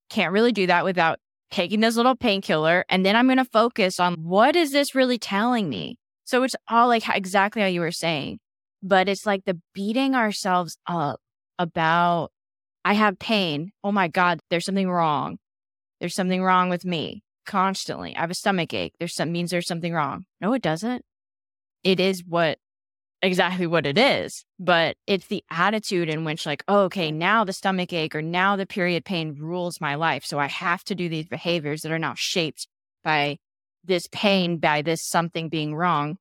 can't 0.09 0.33
really 0.33 0.51
do 0.51 0.67
that 0.67 0.83
without 0.83 1.19
taking 1.51 1.79
this 1.79 1.95
little 1.95 2.15
painkiller. 2.15 2.85
And 2.89 3.05
then 3.05 3.15
I'm 3.15 3.27
going 3.27 3.37
to 3.37 3.45
focus 3.45 3.99
on 3.99 4.15
what 4.15 4.55
is 4.55 4.71
this 4.71 4.95
really 4.95 5.17
telling 5.17 5.69
me? 5.69 5.97
So 6.25 6.43
it's 6.43 6.55
all 6.67 6.87
like 6.87 7.07
exactly 7.07 7.61
how 7.61 7.67
you 7.67 7.81
were 7.81 7.91
saying, 7.91 8.39
but 8.83 9.07
it's 9.07 9.25
like 9.25 9.45
the 9.45 9.59
beating 9.73 10.13
ourselves 10.13 10.77
up 10.85 11.19
about, 11.57 12.31
I 12.83 12.93
have 12.93 13.19
pain. 13.19 13.71
Oh 13.83 13.91
my 13.91 14.07
God, 14.07 14.39
there's 14.49 14.65
something 14.65 14.89
wrong. 14.89 15.37
There's 15.99 16.15
something 16.15 16.43
wrong 16.43 16.69
with 16.69 16.85
me 16.85 17.23
constantly. 17.45 18.15
I 18.15 18.21
have 18.21 18.31
a 18.31 18.35
stomach 18.35 18.73
ache. 18.73 18.93
There's 18.99 19.15
some 19.15 19.31
means 19.31 19.51
there's 19.51 19.67
something 19.67 19.93
wrong. 19.93 20.25
No, 20.41 20.53
it 20.53 20.61
doesn't. 20.61 21.03
It 21.83 21.99
is 21.99 22.23
what 22.25 22.59
exactly 23.21 23.67
what 23.67 23.85
it 23.85 23.97
is, 23.97 24.45
but 24.59 24.95
it's 25.07 25.27
the 25.27 25.43
attitude 25.49 26.09
in 26.09 26.23
which 26.23 26.45
like, 26.45 26.63
oh, 26.67 26.81
okay, 26.83 27.11
now 27.11 27.43
the 27.43 27.53
stomach 27.53 27.93
ache 27.93 28.15
or 28.15 28.21
now 28.21 28.55
the 28.55 28.65
period 28.65 29.05
pain 29.05 29.35
rules 29.39 29.81
my 29.81 29.95
life. 29.95 30.23
So 30.25 30.39
I 30.39 30.47
have 30.47 30.83
to 30.85 30.95
do 30.95 31.09
these 31.09 31.27
behaviors 31.27 31.81
that 31.81 31.91
are 31.91 31.99
now 31.99 32.13
shaped 32.15 32.67
by 33.03 33.37
this 33.83 34.07
pain 34.11 34.57
by 34.57 34.81
this 34.81 35.01
something 35.01 35.49
being 35.49 35.73
wrong. 35.73 36.17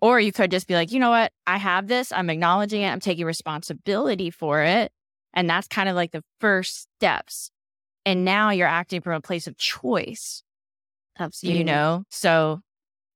Or 0.00 0.20
you 0.20 0.32
could 0.32 0.50
just 0.50 0.68
be 0.68 0.74
like, 0.74 0.92
you 0.92 1.00
know 1.00 1.10
what? 1.10 1.32
I 1.46 1.58
have 1.58 1.88
this. 1.88 2.12
I'm 2.12 2.30
acknowledging 2.30 2.82
it. 2.82 2.88
I'm 2.88 3.00
taking 3.00 3.26
responsibility 3.26 4.30
for 4.30 4.62
it. 4.62 4.92
And 5.34 5.48
that's 5.48 5.68
kind 5.68 5.88
of 5.88 5.96
like 5.96 6.12
the 6.12 6.22
first 6.40 6.88
steps. 6.96 7.50
And 8.06 8.24
now 8.24 8.50
you're 8.50 8.66
acting 8.66 9.00
from 9.00 9.14
a 9.14 9.20
place 9.20 9.46
of 9.46 9.56
choice. 9.58 10.42
Absolutely. 11.18 11.58
You 11.58 11.64
know? 11.64 12.04
So 12.10 12.60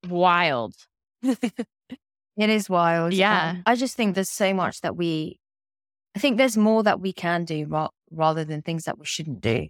wild. 0.09 0.74
it 2.37 2.51
is 2.51 2.68
wild. 2.70 3.12
Yeah. 3.12 3.51
Um, 3.51 3.62
I 3.66 3.74
just 3.74 3.97
think 3.97 4.14
there's 4.14 4.30
so 4.30 4.55
much 4.55 4.80
that 4.80 4.97
we, 4.97 5.39
I 6.16 6.18
think 6.18 6.39
there's 6.39 6.57
more 6.57 6.83
that 6.83 7.01
we 7.01 7.12
can 7.12 7.45
do 7.45 7.66
ra- 7.66 7.89
rather 8.11 8.45
than 8.45 8.62
things 8.62 8.85
that 8.85 8.99
we 8.99 9.07
shouldn't 9.07 9.41
do 9.41 9.68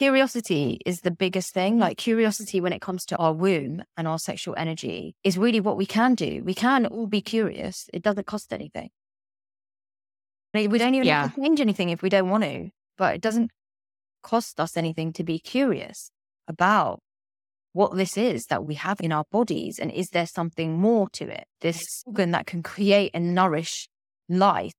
curiosity 0.00 0.80
is 0.86 1.02
the 1.02 1.10
biggest 1.10 1.52
thing. 1.52 1.78
Like 1.78 1.98
curiosity 1.98 2.58
when 2.60 2.72
it 2.72 2.80
comes 2.80 3.04
to 3.06 3.16
our 3.18 3.34
womb 3.34 3.82
and 3.98 4.08
our 4.08 4.18
sexual 4.18 4.54
energy 4.56 5.14
is 5.22 5.36
really 5.36 5.60
what 5.60 5.76
we 5.76 5.84
can 5.84 6.14
do. 6.14 6.42
We 6.42 6.54
can 6.54 6.86
all 6.86 7.06
be 7.06 7.20
curious. 7.20 7.90
It 7.92 8.02
doesn't 8.02 8.26
cost 8.26 8.50
anything. 8.52 8.88
We 10.54 10.66
don't 10.66 10.94
even 10.94 11.06
yeah. 11.06 11.22
have 11.22 11.34
to 11.34 11.40
change 11.42 11.60
anything 11.60 11.90
if 11.90 12.02
we 12.02 12.08
don't 12.08 12.30
want 12.30 12.44
to, 12.44 12.70
but 12.96 13.14
it 13.14 13.20
doesn't 13.20 13.50
cost 14.22 14.58
us 14.58 14.76
anything 14.76 15.12
to 15.12 15.22
be 15.22 15.38
curious 15.38 16.10
about 16.48 17.00
what 17.72 17.96
this 17.96 18.16
is 18.16 18.44
that 18.46 18.64
we 18.64 18.74
have 18.74 19.00
in 19.00 19.12
our 19.12 19.24
bodies. 19.30 19.78
And 19.78 19.90
is 19.90 20.08
there 20.08 20.26
something 20.26 20.78
more 20.78 21.08
to 21.10 21.28
it? 21.28 21.44
This 21.60 22.02
organ 22.06 22.32
that 22.32 22.46
can 22.46 22.62
create 22.62 23.10
and 23.14 23.34
nourish 23.34 23.88
life 24.28 24.72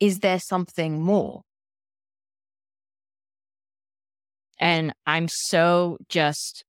is 0.00 0.18
there 0.20 0.38
something 0.38 1.00
more? 1.00 1.42
And 4.58 4.92
I'm 5.06 5.28
so 5.28 5.98
just 6.08 6.64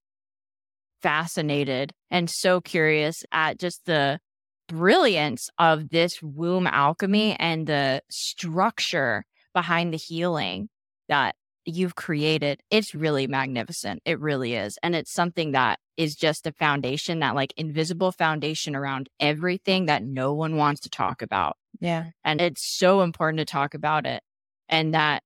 fascinated 1.01 1.93
and 2.09 2.29
so 2.29 2.59
curious 2.61 3.23
at 3.31 3.59
just 3.59 3.85
the 3.85 4.19
brilliance 4.67 5.47
of 5.57 5.89
this 5.89 6.21
womb 6.21 6.67
alchemy 6.67 7.35
and 7.39 7.67
the 7.67 8.01
structure 8.09 9.23
behind 9.53 9.93
the 9.93 9.97
healing 9.97 10.69
that 11.07 11.35
you've 11.67 11.95
created. 11.95 12.61
It's 12.69 12.95
really 12.95 13.27
magnificent. 13.27 14.01
It 14.05 14.19
really 14.19 14.55
is. 14.55 14.77
And 14.81 14.95
it's 14.95 15.11
something 15.11 15.51
that 15.51 15.79
is 15.97 16.15
just 16.15 16.47
a 16.47 16.51
foundation, 16.51 17.19
that 17.19 17.35
like 17.35 17.53
invisible 17.57 18.11
foundation 18.11 18.75
around 18.75 19.09
everything 19.19 19.87
that 19.87 20.03
no 20.03 20.33
one 20.33 20.55
wants 20.55 20.81
to 20.81 20.89
talk 20.89 21.21
about. 21.21 21.57
Yeah. 21.79 22.11
And 22.23 22.39
it's 22.39 22.65
so 22.65 23.01
important 23.01 23.39
to 23.39 23.45
talk 23.45 23.73
about 23.73 24.05
it. 24.05 24.21
And 24.69 24.93
that 24.93 25.23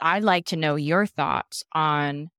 I'd 0.00 0.24
like 0.24 0.46
to 0.46 0.56
know 0.56 0.76
your 0.76 1.06
thoughts 1.06 1.62
on 1.72 2.30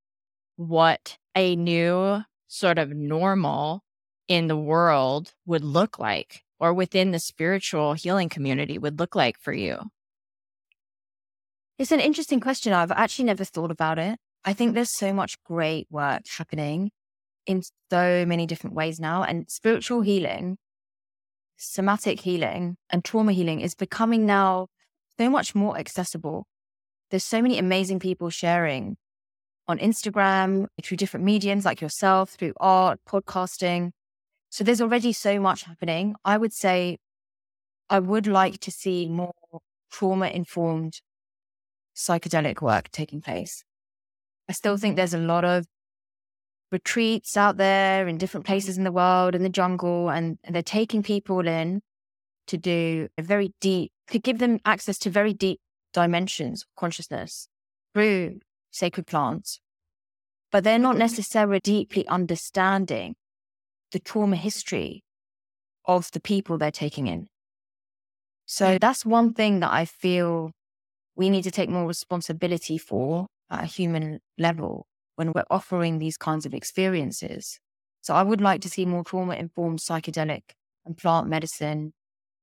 what 0.56 1.18
a 1.36 1.56
new 1.56 2.24
sort 2.48 2.78
of 2.78 2.92
normal 2.92 3.84
in 4.28 4.48
the 4.48 4.58
world 4.58 5.34
would 5.46 5.64
look 5.64 6.00
like 6.00 6.44
or 6.60 6.74
within 6.74 7.12
the 7.12 7.20
spiritual 7.20 7.94
healing 7.94 8.30
community 8.30 8.78
would 8.78 9.00
look 9.00 9.16
like 9.16 9.38
for 9.40 9.54
you? 9.54 9.78
It's 11.78 11.92
an 11.92 12.00
interesting 12.00 12.40
question. 12.40 12.72
I've 12.72 12.92
actually 12.92 13.26
never 13.26 13.44
thought 13.44 13.72
about 13.72 14.00
it. 14.00 14.18
I 14.46 14.54
think 14.54 14.72
mm. 14.72 14.76
there's 14.76 14.96
so 14.96 15.12
much 15.12 15.36
great 15.44 15.88
work 15.90 16.22
happening 16.38 16.92
in 17.46 17.64
so 17.92 18.26
many 18.26 18.46
different 18.46 18.76
ways 18.76 19.00
now. 19.00 19.24
And 19.24 19.50
spiritual 19.50 20.02
healing, 20.02 20.58
somatic 21.58 22.22
healing, 22.22 22.78
and 22.90 23.04
trauma 23.04 23.34
healing 23.34 23.60
is 23.60 23.76
becoming 23.76 24.26
now 24.26 24.68
so 25.20 25.30
much 25.30 25.54
more 25.54 25.78
accessible. 25.78 26.46
There's 27.12 27.26
so 27.26 27.42
many 27.42 27.60
amazing 27.60 28.00
people 28.00 28.30
sharing 28.30 28.96
on 29.68 29.80
Instagram, 29.80 30.68
through 30.84 30.98
different 30.98 31.26
mediums 31.26 31.66
like 31.66 31.82
yourself, 31.82 32.30
through 32.30 32.54
art, 32.58 33.00
podcasting. 33.10 33.92
So 34.50 34.64
there's 34.64 34.82
already 34.82 35.12
so 35.12 35.40
much 35.40 35.64
happening. 35.64 36.16
I 36.24 36.38
would 36.38 36.54
say 36.54 37.00
I 37.90 38.00
would 38.00 38.28
like 38.28 38.60
to 38.60 38.72
see 38.72 39.10
more 39.10 39.34
trauma 39.92 40.28
informed 40.28 41.02
psychedelic 41.96 42.62
work 42.62 42.90
taking 42.92 43.22
place. 43.22 43.64
I 44.50 44.54
still 44.54 44.78
think 44.78 44.92
mm-hmm. 44.92 44.98
there's 44.98 45.14
a 45.14 45.20
lot 45.20 45.46
of 45.46 45.66
retreats 46.72 47.38
out 47.38 47.58
there 47.58 48.08
in 48.08 48.18
different 48.18 48.46
places 48.46 48.78
in 48.78 48.84
the 48.84 48.92
world, 48.92 49.36
in 49.36 49.44
the 49.44 49.50
jungle, 49.50 50.10
and, 50.10 50.38
they're 50.50 50.62
taking 50.62 51.04
people 51.04 51.48
in 51.48 51.82
to 52.48 52.58
do 52.58 53.08
a 53.18 53.22
very 53.22 53.54
deep, 53.62 53.92
to 54.12 54.20
give 54.20 54.40
them 54.40 54.60
access 54.66 54.98
to 55.00 55.10
very 55.10 55.34
deep 55.34 55.60
dimensions 55.94 56.64
of 56.64 56.68
consciousness 56.78 57.48
through 57.94 58.40
sacred 58.72 59.08
plants. 59.08 59.60
But 60.52 60.64
they're 60.64 60.78
not 60.78 60.92
mm-hmm. 60.92 61.00
necessarily 61.00 61.60
deeply 61.60 62.08
understanding 62.08 63.16
the 63.92 64.00
trauma 64.00 64.36
history 64.36 65.04
of 65.86 66.12
the 66.12 66.20
people 66.20 66.58
they're 66.58 66.72
taking 66.72 67.08
in. 67.08 67.28
So 68.46 68.66
mm-hmm. 68.66 68.78
that's 68.80 69.06
one 69.06 69.34
thing 69.34 69.60
that 69.62 69.72
I 69.72 69.86
feel 69.86 70.52
we 71.16 71.30
need 71.30 71.44
to 71.44 71.52
take 71.52 71.70
more 71.70 71.88
responsibility 71.88 72.78
for 72.78 73.28
at 73.50 73.64
a 73.64 73.68
human 73.68 74.20
level 74.38 74.88
when 75.16 75.32
we're 75.34 75.44
offering 75.50 76.00
these 76.00 76.18
kinds 76.18 76.46
of 76.46 76.54
experiences. 76.54 77.60
So 78.02 78.14
I 78.14 78.24
would 78.24 78.42
like 78.42 78.62
to 78.62 78.70
see 78.70 78.86
more 78.86 79.04
trauma 79.04 79.36
informed 79.36 79.80
psychedelic 79.80 80.42
and 80.86 80.98
plant 80.98 81.28
medicine 81.28 81.94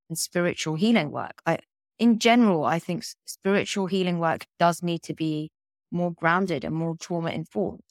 and 0.09 0.19
spiritual 0.19 0.75
healing 0.75 1.11
work. 1.11 1.41
I, 1.47 1.59
in 1.99 2.19
general, 2.19 2.65
I 2.65 2.79
think 2.79 3.05
spiritual 3.27 3.87
healing 3.87 4.19
work 4.19 4.47
does 4.59 4.83
need 4.83 5.03
to 5.03 5.15
be 5.15 5.51
more 5.91 6.13
grounded 6.13 6.65
and 6.65 6.75
more 6.75 6.97
trauma 6.99 7.31
informed. 7.31 7.83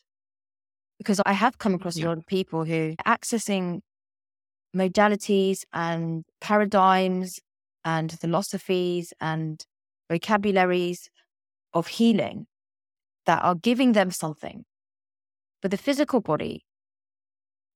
Because 0.97 1.21
I 1.25 1.33
have 1.33 1.57
come 1.57 1.73
across 1.73 1.97
yeah. 1.97 2.05
a 2.05 2.07
lot 2.09 2.17
of 2.17 2.25
people 2.27 2.65
who 2.65 2.95
are 2.99 3.17
accessing 3.17 3.81
modalities 4.75 5.63
and 5.73 6.23
paradigms 6.39 7.39
and 7.83 8.11
philosophies 8.11 9.13
and 9.19 9.63
vocabularies 10.11 11.09
of 11.73 11.87
healing 11.87 12.45
that 13.25 13.41
are 13.43 13.55
giving 13.55 13.93
them 13.93 14.11
something. 14.11 14.65
But 15.61 15.71
the 15.71 15.77
physical 15.77 16.19
body 16.19 16.65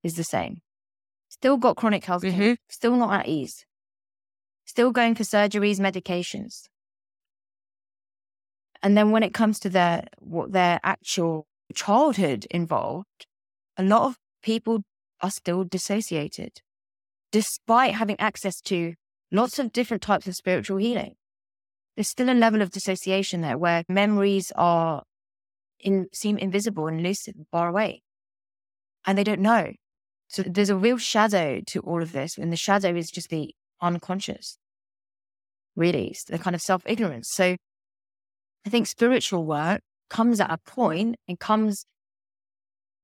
is 0.04 0.16
the 0.16 0.24
same. 0.24 0.58
Still 1.30 1.58
got 1.58 1.78
chronic 1.78 2.04
health, 2.04 2.24
mm-hmm. 2.24 2.54
still 2.70 2.96
not 2.96 3.22
at 3.22 3.28
ease, 3.28 3.66
still 4.66 4.92
going 4.92 5.16
for 5.16 5.24
surgeries, 5.24 5.80
medications. 5.80 6.64
And 8.84 8.98
then 8.98 9.12
when 9.12 9.24
it 9.24 9.34
comes 9.34 9.60
to 9.60 9.70
their 9.70 10.06
what 10.20 10.52
their 10.52 10.80
actual 10.84 11.48
childhood 11.74 12.46
involved, 12.52 13.28
a 13.78 13.84
lot 13.84 14.04
of 14.04 14.18
people 14.44 14.84
are 15.22 15.32
still 15.32 15.64
dissociated, 15.64 16.52
despite 17.32 17.96
having 17.96 18.20
access 18.20 18.60
to 18.62 18.94
lots 19.32 19.58
of 19.58 19.72
different 19.72 20.04
types 20.04 20.28
of 20.28 20.36
spiritual 20.36 20.78
healing 20.78 21.16
there's 21.96 22.10
still 22.10 22.30
a 22.30 22.34
level 22.34 22.62
of 22.62 22.72
dissociation 22.72 23.42
there 23.42 23.58
where 23.58 23.84
memories 23.88 24.52
are 24.56 25.04
in, 25.80 26.08
seem 26.14 26.38
invisible 26.38 26.88
and 26.88 27.00
elusive, 27.00 27.36
far 27.52 27.70
away, 27.70 28.02
and 29.06 29.18
they 29.18 29.24
don't 29.24 29.42
know. 29.42 29.72
So 30.28 30.44
there's 30.44 30.70
a 30.70 30.76
real 30.76 30.98
shadow 30.98 31.62
to 31.68 31.80
all 31.82 32.02
of 32.02 32.12
this, 32.12 32.38
and 32.38 32.52
the 32.52 32.58
shadow 32.58 32.96
is 32.96 33.10
just 33.10 33.30
the 33.30 33.54
unconscious. 33.82 34.58
Really, 35.76 36.10
it's 36.10 36.24
the 36.24 36.40
kind 36.40 36.56
of 36.56 36.62
self 36.62 36.84
ignorance. 36.86 37.30
So 37.30 37.56
I 38.66 38.70
think 38.70 38.88
spiritual 38.88 39.46
work 39.46 39.82
comes 40.10 40.40
at 40.40 40.52
a 40.52 40.58
point 40.58 41.16
and 41.28 41.40
comes. 41.40 41.86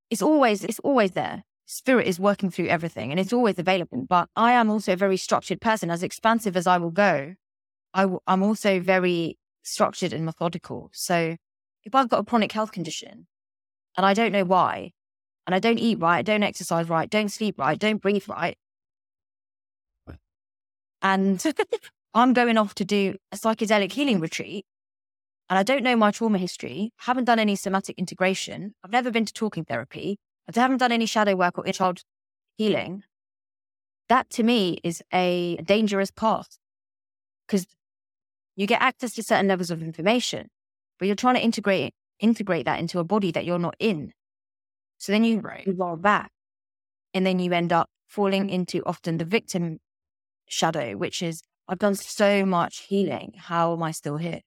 It's 0.09 0.21
always 0.21 0.63
it's 0.63 0.79
always 0.79 1.11
there. 1.11 1.43
Spirit 1.65 2.07
is 2.07 2.19
working 2.19 2.49
through 2.49 2.67
everything, 2.67 3.11
and 3.11 3.19
it's 3.19 3.31
always 3.31 3.57
available. 3.57 4.05
But 4.09 4.27
I 4.35 4.51
am 4.53 4.69
also 4.69 4.93
a 4.93 4.97
very 4.97 5.15
structured 5.15 5.61
person, 5.61 5.89
as 5.89 6.03
expansive 6.03 6.57
as 6.57 6.67
I 6.67 6.77
will 6.77 6.91
go 6.91 7.35
i 7.93 8.01
w- 8.03 8.19
I'm 8.27 8.43
also 8.43 8.79
very 8.79 9.37
structured 9.63 10.13
and 10.13 10.25
methodical. 10.25 10.89
So 10.93 11.37
if 11.83 11.95
I've 11.95 12.09
got 12.09 12.19
a 12.19 12.23
chronic 12.23 12.51
health 12.51 12.71
condition 12.71 13.27
and 13.97 14.05
I 14.05 14.13
don't 14.13 14.31
know 14.31 14.45
why, 14.45 14.91
and 15.45 15.55
I 15.55 15.59
don't 15.59 15.79
eat 15.79 15.99
right, 15.99 16.25
don't 16.25 16.43
exercise 16.43 16.89
right, 16.89 17.09
don't 17.09 17.29
sleep 17.29 17.59
right, 17.59 17.77
don't 17.77 18.01
breathe 18.01 18.27
right, 18.27 18.57
and 21.01 21.43
I'm 22.13 22.33
going 22.33 22.57
off 22.57 22.75
to 22.75 22.85
do 22.85 23.15
a 23.31 23.37
psychedelic 23.37 23.91
healing 23.91 24.19
retreat, 24.19 24.65
and 25.49 25.57
I 25.57 25.63
don't 25.63 25.83
know 25.83 25.95
my 25.95 26.11
trauma 26.11 26.37
history, 26.37 26.91
haven't 26.97 27.25
done 27.25 27.39
any 27.39 27.55
somatic 27.55 27.97
integration, 27.97 28.73
I've 28.83 28.91
never 28.91 29.11
been 29.11 29.25
to 29.25 29.33
talking 29.33 29.65
therapy, 29.65 30.17
I 30.47 30.59
haven't 30.59 30.77
done 30.77 30.91
any 30.91 31.05
shadow 31.05 31.35
work 31.35 31.57
or 31.57 31.65
child 31.71 32.03
healing, 32.57 33.03
that 34.09 34.29
to 34.31 34.43
me 34.43 34.79
is 34.83 35.01
a 35.13 35.57
dangerous 35.63 36.11
path 36.11 36.57
because 37.47 37.65
you 38.55 38.67
get 38.67 38.81
access 38.81 39.13
to 39.13 39.23
certain 39.23 39.47
levels 39.47 39.71
of 39.71 39.81
information, 39.81 40.47
but 40.99 41.07
you're 41.07 41.15
trying 41.15 41.35
to 41.35 41.41
integrate 41.41 41.93
integrate 42.19 42.65
that 42.65 42.79
into 42.79 42.99
a 42.99 43.03
body 43.03 43.31
that 43.31 43.45
you're 43.45 43.57
not 43.57 43.75
in. 43.79 44.13
So 44.99 45.11
then 45.11 45.23
you 45.23 45.39
right. 45.39 45.67
roll 45.75 45.95
back, 45.95 46.29
and 47.13 47.25
then 47.25 47.39
you 47.39 47.51
end 47.51 47.73
up 47.73 47.89
falling 48.07 48.49
into 48.49 48.83
often 48.85 49.17
the 49.17 49.25
victim 49.25 49.79
shadow, 50.47 50.95
which 50.95 51.23
is 51.23 51.41
I've 51.67 51.79
done 51.79 51.95
so 51.95 52.45
much 52.45 52.85
healing. 52.87 53.33
How 53.37 53.73
am 53.73 53.81
I 53.81 53.91
still 53.91 54.17
here? 54.17 54.41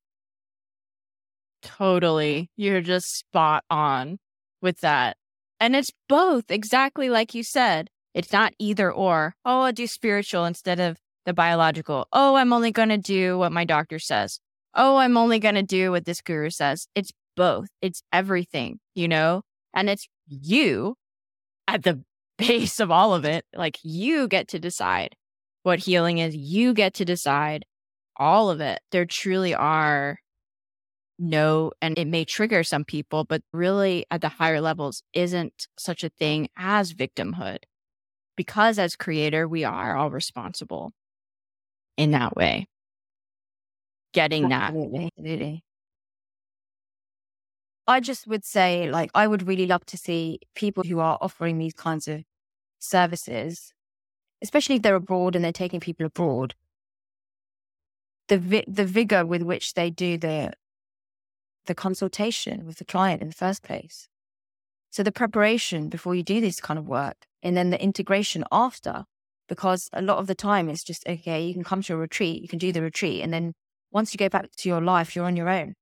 Totally. 1.63 2.51
You're 2.57 2.83
just 2.83 3.07
spot 3.07 3.65
on 3.71 4.19
with 4.61 4.81
that. 4.81 5.17
And 5.59 5.75
it's 5.75 5.91
both, 6.09 6.51
exactly 6.51 7.09
like 7.09 7.35
you 7.35 7.43
said. 7.43 7.89
It's 8.13 8.33
not 8.33 8.53
either 8.59 8.93
or. 8.93 9.35
Oh, 9.45 9.63
I'll 9.63 9.73
do 9.73 9.87
spiritual 9.87 10.45
instead 10.45 10.79
of 10.79 10.99
the 11.25 11.33
biological. 11.33 12.07
Oh, 12.13 12.37
I'm 12.37 12.53
only 12.53 12.71
going 12.71 12.91
to 12.91 12.99
do 12.99 13.39
what 13.39 13.53
my 13.53 13.65
doctor 13.65 13.99
says. 13.99 14.41
Oh, 14.75 14.97
I'm 14.97 15.17
only 15.17 15.39
going 15.39 15.55
to 15.55 15.63
do 15.63 15.91
what 15.91 16.05
this 16.05 16.21
guru 16.21 16.51
says. 16.51 16.89
It's 16.95 17.13
both. 17.37 17.69
It's 17.81 18.03
everything, 18.13 18.81
you 18.95 19.09
know? 19.09 19.43
And 19.73 19.89
it's 19.89 20.09
you 20.29 20.97
at 21.67 21.83
the 21.83 22.03
base 22.39 22.81
of 22.81 22.91
all 22.91 23.15
of 23.15 23.25
it. 23.25 23.45
Like 23.55 23.79
you 23.83 24.29
get 24.29 24.49
to 24.49 24.59
decide 24.59 25.15
what 25.63 25.81
healing 25.81 26.19
is. 26.19 26.35
You 26.35 26.75
get 26.75 26.95
to 26.95 27.05
decide 27.05 27.65
all 28.17 28.51
of 28.51 28.61
it. 28.61 28.81
There 28.91 29.07
truly 29.07 29.55
are 29.55 30.19
no, 31.17 31.71
and 31.81 31.97
it 31.97 32.09
may 32.09 32.25
trigger 32.25 32.65
some 32.65 32.85
people, 32.85 33.25
but 33.25 33.43
really 33.53 34.05
at 34.11 34.21
the 34.21 34.29
higher 34.29 34.61
levels 34.61 35.05
isn't 35.13 35.69
such 35.79 36.03
a 36.03 36.09
thing 36.09 36.49
as 36.57 36.93
victimhood. 36.93 37.59
Because 38.37 38.81
as 38.81 38.97
creator, 38.97 39.47
we 39.47 39.63
are 39.63 39.97
all 39.97 40.11
responsible 40.11 40.93
in 41.97 42.13
that 42.13 42.37
way. 42.37 42.67
Getting 44.13 44.53
absolutely, 44.53 44.99
that. 44.99 45.13
Absolutely. 45.19 45.65
I 47.87 48.01
just 48.01 48.27
would 48.27 48.45
say, 48.45 48.91
like, 48.91 49.11
I 49.15 49.27
would 49.27 49.47
really 49.47 49.67
love 49.67 49.85
to 49.87 49.97
see 49.97 50.39
people 50.55 50.85
who 50.85 51.01
are 51.01 51.19
offering 51.21 51.59
these 51.59 51.75
kinds 51.75 52.09
of 52.09 52.23
services, 52.79 53.75
especially 54.43 54.77
if 54.77 54.83
they're 54.83 54.95
abroad 54.95 55.37
and 55.37 55.45
they're 55.45 55.53
taking 55.53 55.81
people 55.81 56.07
abroad, 56.07 56.55
the 58.29 58.39
vi- 58.39 58.65
the 58.67 58.87
vigor 58.87 59.27
with 59.27 59.43
which 59.43 59.75
they 59.75 59.91
do 59.91 60.17
the 60.17 60.53
the 61.67 61.75
consultation 61.75 62.67
with 62.67 62.77
the 62.77 62.85
client 62.85 63.23
in 63.23 63.29
the 63.29 63.35
first 63.35 63.63
place. 63.63 64.09
So 64.91 65.03
the 65.03 65.13
preparation 65.13 65.89
before 65.89 66.15
you 66.15 66.23
do 66.23 66.41
this 66.41 66.61
kind 66.61 66.79
of 66.79 66.87
work 66.87 67.27
and 67.43 67.57
then 67.57 67.71
the 67.71 67.83
integration 67.83 68.45
after, 68.53 69.05
because 69.49 69.89
a 69.93 70.03
lot 70.03 70.19
of 70.19 70.27
the 70.27 70.35
time 70.35 70.69
it's 70.69 70.85
just, 70.85 71.07
okay, 71.07 71.45
you 71.45 71.55
can 71.55 71.65
come 71.65 71.83
to 71.83 71.95
a 71.95 71.97
retreat, 71.97 72.43
you 72.43 72.49
can 72.49 72.59
do 72.59 72.73
the 72.73 72.83
retreat. 72.83 73.23
And 73.23 73.33
then 73.33 73.53
once 73.91 74.13
you 74.13 74.19
go 74.19 74.29
back 74.29 74.51
to 74.59 74.69
your 74.69 74.81
life, 74.81 75.15
you're 75.15 75.27
on 75.27 75.37
your 75.37 75.49
own. 75.49 75.75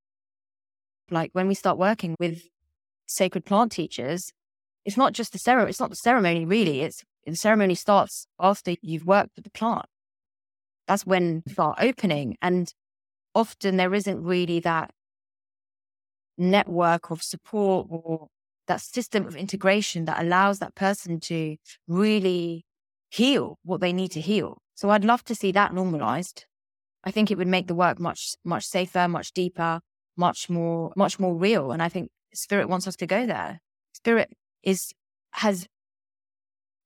Like 1.11 1.31
when 1.33 1.49
we 1.49 1.55
start 1.55 1.79
working 1.79 2.17
with 2.19 2.43
sacred 3.07 3.45
plant 3.45 3.73
teachers, 3.73 4.33
it's 4.85 4.97
not 4.97 5.13
just 5.13 5.33
the 5.33 5.39
ceremony, 5.39 5.71
it's 5.71 5.81
not 5.81 5.91
the 5.91 5.97
ceremony 5.97 6.45
really. 6.45 6.83
It's 6.83 7.03
the 7.25 7.37
ceremony 7.37 7.75
starts 7.75 8.27
after 8.41 8.75
you've 8.83 9.07
worked 9.07 9.31
with 9.37 9.45
the 9.45 9.51
plant. 9.51 9.87
That's 10.89 11.07
when 11.07 11.43
you 11.47 11.53
start 11.53 11.79
opening. 11.81 12.37
And 12.43 12.73
often 13.35 13.77
there 13.77 13.95
isn't 13.95 14.23
really 14.23 14.61
that 14.61 14.91
network 16.37 17.11
of 17.11 17.23
support 17.23 17.87
or 17.91 18.29
that 18.67 18.81
system 18.81 19.27
of 19.27 19.37
integration 19.37 20.05
that 20.07 20.21
allows 20.21 20.59
that 20.59 20.75
person 20.75 21.21
to 21.21 21.57
really 21.87 22.65
heal 23.13 23.59
what 23.63 23.81
they 23.81 23.93
need 23.93 24.11
to 24.13 24.21
heal. 24.21 24.63
So 24.75 24.91
I'd 24.91 25.05
love 25.05 25.23
to 25.25 25.35
see 25.35 25.53
that 25.53 25.75
normalized. 25.75 26.47
I 27.05 27.11
think 27.11 27.31
it 27.31 27.37
would 27.37 27.49
make 27.49 27.67
the 27.67 27.75
work 27.75 28.01
much, 28.01 28.35
much 28.45 28.65
safer, 28.65 29.07
much 29.07 29.33
deeper, 29.33 29.81
much 30.17 30.49
more, 30.49 30.93
much 30.97 31.21
more 31.21 31.35
real. 31.35 31.73
And 31.73 31.83
I 31.83 31.89
think 31.89 32.11
spirit 32.33 32.69
wants 32.69 32.87
us 32.87 32.97
to 32.97 33.07
go 33.07 33.27
there. 33.27 33.61
Spirit 33.93 34.31
is, 34.63 34.93
has 35.33 35.67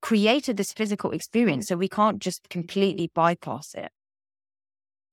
created 0.03 0.57
this 0.57 0.73
physical 0.73 1.13
experience. 1.13 1.69
So 1.69 1.77
we 1.77 1.89
can't 1.89 2.21
just 2.21 2.49
completely 2.49 3.11
bypass 3.15 3.75
it 3.75 3.93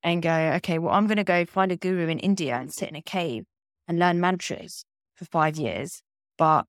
and 0.01 0.21
go, 0.21 0.53
okay, 0.55 0.79
well, 0.79 0.93
I'm 0.93 1.05
going 1.05 1.17
to 1.17 1.23
go 1.23 1.45
find 1.45 1.71
a 1.71 1.77
guru 1.77 2.07
in 2.07 2.19
India 2.19 2.55
and 2.55 2.73
sit 2.73 2.89
in 2.89 2.95
a 2.95 3.01
cave 3.01 3.43
and 3.87 3.99
learn 3.99 4.19
mantras 4.19 4.83
for 5.15 5.25
five 5.25 5.57
years, 5.57 6.01
but 6.37 6.65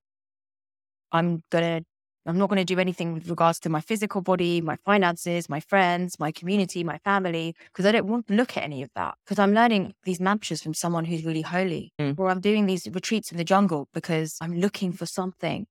I'm 1.12 1.40
going 1.50 1.80
to 1.80 1.86
I'm 2.26 2.38
not 2.38 2.48
going 2.48 2.58
to 2.58 2.64
do 2.64 2.80
anything 2.80 3.12
with 3.12 3.28
regards 3.28 3.58
to 3.60 3.68
my 3.68 3.80
physical 3.80 4.22
body, 4.22 4.60
my 4.60 4.76
finances, 4.76 5.48
my 5.48 5.60
friends, 5.60 6.18
my 6.18 6.32
community, 6.32 6.82
my 6.82 6.98
family, 6.98 7.54
because 7.66 7.84
I 7.84 7.92
don't 7.92 8.06
want 8.06 8.28
to 8.28 8.34
look 8.34 8.56
at 8.56 8.62
any 8.62 8.82
of 8.82 8.90
that. 8.94 9.14
Because 9.24 9.38
I'm 9.38 9.52
learning 9.52 9.94
these 10.04 10.20
mantras 10.20 10.62
from 10.62 10.74
someone 10.74 11.04
who's 11.04 11.24
really 11.24 11.42
holy, 11.42 11.92
mm. 12.00 12.18
or 12.18 12.30
I'm 12.30 12.40
doing 12.40 12.66
these 12.66 12.88
retreats 12.90 13.30
in 13.30 13.36
the 13.36 13.44
jungle 13.44 13.88
because 13.92 14.36
I'm 14.40 14.58
looking 14.58 14.92
for 14.92 15.06
something. 15.06 15.66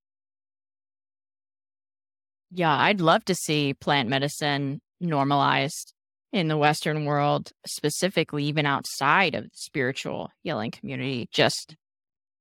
Yeah, 2.51 2.76
I'd 2.78 3.01
love 3.01 3.26
to 3.26 3.36
see 3.36 3.74
plant 3.74 4.10
medicine 4.10 4.80
normalized 5.01 5.93
in 6.32 6.47
the 6.47 6.58
Western 6.58 7.06
world, 7.06 7.51
specifically, 7.66 8.43
even 8.45 8.66
outside 8.66 9.34
of 9.34 9.43
the 9.43 9.49
spiritual 9.54 10.30
healing 10.43 10.72
community, 10.72 11.28
just 11.32 11.76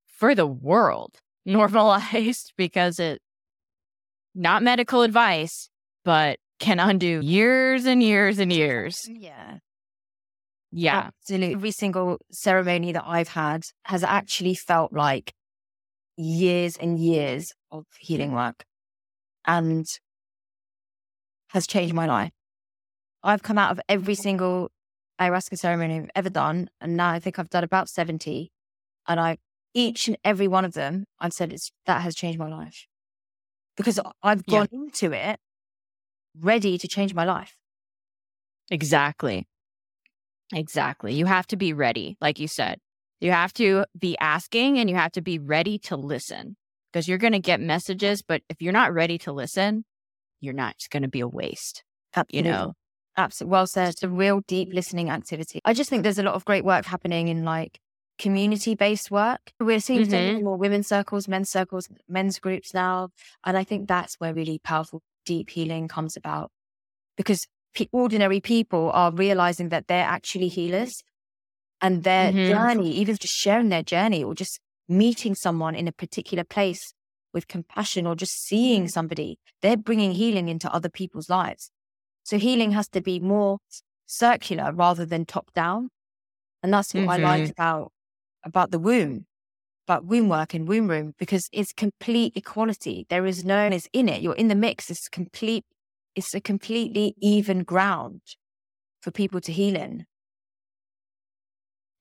for 0.06 0.34
the 0.34 0.46
world 0.46 1.16
normalized 1.46 2.52
because 2.56 2.98
it 2.98 3.20
not 4.34 4.62
medical 4.62 5.02
advice, 5.02 5.68
but 6.04 6.38
can 6.58 6.78
undo 6.78 7.20
years 7.22 7.84
and 7.86 8.02
years 8.02 8.38
and 8.38 8.52
years. 8.52 9.08
Yeah. 9.08 9.58
Yeah. 10.70 11.10
Absolutely. 11.20 11.54
Every 11.54 11.70
single 11.70 12.18
ceremony 12.30 12.92
that 12.92 13.04
I've 13.04 13.28
had 13.28 13.64
has 13.84 14.02
actually 14.04 14.54
felt 14.54 14.92
like 14.92 15.34
years 16.16 16.76
and 16.76 16.98
years 16.98 17.52
of 17.70 17.84
healing 17.98 18.32
work 18.32 18.64
and 19.46 19.86
has 21.48 21.66
changed 21.66 21.94
my 21.94 22.06
life. 22.06 22.30
I've 23.22 23.42
come 23.42 23.58
out 23.58 23.72
of 23.72 23.80
every 23.88 24.14
single 24.14 24.70
ayahuasca 25.20 25.58
ceremony 25.58 26.00
I've 26.00 26.10
ever 26.14 26.30
done. 26.30 26.70
And 26.80 26.96
now 26.96 27.10
I 27.10 27.18
think 27.18 27.38
I've 27.38 27.50
done 27.50 27.64
about 27.64 27.88
70. 27.88 28.50
And 29.06 29.20
I, 29.20 29.38
each 29.74 30.08
and 30.08 30.16
every 30.24 30.48
one 30.48 30.64
of 30.64 30.72
them, 30.72 31.04
I've 31.20 31.32
said 31.32 31.52
it's, 31.52 31.70
that 31.86 32.02
has 32.02 32.14
changed 32.14 32.38
my 32.38 32.48
life 32.48 32.86
because 33.76 34.00
I've 34.22 34.44
gone 34.46 34.68
yeah. 34.70 34.78
into 34.78 35.12
it 35.12 35.40
ready 36.38 36.78
to 36.78 36.88
change 36.88 37.14
my 37.14 37.24
life. 37.24 37.56
Exactly. 38.70 39.46
Exactly. 40.54 41.14
You 41.14 41.26
have 41.26 41.46
to 41.48 41.56
be 41.56 41.72
ready, 41.72 42.16
like 42.20 42.38
you 42.38 42.48
said. 42.48 42.78
You 43.20 43.32
have 43.32 43.52
to 43.54 43.84
be 43.98 44.16
asking 44.18 44.78
and 44.78 44.90
you 44.90 44.96
have 44.96 45.12
to 45.12 45.20
be 45.20 45.38
ready 45.38 45.78
to 45.80 45.96
listen 45.96 46.56
because 46.92 47.08
you're 47.08 47.18
going 47.18 47.32
to 47.32 47.38
get 47.38 47.60
messages. 47.60 48.22
But 48.22 48.42
if 48.48 48.60
you're 48.60 48.72
not 48.72 48.92
ready 48.92 49.18
to 49.18 49.32
listen, 49.32 49.84
you're 50.40 50.54
not, 50.54 50.74
it's 50.74 50.88
going 50.88 51.02
to 51.02 51.08
be 51.08 51.20
a 51.20 51.28
waste. 51.28 51.84
Absolutely. 52.14 52.50
You 52.50 52.54
know, 52.54 52.72
Absolutely. 53.16 53.50
Well 53.52 53.66
said. 53.66 53.88
It's 53.90 54.02
a 54.02 54.08
real 54.08 54.40
deep 54.46 54.70
listening 54.72 55.10
activity. 55.10 55.60
I 55.64 55.74
just 55.74 55.90
think 55.90 56.02
there's 56.02 56.18
a 56.18 56.22
lot 56.22 56.34
of 56.34 56.44
great 56.44 56.64
work 56.64 56.84
happening 56.86 57.28
in 57.28 57.44
like 57.44 57.78
community 58.22 58.74
based 58.76 59.10
work. 59.10 59.40
We're 59.58 59.80
seeing 59.80 60.06
mm-hmm. 60.06 60.44
more 60.44 60.56
women's 60.56 60.86
circles, 60.86 61.26
men's 61.26 61.50
circles, 61.50 61.88
men's 62.08 62.38
groups 62.38 62.72
now. 62.72 63.08
And 63.44 63.58
I 63.58 63.64
think 63.64 63.88
that's 63.88 64.14
where 64.20 64.32
really 64.32 64.60
powerful, 64.62 65.02
deep 65.26 65.50
healing 65.50 65.88
comes 65.88 66.16
about 66.16 66.50
because 67.16 67.46
pe- 67.74 67.88
ordinary 67.92 68.40
people 68.40 68.90
are 68.94 69.10
realizing 69.10 69.70
that 69.70 69.88
they're 69.88 70.04
actually 70.04 70.48
healers 70.48 71.02
and 71.80 72.04
their 72.04 72.32
mm-hmm. 72.32 72.52
journey, 72.52 72.90
even 72.92 73.16
just 73.16 73.34
sharing 73.34 73.70
their 73.70 73.82
journey 73.82 74.22
or 74.22 74.34
just 74.34 74.60
meeting 74.88 75.34
someone 75.34 75.74
in 75.74 75.88
a 75.88 75.92
particular 75.92 76.44
place 76.44 76.94
with 77.34 77.48
compassion 77.48 78.06
or 78.06 78.14
just 78.14 78.44
seeing 78.46 78.86
somebody, 78.88 79.38
they're 79.62 79.76
bringing 79.76 80.12
healing 80.12 80.48
into 80.48 80.72
other 80.72 80.88
people's 80.88 81.28
lives. 81.28 81.70
So 82.22 82.38
healing 82.38 82.72
has 82.72 82.88
to 82.90 83.00
be 83.00 83.18
more 83.18 83.58
circular 84.06 84.70
rather 84.72 85.04
than 85.04 85.24
top 85.24 85.52
down. 85.54 85.88
And 86.62 86.72
that's 86.72 86.94
what 86.94 87.00
mm-hmm. 87.00 87.10
I 87.10 87.16
like 87.16 87.50
about, 87.50 87.90
about 88.44 88.70
the 88.70 88.78
womb, 88.78 89.26
about 89.86 90.04
womb 90.04 90.28
work 90.28 90.54
and 90.54 90.68
womb 90.68 90.88
room, 90.88 91.14
because 91.18 91.48
it's 91.52 91.72
complete 91.72 92.32
equality. 92.36 93.06
There 93.08 93.26
is 93.26 93.44
no 93.44 93.64
one 93.64 93.72
is 93.72 93.88
in 93.92 94.08
it. 94.08 94.22
You're 94.22 94.34
in 94.34 94.48
the 94.48 94.54
mix. 94.54 94.90
It's 94.90 95.08
complete, 95.08 95.64
it's 96.14 96.34
a 96.34 96.40
completely 96.40 97.14
even 97.20 97.62
ground 97.62 98.20
for 99.00 99.10
people 99.10 99.40
to 99.40 99.52
heal 99.52 99.76
in. 99.76 100.06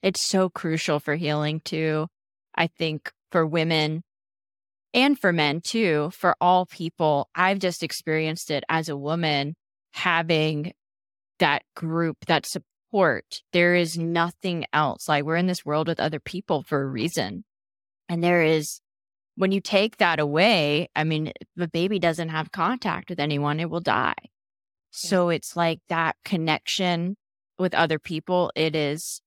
It's 0.02 0.28
so 0.28 0.50
crucial 0.50 1.00
for 1.00 1.16
healing 1.16 1.62
too. 1.64 2.08
I 2.56 2.68
think 2.68 3.12
for 3.32 3.46
women 3.46 4.04
and 4.94 5.18
for 5.18 5.32
men 5.32 5.62
too, 5.62 6.12
for 6.14 6.36
all 6.42 6.66
people. 6.66 7.30
I've 7.36 7.60
just 7.60 7.84
experienced 7.84 8.52
it 8.52 8.64
as 8.68 8.90
a 8.90 8.98
woman 8.98 9.56
having 9.94 10.74
that 11.40 11.64
group, 11.76 12.18
that 12.28 12.46
support. 12.92 13.42
There 13.54 13.76
is 13.76 13.98
nothing 13.98 14.66
else. 14.74 15.08
Like 15.08 15.24
we're 15.24 15.38
in 15.38 15.48
this 15.48 15.66
world 15.66 15.88
with 15.88 16.00
other 16.00 16.20
people 16.20 16.64
for 16.64 16.82
a 16.82 16.88
reason. 16.88 17.44
And 18.10 18.24
there 18.24 18.44
is, 18.44 18.82
when 19.36 19.52
you 19.52 19.62
take 19.62 19.98
that 19.98 20.20
away, 20.20 20.90
I 20.96 21.04
mean, 21.04 21.32
the 21.56 21.68
baby 21.68 22.00
doesn't 22.00 22.30
have 22.30 22.52
contact 22.52 23.10
with 23.10 23.20
anyone, 23.20 23.60
it 23.60 23.70
will 23.70 23.80
die. 23.80 24.14
Yeah. 24.20 24.28
So 24.92 25.30
it's 25.30 25.56
like 25.56 25.80
that 25.88 26.18
connection 26.26 27.16
with 27.58 27.74
other 27.74 28.00
people. 28.00 28.52
It 28.56 28.76
is 28.76 29.22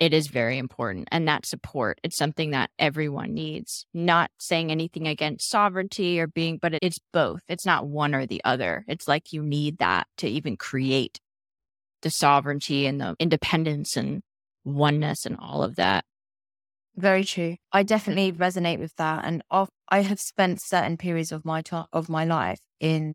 it 0.00 0.12
is 0.12 0.26
very 0.26 0.58
important. 0.58 1.06
And 1.12 1.28
that 1.28 1.46
support, 1.46 2.00
it's 2.02 2.16
something 2.16 2.50
that 2.50 2.70
everyone 2.76 3.34
needs. 3.34 3.86
Not 3.94 4.32
saying 4.36 4.72
anything 4.72 5.06
against 5.06 5.48
sovereignty 5.48 6.18
or 6.18 6.26
being, 6.26 6.58
but 6.60 6.74
it's 6.82 6.98
both. 7.12 7.42
It's 7.46 7.64
not 7.64 7.86
one 7.86 8.12
or 8.12 8.26
the 8.26 8.40
other. 8.44 8.84
It's 8.88 9.06
like 9.06 9.32
you 9.32 9.44
need 9.44 9.78
that 9.78 10.08
to 10.16 10.26
even 10.26 10.56
create 10.56 11.20
the 12.02 12.10
sovereignty 12.10 12.86
and 12.86 13.00
the 13.00 13.16
independence 13.18 13.96
and 13.96 14.22
oneness 14.64 15.26
and 15.26 15.36
all 15.38 15.62
of 15.62 15.76
that. 15.76 16.04
Very 16.96 17.24
true. 17.24 17.56
I 17.72 17.82
definitely 17.82 18.32
resonate 18.32 18.78
with 18.78 18.94
that. 18.96 19.24
And 19.24 19.42
I 19.88 20.00
have 20.00 20.20
spent 20.20 20.60
certain 20.60 20.96
periods 20.96 21.32
of 21.32 21.44
my 21.44 21.62
time, 21.62 21.86
of 21.92 22.08
my 22.08 22.24
life 22.24 22.60
in 22.80 23.14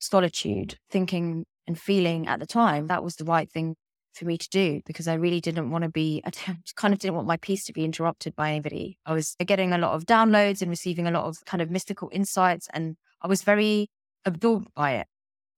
solitude, 0.00 0.78
thinking 0.90 1.44
and 1.66 1.78
feeling 1.78 2.26
at 2.26 2.40
the 2.40 2.46
time 2.46 2.88
that 2.88 3.04
was 3.04 3.16
the 3.16 3.24
right 3.24 3.48
thing 3.48 3.76
for 4.14 4.24
me 4.24 4.36
to 4.36 4.48
do 4.50 4.80
because 4.84 5.08
I 5.08 5.14
really 5.14 5.40
didn't 5.40 5.70
want 5.70 5.84
to 5.84 5.90
be, 5.90 6.22
I 6.26 6.30
kind 6.76 6.92
of 6.92 7.00
didn't 7.00 7.14
want 7.14 7.28
my 7.28 7.36
peace 7.36 7.64
to 7.64 7.72
be 7.72 7.84
interrupted 7.84 8.34
by 8.36 8.50
anybody. 8.50 8.98
I 9.06 9.12
was 9.12 9.36
getting 9.44 9.72
a 9.72 9.78
lot 9.78 9.94
of 9.94 10.04
downloads 10.04 10.60
and 10.60 10.70
receiving 10.70 11.06
a 11.06 11.10
lot 11.10 11.24
of 11.24 11.44
kind 11.44 11.62
of 11.62 11.70
mystical 11.70 12.10
insights, 12.12 12.68
and 12.72 12.96
I 13.20 13.28
was 13.28 13.42
very 13.42 13.88
absorbed 14.24 14.68
by 14.74 14.92
it. 14.92 15.06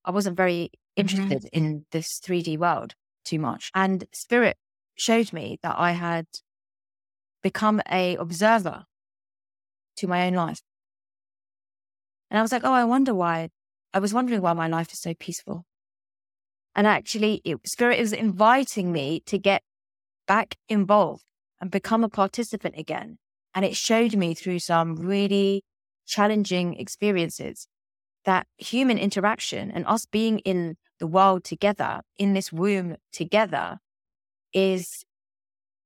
I 0.05 0.11
wasn't 0.11 0.37
very. 0.37 0.71
Interested 0.97 1.43
mm-hmm. 1.43 1.65
in 1.65 1.87
this 1.91 2.21
3D 2.21 2.59
world 2.59 2.95
too 3.25 3.39
much. 3.39 3.71
And 3.75 4.07
spirit 4.13 4.57
showed 4.97 5.33
me 5.33 5.59
that 5.63 5.75
I 5.79 5.93
had 5.93 6.27
become 7.43 7.81
a 7.91 8.17
observer 8.17 8.85
to 9.97 10.07
my 10.07 10.27
own 10.27 10.35
life. 10.35 10.61
And 12.31 12.39
I 12.39 12.43
was 12.43 12.53
like, 12.53 12.65
oh, 12.65 12.73
I 12.73 12.85
wonder 12.85 13.15
why. 13.15 13.51
I 13.93 13.99
was 13.99 14.15
wondering 14.15 14.41
why 14.41 14.53
my 14.55 14.67
life 14.67 14.93
is 14.93 15.01
so 15.01 15.15
peaceful. 15.15 15.65
And 16.75 16.87
actually, 16.87 17.41
it, 17.45 17.59
Spirit 17.67 18.01
was 18.01 18.13
inviting 18.13 18.91
me 18.91 19.21
to 19.27 19.39
get 19.39 19.63
back 20.27 20.57
involved 20.69 21.23
and 21.61 21.71
become 21.71 22.03
a 22.03 22.09
participant 22.09 22.75
again. 22.77 23.19
And 23.55 23.65
it 23.65 23.77
showed 23.77 24.17
me 24.17 24.35
through 24.35 24.59
some 24.59 24.97
really 24.97 25.63
challenging 26.07 26.75
experiences 26.75 27.69
that 28.25 28.47
human 28.59 28.99
interaction 28.99 29.71
and 29.71 29.87
us 29.87 30.07
being 30.07 30.39
in 30.41 30.77
the 30.99 31.07
world 31.07 31.45
together, 31.45 32.01
in 32.17 32.35
this 32.35 32.53
womb 32.53 32.97
together, 33.13 33.79
is 34.53 35.05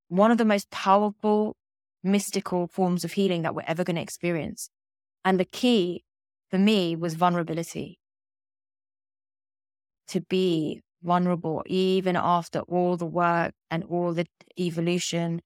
one 0.09 0.31
of 0.31 0.39
the 0.39 0.45
most 0.45 0.71
powerful, 0.71 1.57
mystical 2.03 2.67
forms 2.67 3.05
of 3.05 3.13
healing 3.13 3.43
that 3.43 3.55
we're 3.55 3.65
ever 3.67 3.85
going 3.85 3.97
to 3.97 4.03
experience. 4.03 4.71
And 5.25 5.39
the 5.39 5.45
key 5.45 6.05
for 6.51 6.59
me 6.59 6.97
was 6.97 7.15
vulnerability. 7.15 7.99
To 10.09 10.21
be 10.21 10.83
vulnerable, 11.03 11.63
even 11.67 12.17
after 12.17 12.61
all 12.61 12.97
the 12.97 13.07
work 13.07 13.53
and 13.71 13.85
all 13.85 14.13
the 14.13 14.27
evolution, 14.59 15.43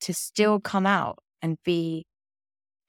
to 0.00 0.12
still 0.14 0.60
come 0.60 0.86
out 0.86 1.18
and 1.42 1.58
be 1.64 2.06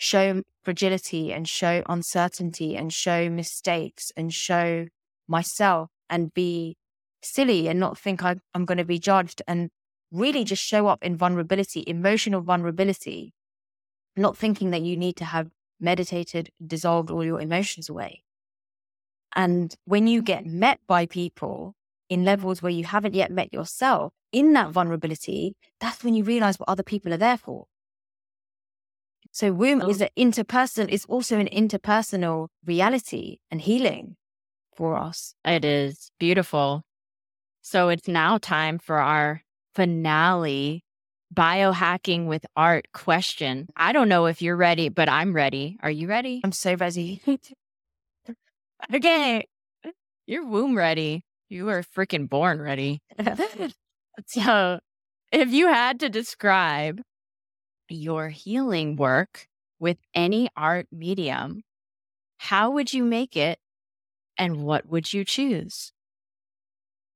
show 0.01 0.41
fragility 0.63 1.31
and 1.31 1.47
show 1.47 1.83
uncertainty 1.87 2.75
and 2.75 2.91
show 2.91 3.29
mistakes 3.29 4.11
and 4.17 4.33
show 4.33 4.87
myself 5.27 5.91
and 6.09 6.33
be 6.33 6.75
silly 7.21 7.67
and 7.67 7.79
not 7.79 7.99
think 7.99 8.23
I, 8.23 8.37
I'm 8.55 8.65
going 8.65 8.79
to 8.79 8.83
be 8.83 8.97
judged 8.97 9.43
and 9.47 9.69
really 10.11 10.43
just 10.43 10.63
show 10.63 10.87
up 10.87 11.03
in 11.03 11.15
vulnerability, 11.17 11.83
emotional 11.85 12.41
vulnerability, 12.41 13.35
not 14.17 14.35
thinking 14.35 14.71
that 14.71 14.81
you 14.81 14.97
need 14.97 15.17
to 15.17 15.25
have 15.25 15.51
meditated, 15.79 16.49
dissolved 16.65 17.11
all 17.11 17.23
your 17.23 17.39
emotions 17.39 17.87
away. 17.87 18.23
And 19.35 19.75
when 19.85 20.07
you 20.07 20.23
get 20.23 20.47
met 20.47 20.79
by 20.87 21.05
people 21.05 21.75
in 22.09 22.25
levels 22.25 22.63
where 22.63 22.71
you 22.71 22.85
haven't 22.85 23.13
yet 23.13 23.29
met 23.31 23.53
yourself 23.53 24.13
in 24.31 24.53
that 24.53 24.71
vulnerability, 24.71 25.53
that's 25.79 26.03
when 26.03 26.15
you 26.15 26.23
realize 26.23 26.57
what 26.59 26.69
other 26.69 26.83
people 26.83 27.13
are 27.13 27.17
there 27.17 27.37
for. 27.37 27.67
So 29.31 29.53
womb 29.53 29.81
oh. 29.81 29.89
is 29.89 30.01
an 30.01 30.09
interpersonal, 30.17 30.89
is 30.89 31.05
also 31.05 31.39
an 31.39 31.47
interpersonal 31.47 32.47
reality 32.65 33.37
and 33.49 33.61
healing 33.61 34.17
for 34.75 34.97
us. 34.97 35.35
It 35.45 35.63
is 35.63 36.11
beautiful. 36.19 36.83
So 37.61 37.89
it's 37.89 38.07
now 38.07 38.37
time 38.37 38.77
for 38.77 38.97
our 38.97 39.41
finale 39.73 40.83
biohacking 41.33 42.25
with 42.25 42.45
art 42.57 42.87
question. 42.93 43.67
I 43.75 43.93
don't 43.93 44.09
know 44.09 44.25
if 44.25 44.41
you're 44.41 44.57
ready, 44.57 44.89
but 44.89 45.07
I'm 45.07 45.33
ready. 45.33 45.77
Are 45.81 45.91
you 45.91 46.07
ready? 46.07 46.41
I'm 46.43 46.51
so 46.51 46.75
ready. 46.75 47.21
okay. 48.93 49.45
You're 50.25 50.45
womb 50.45 50.77
ready. 50.77 51.23
You 51.49 51.69
are 51.69 51.83
freaking 51.83 52.29
born 52.29 52.61
ready. 52.61 53.01
so, 54.25 54.79
if 55.31 55.51
you 55.51 55.67
had 55.67 55.99
to 56.01 56.09
describe 56.09 57.01
your 57.93 58.29
healing 58.29 58.95
work 58.95 59.47
with 59.79 59.97
any 60.13 60.49
art 60.55 60.87
medium, 60.91 61.63
how 62.37 62.71
would 62.71 62.93
you 62.93 63.03
make 63.03 63.35
it 63.35 63.59
and 64.37 64.63
what 64.63 64.87
would 64.87 65.13
you 65.13 65.23
choose? 65.25 65.91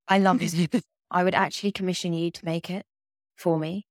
I 0.08 0.20
love 0.20 0.40
this. 0.70 0.84
I 1.12 1.24
would 1.24 1.36
actually 1.36 1.72
commission 1.72 2.14
you 2.14 2.32
to 2.32 2.46
make 2.46 2.70
it 2.70 2.86
for 3.36 3.58
me. 3.58 3.86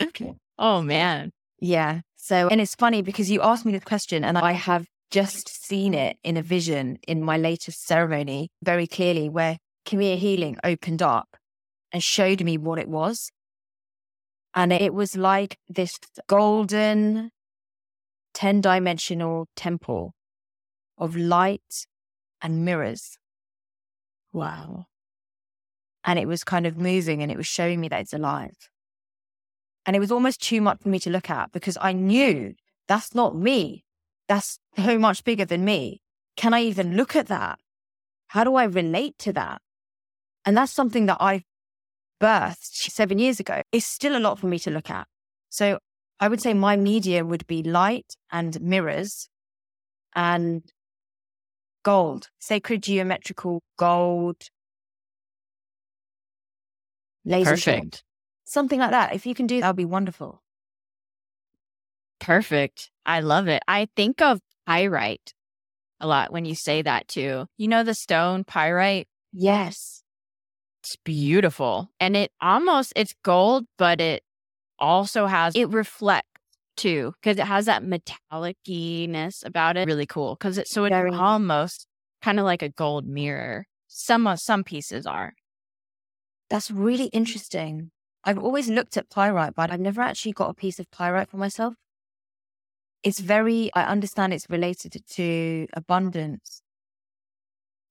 Okay. 0.00 0.34
Oh, 0.58 0.82
man. 0.82 1.30
Yeah. 1.60 2.00
So, 2.16 2.48
and 2.48 2.60
it's 2.60 2.74
funny 2.74 3.02
because 3.02 3.30
you 3.30 3.40
asked 3.42 3.64
me 3.64 3.72
this 3.72 3.84
question 3.84 4.24
and 4.24 4.36
I 4.38 4.52
have 4.52 4.86
just 5.10 5.48
seen 5.64 5.94
it 5.94 6.16
in 6.24 6.36
a 6.36 6.42
vision 6.42 6.98
in 7.06 7.22
my 7.22 7.36
latest 7.36 7.86
ceremony 7.86 8.48
very 8.62 8.86
clearly 8.86 9.28
where 9.28 9.58
Kimiya 9.86 10.16
Healing 10.16 10.56
opened 10.64 11.02
up 11.02 11.36
and 11.92 12.02
showed 12.02 12.42
me 12.42 12.58
what 12.58 12.78
it 12.78 12.88
was. 12.88 13.30
And 14.54 14.72
it 14.72 14.94
was 14.94 15.16
like 15.16 15.58
this 15.68 15.98
golden 16.28 17.30
10 18.34 18.60
dimensional 18.60 19.48
temple 19.56 20.14
of 20.96 21.16
light 21.16 21.86
and 22.40 22.64
mirrors. 22.64 23.18
Wow. 24.32 24.86
And 26.04 26.18
it 26.18 26.28
was 26.28 26.44
kind 26.44 26.66
of 26.66 26.76
moving 26.76 27.22
and 27.22 27.32
it 27.32 27.36
was 27.36 27.46
showing 27.46 27.80
me 27.80 27.88
that 27.88 28.00
it's 28.00 28.12
alive. 28.12 28.68
And 29.86 29.96
it 29.96 30.00
was 30.00 30.12
almost 30.12 30.42
too 30.42 30.60
much 30.60 30.80
for 30.82 30.88
me 30.88 30.98
to 31.00 31.10
look 31.10 31.30
at 31.30 31.52
because 31.52 31.78
I 31.80 31.92
knew 31.92 32.54
that's 32.86 33.14
not 33.14 33.36
me. 33.36 33.84
That's 34.28 34.58
so 34.76 34.98
much 34.98 35.24
bigger 35.24 35.44
than 35.44 35.64
me. 35.64 36.00
Can 36.36 36.54
I 36.54 36.62
even 36.62 36.96
look 36.96 37.16
at 37.16 37.26
that? 37.26 37.58
How 38.28 38.44
do 38.44 38.54
I 38.54 38.64
relate 38.64 39.18
to 39.20 39.32
that? 39.32 39.62
And 40.44 40.56
that's 40.56 40.72
something 40.72 41.06
that 41.06 41.18
I 41.20 41.44
birthed 42.20 42.90
seven 42.90 43.18
years 43.18 43.40
ago. 43.40 43.62
is 43.72 43.84
still 43.86 44.16
a 44.16 44.20
lot 44.20 44.38
for 44.38 44.46
me 44.46 44.58
to 44.60 44.70
look 44.70 44.90
at. 44.90 45.06
So 45.48 45.78
I 46.20 46.28
would 46.28 46.40
say 46.40 46.54
my 46.54 46.76
media 46.76 47.24
would 47.24 47.46
be 47.46 47.62
light 47.62 48.16
and 48.30 48.60
mirrors 48.60 49.28
and 50.14 50.62
gold, 51.82 52.28
sacred 52.38 52.82
geometrical 52.82 53.62
gold, 53.76 54.42
laser 57.24 57.50
Perfect. 57.50 58.04
something 58.44 58.80
like 58.80 58.90
that. 58.90 59.14
If 59.14 59.26
you 59.26 59.34
can 59.34 59.46
do 59.46 59.60
that, 59.60 59.68
would 59.68 59.76
be 59.76 59.84
wonderful. 59.84 60.42
Perfect. 62.20 62.90
I 63.04 63.20
love 63.20 63.48
it. 63.48 63.62
I 63.68 63.88
think 63.96 64.22
of 64.22 64.40
pyrite 64.66 65.34
a 66.00 66.06
lot 66.06 66.32
when 66.32 66.44
you 66.44 66.54
say 66.54 66.82
that 66.82 67.08
too. 67.08 67.46
You 67.56 67.68
know 67.68 67.82
the 67.82 67.94
stone 67.94 68.44
pyrite? 68.44 69.08
Yes. 69.32 70.03
It's 70.84 70.96
beautiful. 70.96 71.88
And 71.98 72.14
it 72.14 72.30
almost 72.42 72.92
it's 72.94 73.14
gold, 73.22 73.64
but 73.78 74.02
it 74.02 74.22
also 74.78 75.24
has 75.24 75.56
it 75.56 75.70
reflects 75.70 76.28
too 76.76 77.14
because 77.22 77.38
it 77.38 77.46
has 77.46 77.64
that 77.64 77.82
metallicness 77.82 79.46
about 79.46 79.78
it. 79.78 79.86
Really 79.86 80.04
cool 80.04 80.34
because 80.34 80.58
it's 80.58 80.70
so 80.70 80.84
it's 80.84 80.92
Very 80.92 81.10
almost 81.10 81.86
kind 82.20 82.38
of 82.38 82.44
like 82.44 82.60
a 82.60 82.68
gold 82.68 83.06
mirror. 83.06 83.66
Some 83.88 84.26
of 84.26 84.40
some 84.40 84.62
pieces 84.62 85.06
are. 85.06 85.32
That's 86.50 86.70
really 86.70 87.06
interesting. 87.06 87.90
I've 88.22 88.38
always 88.38 88.68
looked 88.68 88.98
at 88.98 89.08
pyrite, 89.08 89.54
but 89.54 89.70
I've 89.70 89.80
never 89.80 90.02
actually 90.02 90.32
got 90.32 90.50
a 90.50 90.54
piece 90.54 90.78
of 90.78 90.90
pyrite 90.90 91.30
for 91.30 91.38
myself. 91.38 91.74
It's 93.02 93.20
very, 93.20 93.70
I 93.74 93.84
understand 93.84 94.34
it's 94.34 94.50
related 94.50 95.02
to 95.12 95.66
abundance. 95.72 96.60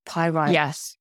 Pyrite. 0.05 0.53
Yes. 0.53 0.97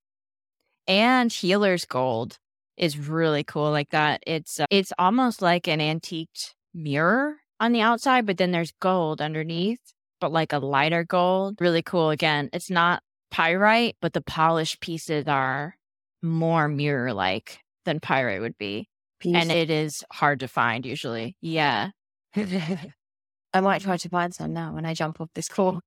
And 0.87 1.31
healer's 1.31 1.85
gold 1.85 2.37
is 2.77 2.97
really 2.97 3.43
cool 3.43 3.71
like 3.71 3.89
that. 3.91 4.23
It's 4.25 4.59
uh, 4.59 4.65
it's 4.69 4.91
almost 4.97 5.41
like 5.41 5.67
an 5.67 5.79
antiqued 5.79 6.55
mirror 6.73 7.37
on 7.59 7.71
the 7.71 7.81
outside, 7.81 8.25
but 8.25 8.37
then 8.37 8.51
there's 8.51 8.73
gold 8.79 9.21
underneath, 9.21 9.79
but 10.19 10.31
like 10.31 10.53
a 10.53 10.59
lighter 10.59 11.03
gold. 11.03 11.61
Really 11.61 11.81
cool. 11.81 12.09
Again, 12.09 12.49
it's 12.51 12.69
not 12.69 13.01
pyrite, 13.31 13.95
but 14.01 14.13
the 14.13 14.21
polished 14.21 14.81
pieces 14.81 15.27
are 15.27 15.75
more 16.21 16.67
mirror 16.67 17.13
like 17.13 17.59
than 17.85 17.99
pyrite 17.99 18.41
would 18.41 18.57
be. 18.57 18.89
Piece. 19.19 19.35
And 19.35 19.51
it 19.51 19.69
is 19.69 20.03
hard 20.11 20.41
to 20.41 20.47
find 20.47 20.85
usually. 20.85 21.37
Yeah. 21.41 21.91
I 22.35 23.61
might 23.61 23.81
try 23.81 23.97
to 23.97 24.09
find 24.09 24.33
some 24.33 24.51
now 24.51 24.73
when 24.73 24.85
I 24.85 24.93
jump 24.93 25.21
off 25.21 25.29
this 25.35 25.47
call. 25.47 25.79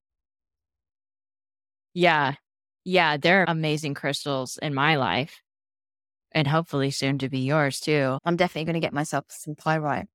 Yeah. 1.92 2.34
Yeah. 2.87 3.16
They're 3.16 3.45
amazing 3.49 3.95
crystals 3.95 4.61
in 4.62 4.72
my 4.72 4.95
life 4.95 5.43
and 6.30 6.47
hopefully 6.47 6.93
soon 6.93 7.18
to 7.18 7.28
be 7.28 7.41
yours 7.41 7.80
too. 7.80 8.18
I'm 8.24 8.37
definitely 8.37 8.66
going 8.66 8.80
to 8.80 8.87
get 8.87 8.93
myself 8.93 9.24
some 9.28 9.57
pyrite. 9.57 10.07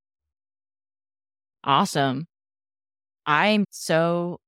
Awesome. 1.65 2.27
I'm 3.25 3.65
so 3.71 4.39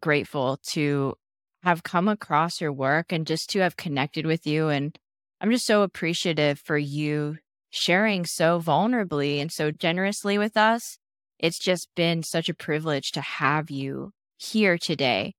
grateful 0.00 0.58
to 0.70 1.14
have 1.62 1.84
come 1.84 2.08
across 2.08 2.60
your 2.60 2.72
work 2.72 3.12
and 3.12 3.26
just 3.26 3.48
to 3.50 3.60
have 3.60 3.76
connected 3.76 4.26
with 4.26 4.44
you. 4.44 4.68
And 4.68 4.98
I'm 5.40 5.52
just 5.52 5.66
so 5.66 5.82
appreciative 5.82 6.58
for 6.58 6.78
you 6.78 7.36
sharing 7.70 8.26
so 8.26 8.60
vulnerably 8.60 9.40
and 9.40 9.52
so 9.52 9.70
generously 9.70 10.36
with 10.36 10.56
us. 10.56 10.98
It's 11.38 11.60
just 11.60 11.88
been 11.94 12.24
such 12.24 12.48
a 12.48 12.54
privilege 12.54 13.12
to 13.12 13.20
have 13.20 13.70
you 13.70 14.10
here 14.36 14.78
today. 14.78 15.34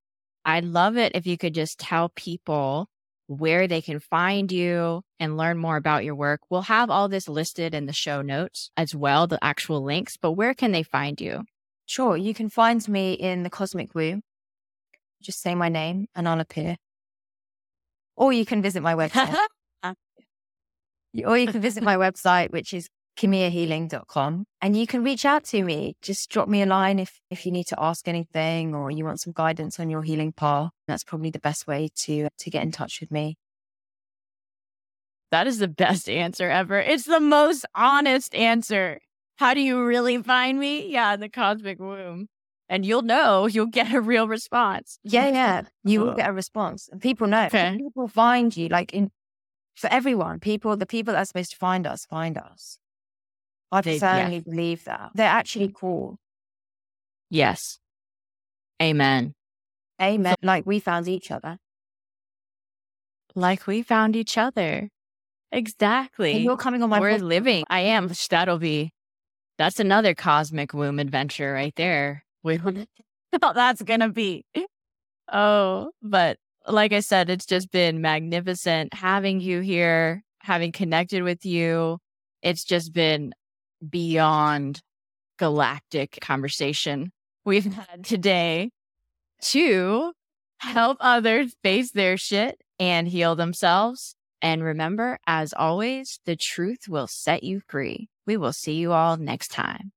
I'd 0.45 0.65
love 0.65 0.97
it 0.97 1.13
if 1.15 1.27
you 1.27 1.37
could 1.37 1.53
just 1.53 1.79
tell 1.79 2.09
people 2.09 2.87
where 3.27 3.67
they 3.67 3.81
can 3.81 3.99
find 3.99 4.51
you 4.51 5.03
and 5.19 5.37
learn 5.37 5.57
more 5.57 5.77
about 5.77 6.03
your 6.03 6.15
work. 6.15 6.41
We'll 6.49 6.63
have 6.63 6.89
all 6.89 7.07
this 7.07 7.29
listed 7.29 7.75
in 7.75 7.85
the 7.85 7.93
show 7.93 8.23
notes 8.23 8.71
as 8.75 8.95
well, 8.95 9.27
the 9.27 9.37
actual 9.43 9.83
links, 9.83 10.17
but 10.17 10.31
where 10.31 10.55
can 10.55 10.71
they 10.71 10.81
find 10.81 11.21
you? 11.21 11.43
Sure. 11.85 12.17
You 12.17 12.33
can 12.33 12.49
find 12.49 12.87
me 12.87 13.13
in 13.13 13.43
the 13.43 13.49
Cosmic 13.49 13.93
Woo. 13.93 14.21
Just 15.21 15.41
say 15.41 15.53
my 15.53 15.69
name 15.69 16.07
and 16.15 16.27
I'll 16.27 16.39
appear. 16.39 16.77
Or 18.15 18.33
you 18.33 18.45
can 18.45 18.61
visit 18.61 18.81
my 18.81 18.95
website. 18.95 19.35
Ah. 19.83 19.93
or 21.25 21.37
you 21.37 21.47
can 21.47 21.61
visit 21.61 21.83
my 21.83 21.95
website, 21.95 22.51
which 22.51 22.73
is 22.73 22.89
kimiyahealing.com. 23.19 24.45
And 24.61 24.77
you 24.77 24.87
can 24.87 25.03
reach 25.03 25.25
out 25.25 25.43
to 25.45 25.63
me. 25.63 25.95
Just 26.01 26.29
drop 26.29 26.47
me 26.47 26.61
a 26.61 26.65
line 26.65 26.99
if, 26.99 27.19
if 27.29 27.45
you 27.45 27.51
need 27.51 27.67
to 27.67 27.75
ask 27.79 28.07
anything 28.07 28.73
or 28.73 28.89
you 28.91 29.03
want 29.03 29.19
some 29.19 29.33
guidance 29.35 29.79
on 29.79 29.89
your 29.89 30.03
healing 30.03 30.31
path. 30.31 30.71
That's 30.87 31.03
probably 31.03 31.29
the 31.29 31.39
best 31.39 31.67
way 31.67 31.89
to, 32.03 32.29
to 32.37 32.49
get 32.49 32.63
in 32.63 32.71
touch 32.71 33.01
with 33.01 33.11
me. 33.11 33.37
That 35.31 35.47
is 35.47 35.59
the 35.59 35.67
best 35.67 36.09
answer 36.09 36.49
ever. 36.49 36.79
It's 36.79 37.05
the 37.05 37.19
most 37.19 37.65
honest 37.75 38.33
answer. 38.33 38.99
How 39.37 39.53
do 39.53 39.61
you 39.61 39.83
really 39.83 40.21
find 40.23 40.59
me? 40.59 40.91
Yeah, 40.91 41.13
in 41.13 41.19
the 41.19 41.29
cosmic 41.29 41.79
womb. 41.79 42.27
and 42.69 42.85
you'll 42.85 43.01
know 43.01 43.47
you'll 43.47 43.65
get 43.65 43.93
a 43.93 43.99
real 43.99 44.27
response. 44.27 44.99
Yeah, 45.03 45.29
yeah. 45.29 45.61
You 45.83 46.01
will 46.01 46.13
get 46.13 46.29
a 46.29 46.33
response. 46.33 46.87
And 46.91 47.01
people 47.01 47.27
know. 47.27 47.45
Okay. 47.45 47.77
People 47.77 48.07
find 48.07 48.55
you 48.55 48.69
like 48.69 48.93
in 48.93 49.11
for 49.75 49.91
everyone. 49.91 50.39
People, 50.39 50.77
the 50.77 50.85
people 50.85 51.13
that 51.13 51.21
are 51.21 51.25
supposed 51.25 51.51
to 51.51 51.57
find 51.57 51.87
us, 51.87 52.05
find 52.05 52.37
us. 52.37 52.77
I 53.71 53.81
certainly 53.81 54.37
yeah. 54.37 54.41
believe 54.41 54.83
that. 54.85 55.11
They're 55.13 55.27
actually 55.27 55.71
cool. 55.73 56.17
Yes. 57.29 57.79
Amen. 58.81 59.33
Amen. 60.01 60.35
like 60.41 60.65
we 60.65 60.79
found 60.79 61.07
each 61.07 61.29
other. 61.29 61.57
Like 63.35 63.67
we 63.67 63.81
found 63.81 64.15
each 64.15 64.37
other. 64.37 64.89
Exactly. 65.51 66.33
And 66.33 66.43
you're 66.43 66.57
coming 66.57 66.83
on 66.83 66.89
my 66.89 66.99
We're 66.99 67.11
pod- 67.11 67.21
living. 67.21 67.63
I 67.69 67.81
am. 67.81 68.09
That'll 68.29 68.59
be, 68.59 68.91
that's 69.57 69.79
another 69.79 70.13
cosmic 70.13 70.73
womb 70.73 70.99
adventure 70.99 71.53
right 71.53 71.73
there. 71.75 72.23
We 72.41 72.55
how 73.43 73.51
that's 73.53 73.81
going 73.81 73.99
to 73.99 74.09
be. 74.09 74.45
Oh, 75.31 75.91
but 76.01 76.37
like 76.67 76.93
I 76.93 77.01
said, 77.01 77.29
it's 77.29 77.45
just 77.45 77.69
been 77.69 78.01
magnificent 78.01 78.93
having 78.93 79.41
you 79.41 79.59
here, 79.59 80.23
having 80.39 80.71
connected 80.71 81.23
with 81.23 81.45
you. 81.45 81.99
It's 82.41 82.63
just 82.63 82.93
been 82.93 83.33
beyond 83.87 84.81
galactic 85.37 86.19
conversation 86.21 87.11
we've 87.45 87.73
had 87.73 88.03
today 88.03 88.71
to 89.41 90.11
help 90.59 90.97
others 90.99 91.55
face 91.63 91.91
their 91.91 92.17
shit 92.17 92.61
and 92.79 93.07
heal 93.07 93.35
themselves. 93.35 94.15
And 94.41 94.63
remember, 94.63 95.17
as 95.27 95.53
always, 95.53 96.19
the 96.25 96.35
truth 96.35 96.87
will 96.87 97.07
set 97.07 97.43
you 97.43 97.61
free. 97.67 98.09
We 98.25 98.37
will 98.37 98.53
see 98.53 98.75
you 98.75 98.93
all 98.93 99.17
next 99.17 99.49
time. 99.49 99.91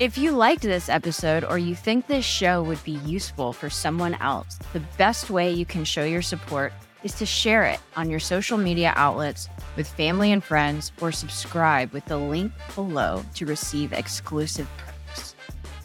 If 0.00 0.18
you 0.18 0.32
liked 0.32 0.62
this 0.62 0.88
episode 0.88 1.44
or 1.44 1.56
you 1.56 1.76
think 1.76 2.06
this 2.06 2.24
show 2.24 2.62
would 2.64 2.82
be 2.82 2.98
useful 3.06 3.52
for 3.52 3.70
someone 3.70 4.14
else, 4.14 4.58
the 4.72 4.82
best 4.98 5.30
way 5.30 5.52
you 5.52 5.64
can 5.64 5.84
show 5.84 6.02
your 6.02 6.20
support 6.20 6.72
is 7.04 7.12
to 7.12 7.26
share 7.26 7.66
it 7.66 7.78
on 7.96 8.10
your 8.10 8.18
social 8.18 8.58
media 8.58 8.92
outlets 8.96 9.48
with 9.76 9.86
family 9.86 10.32
and 10.32 10.42
friends 10.42 10.90
or 11.00 11.12
subscribe 11.12 11.92
with 11.92 12.04
the 12.06 12.16
link 12.16 12.50
below 12.74 13.22
to 13.34 13.46
receive 13.46 13.92
exclusive 13.92 14.68
perks. 14.78 15.36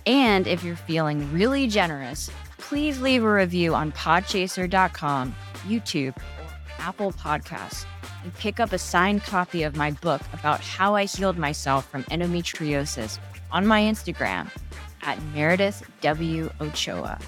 And 0.06 0.48
if 0.48 0.64
you're 0.64 0.76
feeling 0.76 1.32
really 1.32 1.68
generous, 1.68 2.32
please 2.58 3.02
leave 3.02 3.24
a 3.24 3.32
review 3.32 3.76
on 3.76 3.92
podchaser.com, 3.92 5.36
YouTube, 5.68 6.18
or 6.18 6.48
Apple 6.80 7.12
Podcasts, 7.12 7.86
and 8.24 8.34
pick 8.36 8.60
up 8.60 8.72
a 8.72 8.78
signed 8.78 9.24
copy 9.24 9.64
of 9.64 9.76
my 9.76 9.92
book 9.92 10.22
about 10.34 10.62
how 10.62 10.96
I 10.96 11.06
healed 11.06 11.38
myself 11.38 11.90
from 11.90 12.04
endometriosis 12.06 13.20
on 13.52 13.68
my 13.68 13.82
Instagram 13.82 14.50
at 15.02 15.22
Meredith 15.34 15.84
W. 16.02 16.50
Ochoa. 16.62 17.20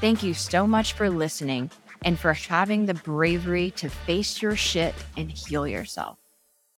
Thank 0.00 0.22
you 0.22 0.34
so 0.34 0.66
much 0.66 0.94
for 0.94 1.10
listening 1.10 1.70
and 2.06 2.18
for 2.18 2.32
having 2.32 2.86
the 2.86 2.94
bravery 2.94 3.72
to 3.72 3.90
face 3.90 4.40
your 4.40 4.56
shit 4.56 4.94
and 5.16 5.30
heal 5.30 5.66
yourself. 5.66 6.25